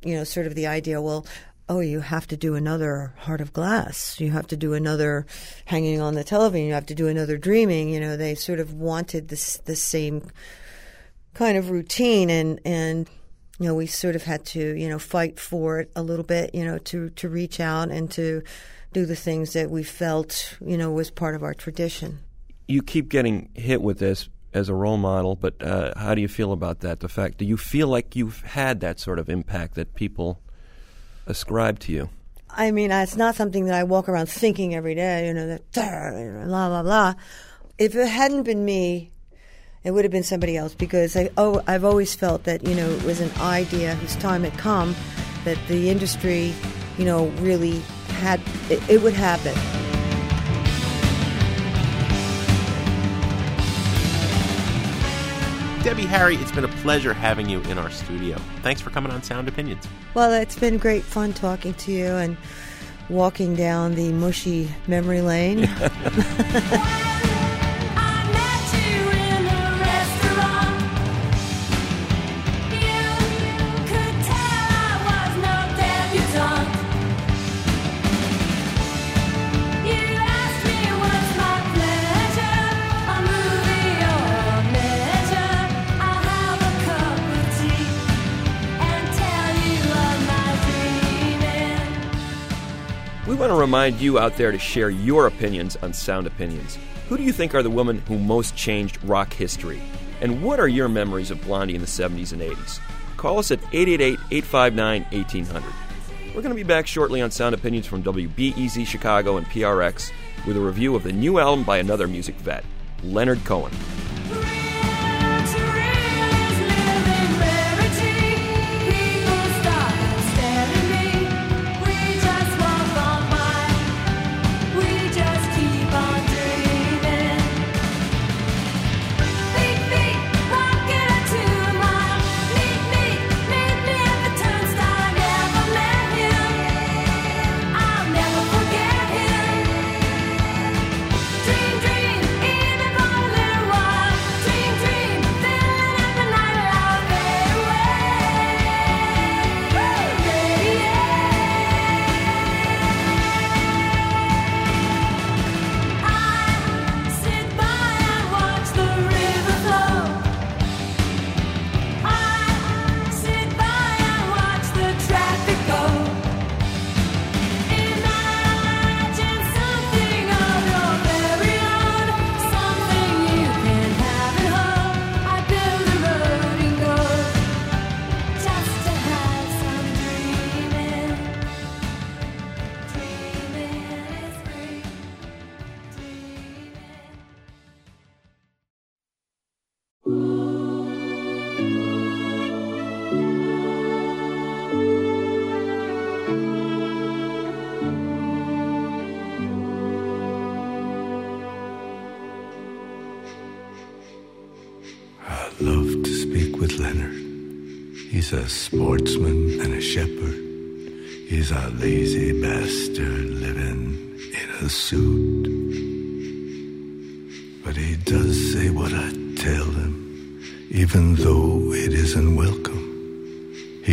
you 0.03 0.15
know, 0.15 0.23
sort 0.23 0.47
of 0.47 0.55
the 0.55 0.67
idea. 0.67 1.01
Well, 1.01 1.25
oh, 1.69 1.79
you 1.79 2.01
have 2.01 2.27
to 2.27 2.37
do 2.37 2.55
another 2.55 3.13
Heart 3.19 3.41
of 3.41 3.53
Glass. 3.53 4.19
You 4.19 4.31
have 4.31 4.47
to 4.47 4.57
do 4.57 4.73
another 4.73 5.25
Hanging 5.65 6.01
on 6.01 6.13
the 6.13 6.23
Television. 6.23 6.67
You 6.67 6.73
have 6.73 6.85
to 6.87 6.95
do 6.95 7.07
another 7.07 7.37
Dreaming. 7.37 7.89
You 7.89 7.99
know, 7.99 8.17
they 8.17 8.35
sort 8.35 8.59
of 8.59 8.73
wanted 8.73 9.29
this 9.29 9.57
the 9.65 9.75
same 9.75 10.29
kind 11.33 11.57
of 11.57 11.71
routine 11.71 12.29
and 12.29 12.59
and 12.63 13.09
you 13.59 13.65
know 13.65 13.73
we 13.73 13.87
sort 13.87 14.15
of 14.15 14.23
had 14.23 14.45
to 14.45 14.75
you 14.75 14.87
know 14.87 14.99
fight 14.99 15.39
for 15.39 15.79
it 15.79 15.91
a 15.95 16.03
little 16.03 16.23
bit 16.23 16.53
you 16.53 16.63
know 16.63 16.77
to 16.77 17.09
to 17.11 17.27
reach 17.27 17.59
out 17.59 17.89
and 17.89 18.11
to 18.11 18.43
do 18.91 19.03
the 19.03 19.15
things 19.15 19.53
that 19.53 19.71
we 19.71 19.81
felt 19.81 20.55
you 20.63 20.77
know 20.77 20.91
was 20.91 21.09
part 21.09 21.33
of 21.33 21.41
our 21.41 21.55
tradition 21.55 22.19
you 22.67 22.83
keep 22.83 23.09
getting 23.09 23.49
hit 23.55 23.81
with 23.81 23.97
this 23.97 24.29
as 24.53 24.69
a 24.69 24.73
role 24.73 24.97
model, 24.97 25.35
but 25.35 25.61
uh, 25.63 25.91
how 25.97 26.13
do 26.13 26.21
you 26.21 26.27
feel 26.27 26.51
about 26.51 26.81
that? 26.81 26.99
The 26.99 27.09
fact, 27.09 27.39
do 27.39 27.45
you 27.45 27.57
feel 27.57 27.87
like 27.87 28.15
you've 28.15 28.41
had 28.41 28.81
that 28.81 28.99
sort 28.99 29.19
of 29.19 29.29
impact 29.29 29.75
that 29.75 29.95
people 29.95 30.42
ascribe 31.25 31.79
to 31.79 31.91
you? 31.91 32.09
I 32.49 32.71
mean, 32.71 32.91
it's 32.91 33.15
not 33.15 33.35
something 33.35 33.65
that 33.65 33.73
I 33.73 33.83
walk 33.83 34.07
around 34.07 34.29
thinking 34.29 34.75
every 34.75 34.95
day, 34.95 35.27
you 35.27 35.33
know, 35.33 35.47
that 35.47 35.71
blah, 35.71 36.69
blah, 36.69 36.83
blah. 36.83 37.13
If 37.77 37.95
it 37.95 38.07
hadn't 38.07 38.43
been 38.43 38.63
me, 38.63 39.11
it 39.83 39.91
would 39.91 40.05
have 40.05 40.11
been 40.11 40.23
somebody 40.23 40.55
else 40.55 40.75
because 40.75 41.17
I, 41.17 41.29
oh, 41.35 41.61
I've 41.67 41.83
always 41.83 42.13
felt 42.15 42.43
that, 42.43 42.65
you 42.67 42.75
know, 42.75 42.89
it 42.89 43.03
was 43.03 43.19
an 43.19 43.31
idea 43.41 43.95
whose 43.95 44.15
time 44.17 44.43
had 44.43 44.57
come 44.57 44.95
that 45.45 45.57
the 45.67 45.89
industry, 45.89 46.53
you 46.97 47.05
know, 47.05 47.27
really 47.39 47.79
had, 48.09 48.39
it, 48.69 48.87
it 48.89 49.01
would 49.01 49.13
happen. 49.13 49.53
Debbie 55.83 56.05
Harry, 56.05 56.37
it's 56.37 56.51
been 56.53 56.63
a 56.63 56.69
pleasure 56.69 57.13
having 57.13 57.49
you 57.49 57.59
in 57.63 57.77
our 57.77 57.89
studio. 57.89 58.37
Thanks 58.61 58.79
for 58.79 58.89
coming 58.89 59.11
on 59.11 59.21
Sound 59.21 59.49
Opinions. 59.49 59.85
Well, 60.13 60.31
it's 60.31 60.57
been 60.57 60.77
great 60.77 61.03
fun 61.03 61.33
talking 61.33 61.73
to 61.73 61.91
you 61.91 62.05
and 62.05 62.37
walking 63.09 63.53
down 63.53 63.95
the 63.95 64.13
mushy 64.13 64.69
memory 64.87 65.19
lane. 65.19 65.69
want 93.43 93.57
to 93.57 93.59
remind 93.59 93.99
you 93.99 94.19
out 94.19 94.37
there 94.37 94.53
to 94.53 94.57
share 94.57 94.89
your 94.89 95.27
opinions 95.27 95.75
on 95.81 95.91
Sound 95.91 96.27
Opinions. 96.27 96.77
Who 97.09 97.17
do 97.17 97.23
you 97.23 97.33
think 97.33 97.53
are 97.53 97.61
the 97.61 97.69
women 97.69 97.97
who 98.07 98.17
most 98.17 98.55
changed 98.55 99.03
rock 99.03 99.33
history? 99.33 99.81
And 100.21 100.41
what 100.41 100.61
are 100.61 100.67
your 100.69 100.87
memories 100.87 101.29
of 101.29 101.41
Blondie 101.41 101.75
in 101.75 101.81
the 101.81 101.87
70s 101.87 102.31
and 102.31 102.41
80s? 102.41 102.79
Call 103.17 103.39
us 103.39 103.51
at 103.51 103.59
888 103.73 104.17
859 104.31 105.03
1800. 105.11 105.73
We're 106.27 106.41
going 106.41 106.51
to 106.51 106.55
be 106.55 106.63
back 106.63 106.87
shortly 106.87 107.21
on 107.21 107.31
Sound 107.31 107.53
Opinions 107.53 107.85
from 107.85 108.01
WBEZ 108.01 108.87
Chicago 108.87 109.35
and 109.35 109.45
PRX 109.47 110.13
with 110.47 110.55
a 110.55 110.61
review 110.61 110.95
of 110.95 111.03
the 111.03 111.11
new 111.11 111.37
album 111.37 111.65
by 111.65 111.79
another 111.79 112.07
music 112.07 112.35
vet, 112.35 112.63
Leonard 113.03 113.43
Cohen. 113.43 113.73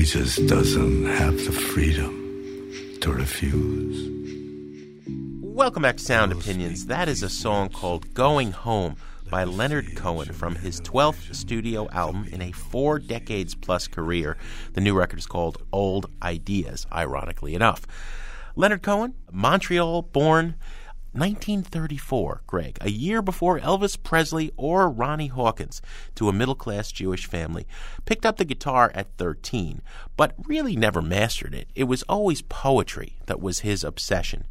He 0.00 0.06
just 0.06 0.46
doesn't 0.46 1.04
have 1.04 1.36
the 1.44 1.52
freedom 1.52 2.96
to 3.02 3.12
refuse. 3.12 4.08
Welcome 5.42 5.82
back 5.82 5.98
to 5.98 6.02
Sound 6.02 6.32
Opinions. 6.32 6.86
That 6.86 7.06
is 7.06 7.22
a 7.22 7.28
song 7.28 7.68
called 7.68 8.14
Going 8.14 8.52
Home 8.52 8.96
by 9.28 9.44
Leonard 9.44 9.96
Cohen 9.96 10.32
from 10.32 10.54
his 10.54 10.80
12th 10.80 11.34
studio 11.34 11.86
album 11.90 12.26
in 12.32 12.40
a 12.40 12.50
four 12.50 12.98
decades 12.98 13.54
plus 13.54 13.88
career. 13.88 14.38
The 14.72 14.80
new 14.80 14.96
record 14.96 15.18
is 15.18 15.26
called 15.26 15.62
Old 15.70 16.06
Ideas, 16.22 16.86
ironically 16.90 17.54
enough. 17.54 17.86
Leonard 18.56 18.80
Cohen, 18.80 19.12
Montreal 19.30 20.00
born, 20.00 20.54
1934, 21.12 22.42
Greg, 22.46 22.78
a 22.80 22.90
year 22.90 23.20
before 23.20 23.58
Elvis 23.58 24.00
Presley 24.00 24.52
or 24.56 24.88
Ronnie 24.88 25.26
Hawkins, 25.26 25.82
to 26.14 26.28
a 26.28 26.32
middle 26.32 26.54
class 26.54 26.92
Jewish 26.92 27.26
family. 27.26 27.66
Picked 28.04 28.24
up 28.24 28.36
the 28.36 28.44
guitar 28.44 28.92
at 28.94 29.16
13, 29.18 29.82
but 30.16 30.34
really 30.46 30.76
never 30.76 31.02
mastered 31.02 31.54
it. 31.54 31.68
It 31.74 31.84
was 31.84 32.04
always 32.04 32.42
poetry 32.42 33.16
that 33.26 33.40
was 33.40 33.60
his 33.60 33.82
obsession. 33.82 34.44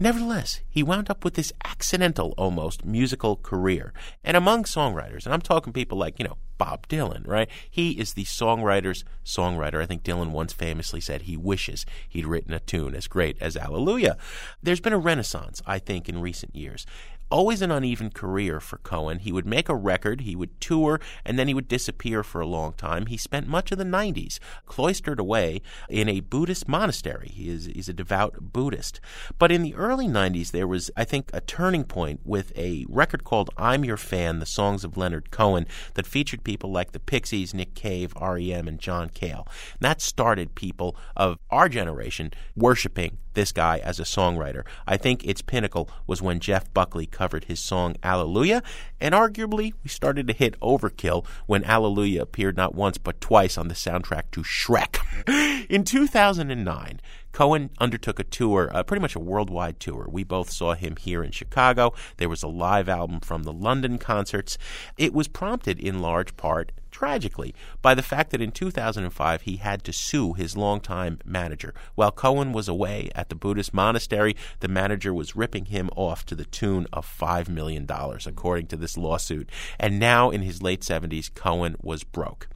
Nevertheless, 0.00 0.60
he 0.68 0.84
wound 0.84 1.10
up 1.10 1.24
with 1.24 1.34
this 1.34 1.52
accidental, 1.64 2.32
almost 2.38 2.84
musical 2.84 3.34
career. 3.34 3.92
And 4.22 4.36
among 4.36 4.62
songwriters, 4.62 5.24
and 5.24 5.34
I'm 5.34 5.40
talking 5.40 5.72
people 5.72 5.98
like, 5.98 6.20
you 6.20 6.24
know, 6.24 6.38
Bob 6.56 6.86
Dylan, 6.86 7.26
right? 7.26 7.48
He 7.68 7.92
is 7.92 8.14
the 8.14 8.24
songwriter's 8.24 9.04
songwriter. 9.24 9.82
I 9.82 9.86
think 9.86 10.04
Dylan 10.04 10.30
once 10.30 10.52
famously 10.52 11.00
said 11.00 11.22
he 11.22 11.36
wishes 11.36 11.84
he'd 12.08 12.26
written 12.26 12.54
a 12.54 12.60
tune 12.60 12.94
as 12.94 13.08
great 13.08 13.36
as 13.40 13.56
Hallelujah. 13.56 14.16
There's 14.62 14.80
been 14.80 14.92
a 14.92 14.98
renaissance, 14.98 15.60
I 15.66 15.80
think, 15.80 16.08
in 16.08 16.20
recent 16.20 16.54
years 16.54 16.86
always 17.30 17.62
an 17.62 17.70
uneven 17.70 18.10
career 18.10 18.60
for 18.60 18.78
Cohen. 18.78 19.20
He 19.20 19.32
would 19.32 19.46
make 19.46 19.68
a 19.68 19.74
record, 19.74 20.22
he 20.22 20.36
would 20.36 20.60
tour, 20.60 21.00
and 21.24 21.38
then 21.38 21.48
he 21.48 21.54
would 21.54 21.68
disappear 21.68 22.22
for 22.22 22.40
a 22.40 22.46
long 22.46 22.72
time. 22.72 23.06
He 23.06 23.16
spent 23.16 23.46
much 23.46 23.72
of 23.72 23.78
the 23.78 23.84
90s 23.84 24.38
cloistered 24.66 25.20
away 25.20 25.62
in 25.88 26.08
a 26.08 26.20
Buddhist 26.20 26.68
monastery. 26.68 27.28
He 27.28 27.48
is 27.48 27.66
he's 27.66 27.88
a 27.88 27.92
devout 27.92 28.52
Buddhist. 28.52 29.00
But 29.38 29.52
in 29.52 29.62
the 29.62 29.74
early 29.74 30.06
90s, 30.06 30.50
there 30.50 30.66
was, 30.66 30.90
I 30.96 31.04
think, 31.04 31.30
a 31.32 31.40
turning 31.40 31.84
point 31.84 32.20
with 32.24 32.56
a 32.56 32.86
record 32.88 33.24
called 33.24 33.50
I'm 33.56 33.84
Your 33.84 33.96
Fan, 33.96 34.38
the 34.38 34.46
songs 34.46 34.84
of 34.84 34.96
Leonard 34.96 35.30
Cohen, 35.30 35.66
that 35.94 36.06
featured 36.06 36.44
people 36.44 36.70
like 36.70 36.92
the 36.92 37.00
Pixies, 37.00 37.54
Nick 37.54 37.74
Cave, 37.74 38.12
REM, 38.20 38.68
and 38.68 38.78
John 38.78 39.08
Cale. 39.08 39.46
And 39.46 39.80
that 39.80 40.00
started 40.00 40.54
people 40.54 40.96
of 41.16 41.38
our 41.50 41.68
generation 41.68 42.32
worshiping 42.56 43.18
this 43.34 43.52
guy 43.52 43.78
as 43.78 44.00
a 44.00 44.04
songwriter. 44.04 44.64
I 44.86 44.96
think 44.96 45.24
its 45.24 45.42
pinnacle 45.42 45.88
was 46.08 46.20
when 46.20 46.40
Jeff 46.40 46.72
Buckley 46.74 47.06
covered 47.18 47.44
his 47.44 47.58
song 47.58 47.96
Hallelujah, 48.00 48.62
and 49.00 49.12
arguably 49.12 49.72
we 49.82 49.88
started 49.88 50.28
to 50.28 50.32
hit 50.32 50.58
overkill 50.60 51.26
when 51.46 51.64
Hallelujah 51.64 52.22
appeared 52.22 52.56
not 52.56 52.76
once 52.76 52.96
but 52.96 53.20
twice 53.20 53.58
on 53.58 53.66
the 53.66 53.74
soundtrack 53.74 54.30
to 54.30 54.42
Shrek. 54.42 54.98
In 55.68 55.82
2009, 55.82 57.00
Cohen 57.38 57.70
undertook 57.78 58.18
a 58.18 58.24
tour, 58.24 58.68
uh, 58.74 58.82
pretty 58.82 59.00
much 59.00 59.14
a 59.14 59.20
worldwide 59.20 59.78
tour. 59.78 60.08
We 60.10 60.24
both 60.24 60.50
saw 60.50 60.74
him 60.74 60.96
here 60.96 61.22
in 61.22 61.30
Chicago. 61.30 61.94
There 62.16 62.28
was 62.28 62.42
a 62.42 62.48
live 62.48 62.88
album 62.88 63.20
from 63.20 63.44
the 63.44 63.52
London 63.52 63.96
concerts. 63.96 64.58
It 64.96 65.14
was 65.14 65.28
prompted 65.28 65.78
in 65.78 66.00
large 66.00 66.36
part 66.36 66.72
tragically 66.90 67.54
by 67.80 67.94
the 67.94 68.02
fact 68.02 68.32
that 68.32 68.40
in 68.40 68.50
2005 68.50 69.42
he 69.42 69.58
had 69.58 69.84
to 69.84 69.92
sue 69.92 70.32
his 70.32 70.56
longtime 70.56 71.20
manager. 71.24 71.74
While 71.94 72.10
Cohen 72.10 72.52
was 72.52 72.66
away 72.66 73.08
at 73.14 73.28
the 73.28 73.36
Buddhist 73.36 73.72
monastery, 73.72 74.34
the 74.58 74.66
manager 74.66 75.14
was 75.14 75.36
ripping 75.36 75.66
him 75.66 75.90
off 75.94 76.26
to 76.26 76.34
the 76.34 76.44
tune 76.44 76.88
of 76.92 77.06
$5 77.06 77.48
million, 77.48 77.86
according 78.26 78.66
to 78.66 78.76
this 78.76 78.98
lawsuit. 78.98 79.48
And 79.78 80.00
now, 80.00 80.30
in 80.30 80.42
his 80.42 80.60
late 80.60 80.80
70s, 80.80 81.32
Cohen 81.32 81.76
was 81.80 82.02
broke. 82.02 82.48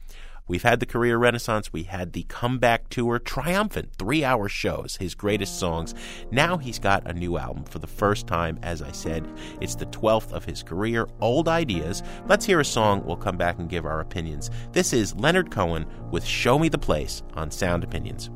We've 0.47 0.63
had 0.63 0.79
the 0.79 0.85
career 0.85 1.17
renaissance. 1.17 1.71
We 1.71 1.83
had 1.83 2.13
the 2.13 2.23
comeback 2.23 2.89
tour, 2.89 3.19
triumphant 3.19 3.93
three 3.97 4.23
hour 4.23 4.49
shows, 4.49 4.97
his 4.97 5.15
greatest 5.15 5.57
songs. 5.59 5.95
Now 6.31 6.57
he's 6.57 6.79
got 6.79 7.07
a 7.09 7.13
new 7.13 7.37
album 7.37 7.63
for 7.63 7.79
the 7.79 7.87
first 7.87 8.27
time, 8.27 8.59
as 8.61 8.81
I 8.81 8.91
said. 8.91 9.27
It's 9.61 9.75
the 9.75 9.85
12th 9.87 10.33
of 10.33 10.45
his 10.45 10.63
career, 10.63 11.07
Old 11.21 11.47
Ideas. 11.47 12.03
Let's 12.27 12.45
hear 12.45 12.59
a 12.59 12.65
song. 12.65 13.03
We'll 13.05 13.15
come 13.15 13.37
back 13.37 13.57
and 13.59 13.69
give 13.69 13.85
our 13.85 14.01
opinions. 14.01 14.49
This 14.73 14.91
is 14.91 15.15
Leonard 15.15 15.51
Cohen 15.51 15.85
with 16.11 16.25
Show 16.25 16.59
Me 16.59 16.69
the 16.69 16.77
Place 16.77 17.23
on 17.35 17.49
Sound 17.49 17.83
Opinions. 17.83 18.29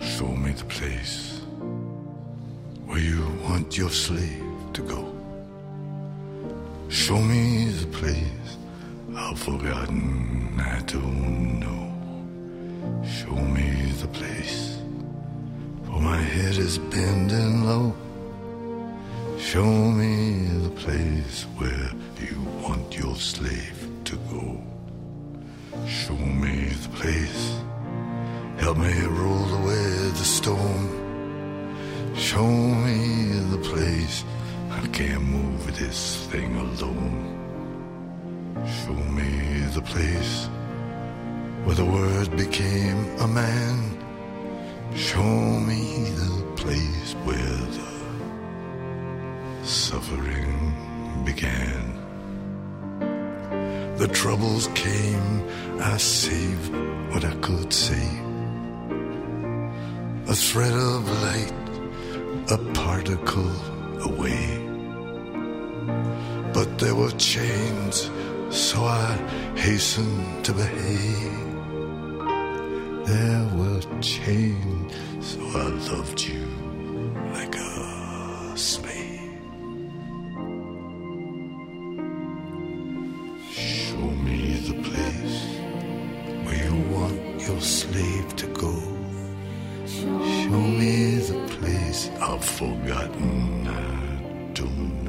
Show 0.00 0.26
me 0.26 0.52
the 0.52 0.64
place 0.64 1.40
where 2.86 2.98
you 2.98 3.24
want 3.44 3.78
your 3.78 3.90
slave 3.90 4.44
to 4.72 4.82
go. 4.82 5.08
Show 6.88 7.18
me 7.20 7.66
the 7.70 7.86
place 7.86 8.56
I've 9.16 9.38
forgotten, 9.38 10.41
I 10.58 10.80
don't 10.86 11.60
know. 11.60 13.02
Show 13.06 13.34
me 13.34 13.92
the 14.00 14.08
place, 14.08 14.78
for 15.84 16.00
my 16.00 16.18
head 16.18 16.56
is 16.56 16.78
bending 16.78 17.64
low. 17.64 17.94
Show 19.38 19.64
me 19.66 20.46
the 20.62 20.70
place 20.70 21.44
where 21.56 21.90
you 22.20 22.40
want 22.62 22.96
your 22.96 23.16
slave 23.16 23.88
to 24.04 24.16
go. 24.30 24.60
Show 25.86 26.16
me 26.16 26.68
the 26.84 26.88
place, 26.90 27.56
help 28.58 28.78
me 28.78 28.92
roll 29.06 29.54
away 29.60 29.86
the 30.20 30.24
storm. 30.38 30.88
Show 32.14 32.46
me 32.46 33.32
the 33.50 33.58
place, 33.58 34.24
I 34.70 34.86
can't 34.88 35.22
move 35.22 35.78
this 35.78 36.26
thing 36.26 36.56
alone. 36.56 37.41
Show 38.52 38.92
me 38.92 39.64
the 39.74 39.80
place 39.82 40.48
where 41.64 41.74
the 41.74 41.84
word 41.84 42.36
became 42.36 42.98
a 43.18 43.26
man. 43.26 43.98
Show 44.94 45.60
me 45.70 46.10
the 46.10 46.44
place 46.56 47.14
where 47.24 47.58
the 47.76 47.90
suffering 49.64 50.74
began. 51.24 51.98
The 53.96 54.08
troubles 54.08 54.68
came, 54.74 55.48
I 55.80 55.96
saved 55.96 56.72
what 57.10 57.24
I 57.24 57.34
could 57.36 57.72
save. 57.72 58.20
A 60.28 60.34
thread 60.34 60.72
of 60.72 61.08
light, 61.22 61.54
a 62.50 62.58
particle 62.74 63.52
away. 64.02 64.58
But 66.52 66.78
there 66.78 66.94
were 66.94 67.12
chains 67.12 68.10
so 68.52 68.84
I 68.84 69.16
hastened 69.56 70.44
to 70.44 70.52
behave. 70.52 71.32
There 73.06 73.48
were 73.56 73.80
chains, 74.00 74.92
so 75.20 75.40
I 75.40 75.68
loved 75.90 76.20
you 76.20 76.46
like 77.32 77.54
a 77.56 78.52
slave. 78.56 79.20
Show 83.50 84.06
me 84.26 84.60
the 84.68 84.76
place 84.88 85.40
where 86.44 86.64
you 86.64 86.76
want 86.94 87.48
your 87.48 87.60
slave 87.60 88.36
to 88.36 88.46
go. 88.48 88.74
Show 89.86 90.60
me 90.80 91.16
the 91.16 91.40
place 91.58 92.10
I've 92.20 92.44
forgotten. 92.44 93.66
I 93.66 94.52
don't 94.52 95.01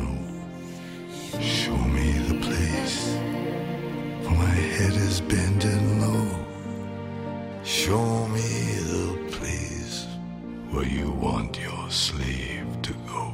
is 5.13 5.21
bending 5.21 6.01
low. 6.01 6.27
Show 7.63 8.27
me 8.29 8.49
the 8.93 9.29
place 9.29 10.07
where 10.71 10.85
you 10.85 11.11
want 11.11 11.59
your 11.59 11.91
slave 11.91 12.65
to 12.81 12.93
go. 13.07 13.31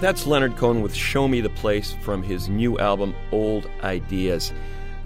That's 0.00 0.28
Leonard 0.28 0.56
Cohen 0.56 0.80
with 0.80 0.94
Show 0.94 1.26
Me 1.26 1.40
the 1.40 1.50
Place 1.50 1.96
from 2.02 2.22
his 2.22 2.48
new 2.48 2.78
album, 2.78 3.16
Old 3.32 3.68
Ideas. 3.82 4.52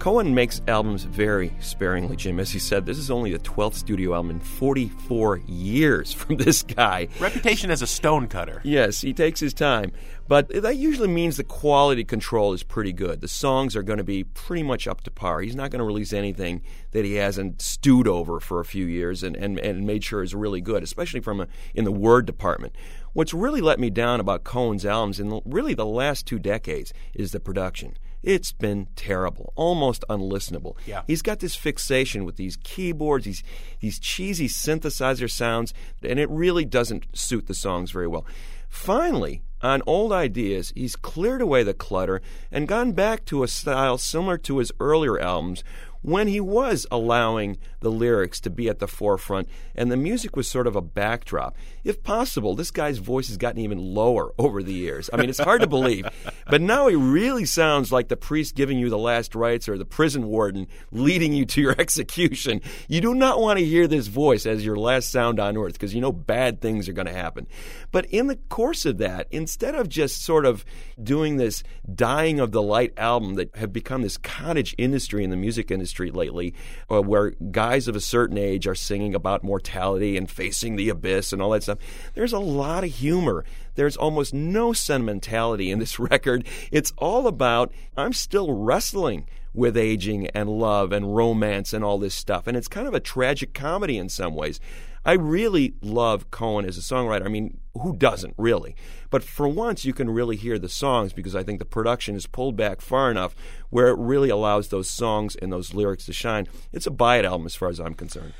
Cohen 0.01 0.33
makes 0.33 0.63
albums 0.67 1.03
very 1.03 1.53
sparingly, 1.59 2.15
Jim. 2.15 2.39
As 2.39 2.49
he 2.49 2.57
said, 2.57 2.87
this 2.87 2.97
is 2.97 3.11
only 3.11 3.33
the 3.33 3.37
12th 3.37 3.75
studio 3.75 4.15
album 4.15 4.31
in 4.31 4.39
44 4.39 5.41
years 5.45 6.11
from 6.13 6.37
this 6.37 6.63
guy. 6.63 7.07
Reputation 7.19 7.69
as 7.69 7.83
a 7.83 7.87
stonecutter. 7.87 8.61
Yes, 8.63 9.01
he 9.01 9.13
takes 9.13 9.39
his 9.39 9.53
time. 9.53 9.91
But 10.27 10.49
that 10.63 10.77
usually 10.77 11.07
means 11.07 11.37
the 11.37 11.43
quality 11.43 12.03
control 12.03 12.53
is 12.53 12.63
pretty 12.63 12.93
good. 12.93 13.21
The 13.21 13.27
songs 13.27 13.75
are 13.75 13.83
going 13.83 13.99
to 13.99 14.03
be 14.03 14.23
pretty 14.23 14.63
much 14.63 14.87
up 14.87 15.01
to 15.01 15.11
par. 15.11 15.41
He's 15.41 15.55
not 15.55 15.69
going 15.69 15.81
to 15.81 15.85
release 15.85 16.13
anything 16.13 16.63
that 16.93 17.05
he 17.05 17.13
hasn't 17.15 17.61
stewed 17.61 18.07
over 18.07 18.39
for 18.39 18.59
a 18.59 18.65
few 18.65 18.87
years 18.87 19.21
and, 19.21 19.35
and, 19.35 19.59
and 19.59 19.85
made 19.85 20.03
sure 20.03 20.23
is 20.23 20.33
really 20.33 20.61
good, 20.61 20.81
especially 20.81 21.19
from 21.19 21.41
a, 21.41 21.47
in 21.75 21.83
the 21.83 21.91
word 21.91 22.25
department. 22.25 22.75
What's 23.13 23.35
really 23.35 23.61
let 23.61 23.79
me 23.79 23.91
down 23.91 24.19
about 24.19 24.45
Cohen's 24.45 24.83
albums 24.83 25.19
in 25.19 25.41
really 25.45 25.75
the 25.75 25.85
last 25.85 26.25
two 26.25 26.39
decades 26.39 26.91
is 27.13 27.33
the 27.33 27.39
production. 27.39 27.97
It's 28.23 28.51
been 28.51 28.87
terrible, 28.95 29.51
almost 29.55 30.03
unlistenable. 30.09 30.75
Yeah. 30.85 31.01
He's 31.07 31.21
got 31.21 31.39
this 31.39 31.55
fixation 31.55 32.23
with 32.23 32.35
these 32.35 32.57
keyboards, 32.57 33.25
these 33.25 33.43
these 33.79 33.99
cheesy 33.99 34.47
synthesizer 34.47 35.29
sounds, 35.29 35.73
and 36.03 36.19
it 36.19 36.29
really 36.29 36.65
doesn't 36.65 37.05
suit 37.13 37.47
the 37.47 37.53
songs 37.53 37.91
very 37.91 38.07
well. 38.07 38.25
Finally, 38.69 39.41
on 39.61 39.81
old 39.85 40.11
ideas, 40.11 40.71
he's 40.75 40.95
cleared 40.95 41.41
away 41.41 41.61
the 41.61 41.73
clutter 41.73 42.21
and 42.51 42.67
gone 42.67 42.93
back 42.93 43.25
to 43.25 43.43
a 43.43 43.47
style 43.47 43.97
similar 43.97 44.37
to 44.37 44.59
his 44.59 44.71
earlier 44.79 45.19
albums 45.19 45.63
when 46.01 46.27
he 46.27 46.39
was 46.39 46.87
allowing 46.91 47.57
the 47.81 47.91
lyrics 47.91 48.39
to 48.41 48.49
be 48.49 48.67
at 48.67 48.79
the 48.79 48.87
forefront 48.87 49.47
and 49.75 49.91
the 49.91 49.97
music 49.97 50.35
was 50.35 50.47
sort 50.47 50.67
of 50.67 50.75
a 50.75 50.81
backdrop. 50.81 51.55
If 51.83 52.03
possible, 52.03 52.55
this 52.55 52.71
guy's 52.71 52.97
voice 52.97 53.27
has 53.27 53.37
gotten 53.37 53.61
even 53.61 53.77
lower 53.77 54.33
over 54.39 54.63
the 54.63 54.73
years. 54.73 55.09
I 55.13 55.17
mean, 55.17 55.29
it's 55.29 55.39
hard 55.39 55.61
to 55.61 55.67
believe. 55.67 56.07
But 56.49 56.61
now 56.61 56.87
he 56.87 56.95
really 56.95 57.45
sounds 57.45 57.91
like 57.91 58.07
the 58.07 58.17
priest 58.17 58.55
giving 58.55 58.77
you 58.77 58.89
the 58.89 58.97
last 58.97 59.35
rites 59.35 59.69
or 59.69 59.77
the 59.77 59.85
prison 59.85 60.27
warden 60.27 60.67
leading 60.91 61.33
you 61.33 61.45
to 61.45 61.61
your 61.61 61.75
execution. 61.79 62.61
You 62.87 63.01
do 63.01 63.13
not 63.13 63.39
want 63.39 63.59
to 63.59 63.65
hear 63.65 63.87
this 63.87 64.07
voice 64.07 64.45
as 64.45 64.65
your 64.65 64.75
last 64.75 65.11
sound 65.11 65.39
on 65.39 65.57
earth 65.57 65.73
because 65.73 65.93
you 65.93 66.01
know 66.01 66.11
bad 66.11 66.61
things 66.61 66.89
are 66.89 66.93
going 66.93 67.07
to 67.07 67.13
happen. 67.13 67.47
But 67.91 68.05
in 68.05 68.27
the 68.27 68.35
course 68.35 68.85
of 68.85 68.97
that, 68.99 69.27
instead 69.31 69.75
of 69.75 69.89
just 69.89 70.23
sort 70.23 70.45
of 70.45 70.65
doing 71.01 71.37
this 71.37 71.63
dying 71.93 72.39
of 72.39 72.51
the 72.51 72.61
light 72.61 72.93
album 72.97 73.35
that 73.35 73.55
have 73.55 73.71
become 73.73 74.01
this 74.01 74.17
cottage 74.17 74.75
industry 74.77 75.23
in 75.23 75.29
the 75.29 75.37
music 75.37 75.71
industry 75.71 75.90
lately, 75.99 76.53
uh, 76.89 77.01
where 77.01 77.31
guys 77.51 77.87
of 77.87 77.95
a 77.95 78.01
certain 78.01 78.37
age 78.37 78.67
are 78.67 78.75
singing 78.75 79.13
about 79.13 79.43
mortality 79.43 80.17
and 80.17 80.29
facing 80.29 80.75
the 80.75 80.89
abyss 80.89 81.33
and 81.33 81.41
all 81.41 81.51
that 81.51 81.63
stuff, 81.63 81.79
there's 82.13 82.33
a 82.33 82.39
lot 82.39 82.83
of 82.83 82.91
humor. 82.91 83.43
There's 83.75 83.97
almost 83.97 84.33
no 84.33 84.73
sentimentality 84.73 85.71
in 85.71 85.79
this 85.79 85.99
record. 85.99 86.45
It's 86.71 86.93
all 86.97 87.27
about, 87.27 87.71
I'm 87.95 88.13
still 88.13 88.53
wrestling 88.53 89.27
with 89.53 89.75
aging 89.75 90.27
and 90.27 90.49
love 90.49 90.91
and 90.91 91.15
romance 91.15 91.73
and 91.73 91.83
all 91.83 91.97
this 91.97 92.15
stuff. 92.15 92.47
And 92.47 92.55
it's 92.55 92.67
kind 92.67 92.87
of 92.87 92.93
a 92.93 92.99
tragic 92.99 93.53
comedy 93.53 93.97
in 93.97 94.09
some 94.09 94.33
ways. 94.33 94.59
I 95.05 95.13
really 95.13 95.73
love 95.81 96.31
Cohen 96.31 96.65
as 96.65 96.77
a 96.77 96.81
songwriter. 96.81 97.25
I 97.25 97.29
mean, 97.29 97.57
who 97.79 97.95
doesn't 97.95 98.33
really? 98.37 98.75
But 99.09 99.23
for 99.23 99.47
once, 99.47 99.85
you 99.85 99.93
can 99.93 100.09
really 100.09 100.35
hear 100.35 100.59
the 100.59 100.69
songs 100.69 101.13
because 101.13 101.35
I 101.35 101.43
think 101.43 101.59
the 101.59 101.65
production 101.65 102.15
is 102.15 102.27
pulled 102.27 102.55
back 102.55 102.81
far 102.81 103.09
enough 103.09 103.35
where 103.69 103.87
it 103.87 103.97
really 103.97 104.29
allows 104.29 104.67
those 104.67 104.89
songs 104.89 105.35
and 105.35 105.51
those 105.51 105.73
lyrics 105.73 106.05
to 106.05 106.13
shine. 106.13 106.47
It's 106.71 106.87
a 106.87 106.91
buy 106.91 107.17
it 107.17 107.25
album 107.25 107.45
as 107.45 107.55
far 107.55 107.69
as 107.69 107.79
I'm 107.79 107.93
concerned. 107.93 108.33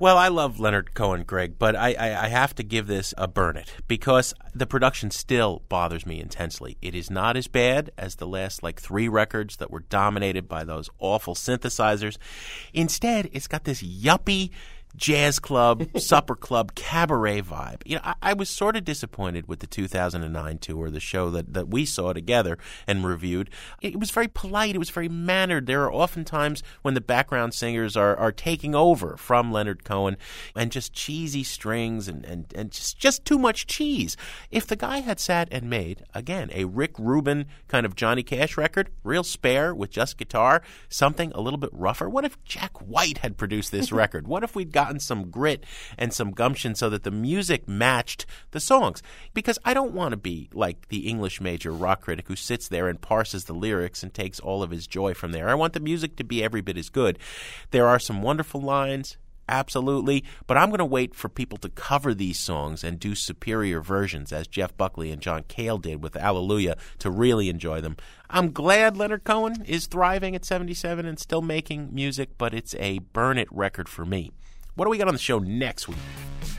Well, 0.00 0.18
I 0.18 0.26
love 0.26 0.58
Leonard 0.58 0.92
Cohen, 0.94 1.22
Greg, 1.22 1.56
but 1.56 1.76
I, 1.76 1.94
I, 1.94 2.24
I 2.24 2.28
have 2.28 2.52
to 2.56 2.64
give 2.64 2.88
this 2.88 3.14
a 3.16 3.28
burn 3.28 3.56
it 3.56 3.72
because 3.86 4.34
the 4.52 4.66
production 4.66 5.12
still 5.12 5.62
bothers 5.68 6.04
me 6.04 6.20
intensely. 6.20 6.76
It 6.82 6.96
is 6.96 7.12
not 7.12 7.36
as 7.36 7.46
bad 7.46 7.92
as 7.96 8.16
the 8.16 8.26
last 8.26 8.64
like 8.64 8.80
three 8.80 9.06
records 9.06 9.56
that 9.58 9.70
were 9.70 9.84
dominated 9.88 10.48
by 10.48 10.64
those 10.64 10.90
awful 10.98 11.36
synthesizers. 11.36 12.18
Instead, 12.72 13.30
it's 13.32 13.46
got 13.46 13.62
this 13.62 13.84
yuppie 13.84 14.50
jazz 14.96 15.38
club, 15.38 15.86
supper 15.98 16.34
club, 16.34 16.74
cabaret 16.74 17.42
vibe. 17.42 17.82
You 17.84 17.96
know, 17.96 18.02
I, 18.04 18.14
I 18.22 18.32
was 18.32 18.48
sort 18.48 18.76
of 18.76 18.84
disappointed 18.84 19.48
with 19.48 19.60
the 19.60 19.66
2009 19.66 20.58
tour, 20.58 20.90
the 20.90 21.00
show 21.00 21.30
that, 21.30 21.52
that 21.54 21.68
we 21.68 21.84
saw 21.84 22.12
together 22.12 22.58
and 22.86 23.04
reviewed. 23.04 23.50
It 23.80 23.98
was 23.98 24.10
very 24.10 24.28
polite. 24.28 24.74
It 24.74 24.78
was 24.78 24.90
very 24.90 25.08
mannered. 25.08 25.66
There 25.66 25.84
are 25.84 25.92
often 25.92 26.24
times 26.24 26.62
when 26.82 26.94
the 26.94 27.00
background 27.00 27.54
singers 27.54 27.96
are, 27.96 28.16
are 28.16 28.32
taking 28.32 28.74
over 28.74 29.16
from 29.16 29.52
Leonard 29.52 29.84
Cohen 29.84 30.16
and 30.54 30.70
just 30.70 30.92
cheesy 30.92 31.42
strings 31.42 32.08
and, 32.08 32.24
and, 32.24 32.52
and 32.54 32.70
just, 32.70 32.98
just 32.98 33.24
too 33.24 33.38
much 33.38 33.66
cheese. 33.66 34.16
If 34.50 34.66
the 34.66 34.76
guy 34.76 34.98
had 34.98 35.20
sat 35.20 35.48
and 35.50 35.68
made, 35.68 36.04
again, 36.14 36.50
a 36.52 36.64
Rick 36.64 36.98
Rubin 36.98 37.46
kind 37.68 37.86
of 37.86 37.96
Johnny 37.96 38.22
Cash 38.22 38.56
record, 38.56 38.90
real 39.02 39.24
spare 39.24 39.74
with 39.74 39.90
just 39.90 40.18
guitar, 40.18 40.62
something 40.88 41.32
a 41.32 41.40
little 41.40 41.58
bit 41.58 41.70
rougher, 41.72 42.08
what 42.08 42.24
if 42.24 42.42
Jack 42.44 42.80
White 42.80 43.18
had 43.18 43.36
produced 43.36 43.72
this 43.72 43.92
record? 43.92 44.26
What 44.26 44.42
if 44.42 44.54
we'd 44.54 44.72
got 44.72 44.83
gotten 44.84 45.00
some 45.00 45.30
grit 45.30 45.64
and 45.96 46.12
some 46.12 46.32
gumption 46.32 46.74
so 46.74 46.90
that 46.90 47.04
the 47.04 47.10
music 47.10 47.66
matched 47.66 48.26
the 48.50 48.60
songs. 48.60 49.02
Because 49.32 49.58
I 49.64 49.72
don't 49.72 49.94
want 49.94 50.12
to 50.12 50.16
be 50.16 50.50
like 50.52 50.88
the 50.88 51.08
English 51.08 51.40
major 51.40 51.72
rock 51.72 52.02
critic 52.02 52.28
who 52.28 52.36
sits 52.36 52.68
there 52.68 52.88
and 52.88 53.00
parses 53.00 53.44
the 53.44 53.54
lyrics 53.54 54.02
and 54.02 54.12
takes 54.12 54.40
all 54.40 54.62
of 54.62 54.70
his 54.70 54.86
joy 54.86 55.14
from 55.14 55.32
there. 55.32 55.48
I 55.48 55.54
want 55.54 55.72
the 55.72 55.80
music 55.80 56.16
to 56.16 56.24
be 56.24 56.42
every 56.44 56.60
bit 56.60 56.76
as 56.76 56.90
good. 56.90 57.18
There 57.70 57.86
are 57.86 57.98
some 57.98 58.20
wonderful 58.20 58.60
lines. 58.60 59.16
Absolutely. 59.48 60.24
But 60.46 60.56
I'm 60.56 60.70
going 60.70 60.78
to 60.78 60.84
wait 60.84 61.14
for 61.14 61.28
people 61.28 61.58
to 61.58 61.68
cover 61.68 62.14
these 62.14 62.38
songs 62.38 62.82
and 62.82 62.98
do 62.98 63.14
superior 63.14 63.80
versions, 63.80 64.32
as 64.32 64.46
Jeff 64.46 64.76
Buckley 64.76 65.10
and 65.10 65.20
John 65.20 65.44
Cale 65.48 65.78
did 65.78 66.02
with 66.02 66.14
Hallelujah, 66.14 66.76
to 67.00 67.10
really 67.10 67.48
enjoy 67.48 67.80
them. 67.80 67.96
I'm 68.30 68.52
glad 68.52 68.96
Leonard 68.96 69.24
Cohen 69.24 69.64
is 69.66 69.86
thriving 69.86 70.34
at 70.34 70.44
77 70.44 71.04
and 71.06 71.18
still 71.18 71.42
making 71.42 71.94
music, 71.94 72.30
but 72.38 72.54
it's 72.54 72.74
a 72.76 72.98
burn 72.98 73.38
it 73.38 73.48
record 73.52 73.88
for 73.88 74.06
me. 74.06 74.30
What 74.76 74.86
do 74.86 74.90
we 74.90 74.98
got 74.98 75.06
on 75.06 75.14
the 75.14 75.20
show 75.20 75.38
next 75.38 75.86
week? 75.86 75.98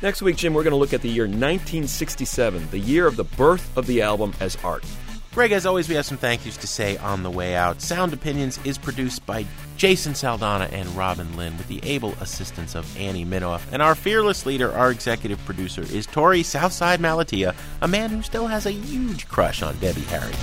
Next 0.02 0.22
week, 0.22 0.38
Jim, 0.38 0.54
we're 0.54 0.64
going 0.64 0.72
to 0.72 0.78
look 0.78 0.94
at 0.94 1.02
the 1.02 1.10
year 1.10 1.26
1967, 1.26 2.70
the 2.72 2.80
year 2.80 3.08
of 3.08 3.18
the 3.18 3.26
birth 3.26 3.78
of 3.78 3.88
the 3.88 4.02
album 4.02 4.34
as 4.40 4.58
art. 4.64 4.86
Greg, 5.34 5.52
as 5.52 5.66
always, 5.66 5.90
we 5.90 5.96
have 5.96 6.06
some 6.06 6.18
thank 6.18 6.46
yous 6.46 6.56
to 6.56 6.68
say 6.68 6.96
on 6.98 7.24
the 7.24 7.30
way 7.30 7.56
out. 7.56 7.82
Sound 7.82 8.14
Opinions 8.14 8.58
is 8.64 8.78
produced 8.78 9.26
by 9.26 9.46
Jason 9.76 10.14
Saldanha 10.14 10.72
and 10.72 10.88
Robin 10.96 11.36
Linn 11.36 11.58
with 11.58 11.68
the 11.68 11.84
able 11.84 12.14
assistance 12.22 12.74
of 12.74 12.98
Annie 12.98 13.26
Minoff. 13.26 13.68
And 13.74 13.82
our 13.82 13.96
fearless 13.96 14.46
leader, 14.46 14.72
our 14.72 14.92
executive 14.92 15.44
producer, 15.44 15.82
is 15.82 16.08
Torey 16.08 16.46
Southside 16.46 17.02
Malatia, 17.02 17.54
a 17.82 17.88
man 17.90 18.12
who 18.12 18.22
still 18.22 18.48
has 18.48 18.66
a 18.66 18.72
huge 18.72 19.28
crush 19.28 19.62
on 19.62 19.78
Debbie 19.80 20.00
Harry. 20.04 20.34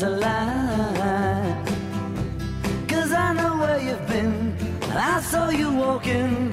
That's 0.00 0.14
a 0.14 0.16
lie. 0.16 1.64
Cause 2.88 3.12
I 3.12 3.34
know 3.34 3.58
where 3.58 3.78
you've 3.78 4.06
been. 4.08 4.56
And 4.88 4.98
I 4.98 5.20
saw 5.20 5.50
you 5.50 5.70
walking 5.74 6.50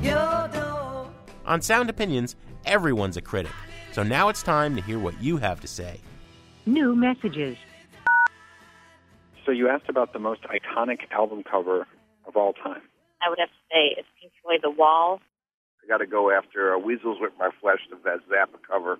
your 0.00 0.48
door. 0.52 1.10
On 1.46 1.60
Sound 1.60 1.90
Opinions, 1.90 2.36
everyone's 2.64 3.16
a 3.16 3.22
critic. 3.22 3.50
So 3.90 4.04
now 4.04 4.28
it's 4.28 4.44
time 4.44 4.76
to 4.76 4.82
hear 4.82 5.00
what 5.00 5.20
you 5.20 5.38
have 5.38 5.60
to 5.62 5.66
say. 5.66 5.98
New 6.64 6.94
messages. 6.94 7.56
So 9.44 9.50
you 9.50 9.68
asked 9.68 9.88
about 9.88 10.12
the 10.12 10.20
most 10.20 10.42
iconic 10.42 11.10
album 11.10 11.42
cover 11.42 11.88
of 12.24 12.36
all 12.36 12.52
time. 12.52 12.82
I 13.20 13.30
would 13.30 13.40
have 13.40 13.48
to 13.48 13.62
say 13.68 13.96
it's 13.98 14.06
Pink 14.20 14.32
Floyd 14.44 14.60
The 14.62 14.70
Wall. 14.70 15.20
I 15.82 15.88
got 15.88 15.98
to 15.98 16.06
go 16.06 16.30
after 16.30 16.72
uh, 16.72 16.78
Weasels 16.78 17.18
with 17.20 17.32
My 17.36 17.50
Flesh, 17.60 17.80
that 18.04 18.20
Zappa 18.30 18.62
cover. 18.70 18.98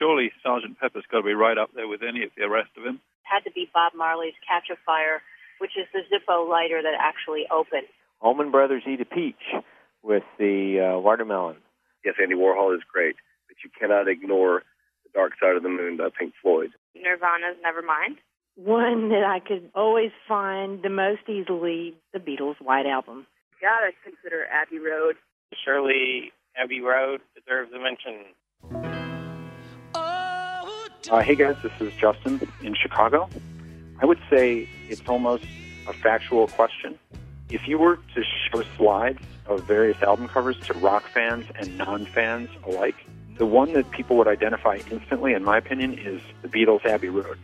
Surely 0.00 0.30
Sergeant 0.42 0.78
Pepper's 0.78 1.04
got 1.10 1.18
to 1.18 1.24
be 1.24 1.34
right 1.34 1.56
up 1.56 1.70
there 1.74 1.88
with 1.88 2.02
any 2.02 2.24
of 2.24 2.30
the 2.36 2.48
rest 2.48 2.70
of 2.76 2.84
him. 2.84 3.00
Had 3.22 3.44
to 3.44 3.50
be 3.52 3.68
Bob 3.72 3.92
Marley's 3.96 4.34
Catch 4.46 4.68
a 4.70 4.76
Fire, 4.84 5.22
which 5.58 5.72
is 5.76 5.86
the 5.92 6.00
Zippo 6.12 6.48
lighter 6.48 6.82
that 6.82 6.94
actually 6.98 7.44
opened. 7.50 7.88
Allman 8.20 8.50
Brothers 8.50 8.82
Eat 8.86 9.00
a 9.00 9.04
Peach 9.04 9.42
with 10.02 10.22
the 10.38 10.94
uh, 10.94 10.98
watermelon. 11.00 11.56
Yes, 12.04 12.14
Andy 12.22 12.34
Warhol 12.36 12.74
is 12.74 12.82
great, 12.90 13.16
but 13.48 13.56
you 13.64 13.70
cannot 13.78 14.08
ignore 14.08 14.62
The 15.04 15.10
Dark 15.12 15.32
Side 15.40 15.56
of 15.56 15.62
the 15.62 15.68
Moon 15.68 15.96
by 15.96 16.08
Pink 16.16 16.34
Floyd. 16.40 16.70
Nirvana's 16.94 17.56
Nevermind. 17.64 18.16
One 18.54 19.10
that 19.10 19.24
I 19.24 19.40
could 19.40 19.70
always 19.74 20.12
find 20.28 20.82
the 20.82 20.88
most 20.88 21.28
easily, 21.28 21.94
the 22.12 22.20
Beatles' 22.20 22.60
White 22.60 22.86
Album. 22.86 23.26
Gotta 23.60 23.92
consider 24.04 24.46
Abbey 24.46 24.78
Road. 24.78 25.16
Surely 25.64 26.32
Abbey 26.56 26.80
Road 26.80 27.20
deserves 27.34 27.70
a 27.72 27.78
mention. 27.78 28.95
Uh, 31.08 31.20
hey 31.20 31.36
guys, 31.36 31.54
this 31.62 31.72
is 31.78 31.92
Justin 31.94 32.40
in 32.62 32.74
Chicago. 32.74 33.28
I 34.00 34.06
would 34.06 34.18
say 34.28 34.68
it's 34.88 35.02
almost 35.06 35.44
a 35.86 35.92
factual 35.92 36.48
question. 36.48 36.98
If 37.48 37.68
you 37.68 37.78
were 37.78 37.96
to 37.96 38.24
show 38.50 38.64
slides 38.76 39.20
of 39.46 39.62
various 39.64 40.02
album 40.02 40.26
covers 40.26 40.58
to 40.66 40.74
rock 40.74 41.04
fans 41.04 41.46
and 41.54 41.78
non-fans 41.78 42.48
alike, 42.66 42.96
the 43.36 43.46
one 43.46 43.72
that 43.74 43.88
people 43.92 44.16
would 44.16 44.26
identify 44.26 44.80
instantly, 44.90 45.32
in 45.32 45.44
my 45.44 45.58
opinion, 45.58 45.96
is 45.96 46.20
the 46.42 46.48
Beatles' 46.48 46.84
Abbey 46.84 47.08
Road. 47.08 47.38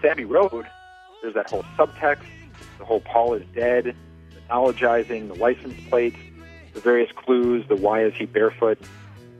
With 0.00 0.10
Abbey 0.10 0.24
Road, 0.24 0.66
there's 1.22 1.34
that 1.34 1.50
whole 1.50 1.64
subtext, 1.76 2.24
the 2.78 2.84
whole 2.84 3.00
Paul 3.00 3.34
is 3.34 3.44
dead, 3.54 3.94
mythologizing, 4.48 5.28
the 5.28 5.34
license 5.34 5.74
plates, 5.88 6.16
the 6.72 6.80
various 6.80 7.10
clues, 7.12 7.66
the 7.68 7.76
why 7.76 8.04
is 8.04 8.14
he 8.14 8.24
barefoot, 8.26 8.78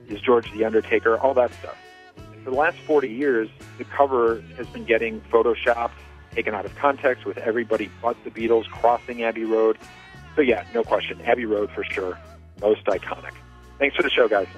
is 0.09 0.21
George 0.21 0.53
the 0.53 0.65
Undertaker, 0.65 1.19
all 1.19 1.35
that 1.35 1.53
stuff. 1.55 1.77
For 2.45 2.51
the 2.51 2.57
last 2.57 2.79
40 2.79 3.09
years, 3.09 3.49
the 3.79 3.85
cover 3.85 4.43
has 4.57 4.67
been 4.69 4.85
getting 4.85 5.21
photoshopped, 5.33 5.93
taken 6.35 6.55
out 6.55 6.65
of 6.65 6.75
context 6.77 7.25
with 7.25 7.39
everybody 7.39 7.91
but 8.03 8.17
the 8.25 8.31
Beatles 8.31 8.69
crossing 8.69 9.23
Abbey 9.23 9.45
Road. 9.45 9.79
So 10.37 10.43
yeah, 10.43 10.65
no 10.75 10.85
question, 10.85 11.21
Abbey 11.23 11.47
Road 11.47 11.71
for 11.71 11.85
sure, 11.85 12.19
most 12.61 12.85
iconic. 12.85 13.33
Thanks 13.79 13.97
for 13.97 14.03
the 14.03 14.11
show, 14.11 14.29
guys. 14.29 14.49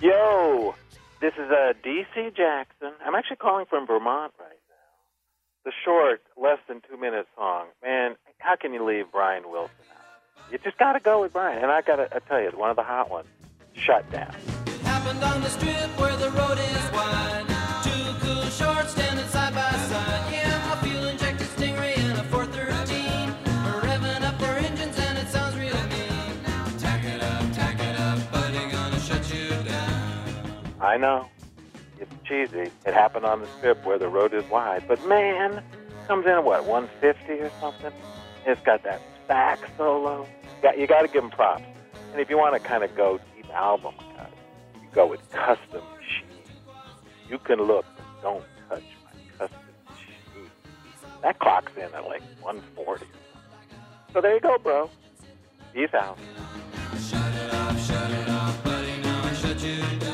Yo, 0.00 0.76
this 1.20 1.32
is 1.34 1.50
uh, 1.50 1.72
DC 1.84 2.36
Jackson. 2.36 2.92
I'm 3.04 3.16
actually 3.16 3.38
calling 3.38 3.66
from 3.68 3.84
Vermont 3.84 4.32
right 4.38 4.48
now. 4.48 5.64
The 5.64 5.72
short, 5.84 6.22
less 6.40 6.58
than 6.68 6.80
two 6.88 6.96
minute 6.96 7.26
song. 7.36 7.66
Man, 7.82 8.14
how 8.38 8.54
can 8.54 8.72
you 8.72 8.84
leave 8.84 9.06
Brian 9.10 9.50
Wilson 9.50 9.74
out? 9.90 10.52
You 10.52 10.58
just 10.58 10.78
got 10.78 10.92
to 10.92 11.00
go 11.00 11.22
with 11.22 11.32
Brian. 11.32 11.62
And 11.64 11.72
I 11.72 11.82
got 11.82 11.96
to 11.96 12.20
tell 12.28 12.40
you, 12.40 12.50
one 12.50 12.70
of 12.70 12.76
the 12.76 12.84
hot 12.84 13.10
ones. 13.10 13.26
Shut 13.74 14.08
down. 14.12 14.32
Happened 14.84 15.22
on 15.24 15.40
the 15.40 15.48
strip 15.48 15.98
where 15.98 16.16
the 16.16 16.30
road 16.30 16.58
is 16.58 16.92
wide. 16.92 17.44
Two 17.82 18.26
cool 18.26 18.44
shorts 18.44 18.92
standing 18.92 19.26
side 19.26 19.52
by 19.52 19.70
side. 19.70 20.32
Yeah, 20.32 20.47
I 30.80 30.96
know. 30.96 31.28
It's 32.00 32.12
cheesy. 32.24 32.70
It 32.86 32.94
happened 32.94 33.24
on 33.24 33.40
the 33.40 33.48
strip 33.58 33.84
where 33.84 33.98
the 33.98 34.08
road 34.08 34.32
is 34.32 34.48
wide. 34.48 34.84
But 34.86 35.04
man, 35.06 35.62
comes 36.06 36.24
in 36.26 36.32
at 36.32 36.44
what, 36.44 36.64
150 36.64 37.32
or 37.42 37.50
something? 37.60 37.92
It's 38.46 38.60
got 38.62 38.84
that 38.84 39.00
sax 39.26 39.68
solo. 39.76 40.26
You 40.76 40.86
got 40.86 41.02
to 41.02 41.08
give 41.08 41.24
him 41.24 41.30
props. 41.30 41.64
And 42.12 42.20
if 42.20 42.30
you 42.30 42.38
want 42.38 42.54
to 42.54 42.60
kind 42.60 42.84
of 42.84 42.94
go 42.96 43.18
deep 43.34 43.50
album 43.50 43.94
cut, 44.16 44.30
you 44.74 44.88
go 44.94 45.06
with 45.06 45.28
Custom 45.30 45.82
Machine. 45.96 46.42
You 47.28 47.38
can 47.38 47.60
look, 47.60 47.84
but 47.96 48.22
don't 48.22 48.44
touch 48.68 48.84
my 49.04 49.10
Custom 49.38 49.58
Machine. 49.88 50.50
That 51.22 51.38
clocks 51.40 51.72
in 51.76 51.82
at 51.82 52.04
like 52.04 52.22
140. 52.40 53.06
So 54.12 54.20
there 54.20 54.34
you 54.34 54.40
go, 54.40 54.56
bro. 54.58 54.88
Peace 55.74 55.92
out. 55.92 56.16
Shut 56.98 57.34
it 57.34 57.54
off, 57.54 57.86
shut 57.86 58.10
it 58.10 58.28
off, 58.30 58.64
buddy, 58.64 59.02
now 59.02 59.32
shut 59.32 59.60
you 59.62 59.82
down. 59.98 60.07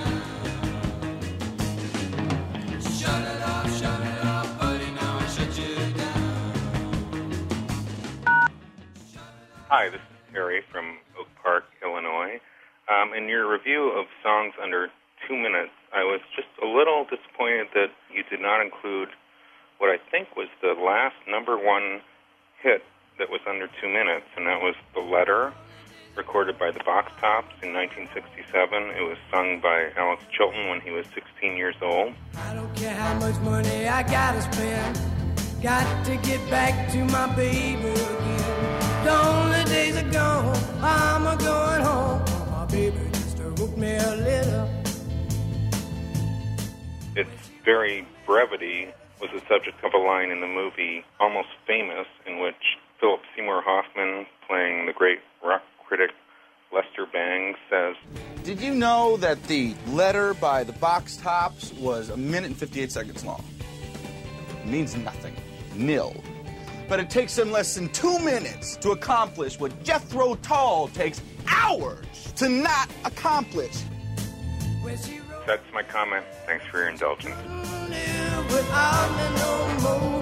Hi, 9.84 9.90
this 9.90 10.00
is 10.00 10.32
Terry 10.32 10.62
from 10.72 10.96
Oak 11.20 11.28
Park, 11.42 11.64
Illinois. 11.84 12.40
Um, 12.88 13.12
in 13.12 13.28
your 13.28 13.44
review 13.44 13.92
of 13.92 14.06
songs 14.24 14.54
under 14.56 14.88
two 15.28 15.36
minutes, 15.36 15.76
I 15.92 16.04
was 16.08 16.24
just 16.34 16.48
a 16.56 16.64
little 16.64 17.04
disappointed 17.04 17.68
that 17.74 17.92
you 18.08 18.24
did 18.32 18.40
not 18.40 18.64
include 18.64 19.10
what 19.76 19.90
I 19.92 20.00
think 20.10 20.40
was 20.40 20.48
the 20.62 20.72
last 20.72 21.20
number 21.28 21.60
one 21.60 22.00
hit 22.62 22.80
that 23.18 23.28
was 23.28 23.42
under 23.46 23.68
two 23.76 23.92
minutes, 23.92 24.24
and 24.38 24.46
that 24.46 24.64
was 24.64 24.74
The 24.94 25.04
Letter, 25.04 25.52
recorded 26.16 26.58
by 26.58 26.70
the 26.70 26.80
Box 26.80 27.12
Tops 27.20 27.52
in 27.60 27.76
1967. 27.76 28.40
It 28.96 29.04
was 29.04 29.20
sung 29.28 29.60
by 29.60 29.92
Alex 30.00 30.24
Chilton 30.32 30.72
when 30.72 30.80
he 30.80 30.92
was 30.92 31.04
16 31.12 31.58
years 31.58 31.76
old. 31.82 32.14
I 32.40 32.54
don't 32.54 32.74
care 32.74 32.96
how 32.96 33.20
much 33.20 33.36
money 33.44 33.86
I 33.86 34.00
gotta 34.00 34.40
spend. 34.48 34.96
Got 35.60 35.84
to 36.06 36.16
get 36.24 36.40
back 36.48 36.72
to 36.92 37.04
my 37.04 37.28
baby 37.36 37.92
again. 37.92 38.33
The 39.04 39.10
only 39.10 39.64
days 39.64 39.96
are 39.96 40.10
gone. 40.10 40.56
I'm 40.82 41.26
a 41.26 41.36
going 41.36 41.82
home. 41.82 42.22
My 42.50 42.66
baby 42.66 42.98
just 43.12 43.38
wrote 43.38 43.76
me 43.76 43.94
a 43.96 44.16
letter. 44.16 44.68
its 47.16 47.50
very 47.64 48.06
brevity 48.26 48.88
was 49.20 49.30
the 49.32 49.40
subject 49.48 49.82
of 49.84 49.92
a 49.94 49.98
line 49.98 50.30
in 50.30 50.40
the 50.40 50.46
movie 50.46 51.04
Almost 51.20 51.48
Famous, 51.66 52.06
in 52.26 52.40
which 52.40 52.78
Philip 53.00 53.20
Seymour 53.36 53.62
Hoffman, 53.62 54.26
playing 54.48 54.86
the 54.86 54.92
great 54.92 55.20
rock 55.44 55.62
critic 55.86 56.10
Lester 56.72 57.06
Bangs, 57.12 57.56
says, 57.70 57.94
Did 58.42 58.60
you 58.60 58.74
know 58.74 59.16
that 59.18 59.42
the 59.44 59.74
letter 59.88 60.34
by 60.34 60.64
the 60.64 60.72
Box 60.72 61.16
Tops 61.16 61.72
was 61.74 62.08
a 62.10 62.16
minute 62.16 62.50
and 62.50 62.56
58 62.56 62.90
seconds 62.90 63.24
long? 63.24 63.44
It 64.62 64.66
means 64.66 64.96
nothing. 64.96 65.36
Nil. 65.74 66.14
But 66.88 67.00
it 67.00 67.10
takes 67.10 67.34
them 67.34 67.50
less 67.50 67.74
than 67.74 67.88
two 67.90 68.18
minutes 68.18 68.76
to 68.76 68.90
accomplish 68.90 69.58
what 69.58 69.82
Jethro 69.82 70.34
Tull 70.36 70.88
takes 70.88 71.22
hours 71.48 72.06
to 72.36 72.48
not 72.48 72.90
accomplish. 73.04 73.82
That's 75.46 75.72
my 75.72 75.82
comment. 75.82 76.24
Thanks 76.46 76.64
for 76.66 76.78
your 76.78 76.88
indulgence. 76.88 77.36
without 78.50 79.10
me 79.16 79.26
no 79.36 79.54
more. 79.82 80.20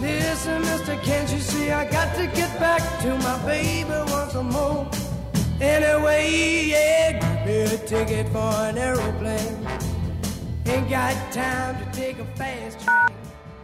Listen, 0.00 0.60
mister, 0.62 0.96
can't 0.96 1.30
you 1.32 1.38
see 1.40 1.70
I 1.70 1.84
got 1.90 2.14
to 2.16 2.26
get 2.26 2.58
back 2.60 2.82
to 3.02 3.16
my 3.18 3.44
baby 3.44 3.90
once 4.12 4.34
more? 4.34 4.88
Anyway, 5.60 6.68
yeah, 6.68 7.12
give 7.18 7.46
me 7.46 7.74
a 7.74 7.78
ticket 7.86 8.28
for 8.28 8.38
an 8.38 8.78
aeroplane. 8.78 9.66
Ain't 10.66 10.88
got 10.88 11.32
time 11.32 11.84
to 11.84 11.98
take 11.98 12.18
a 12.18 12.24
fast 12.36 12.80
train. 12.80 13.27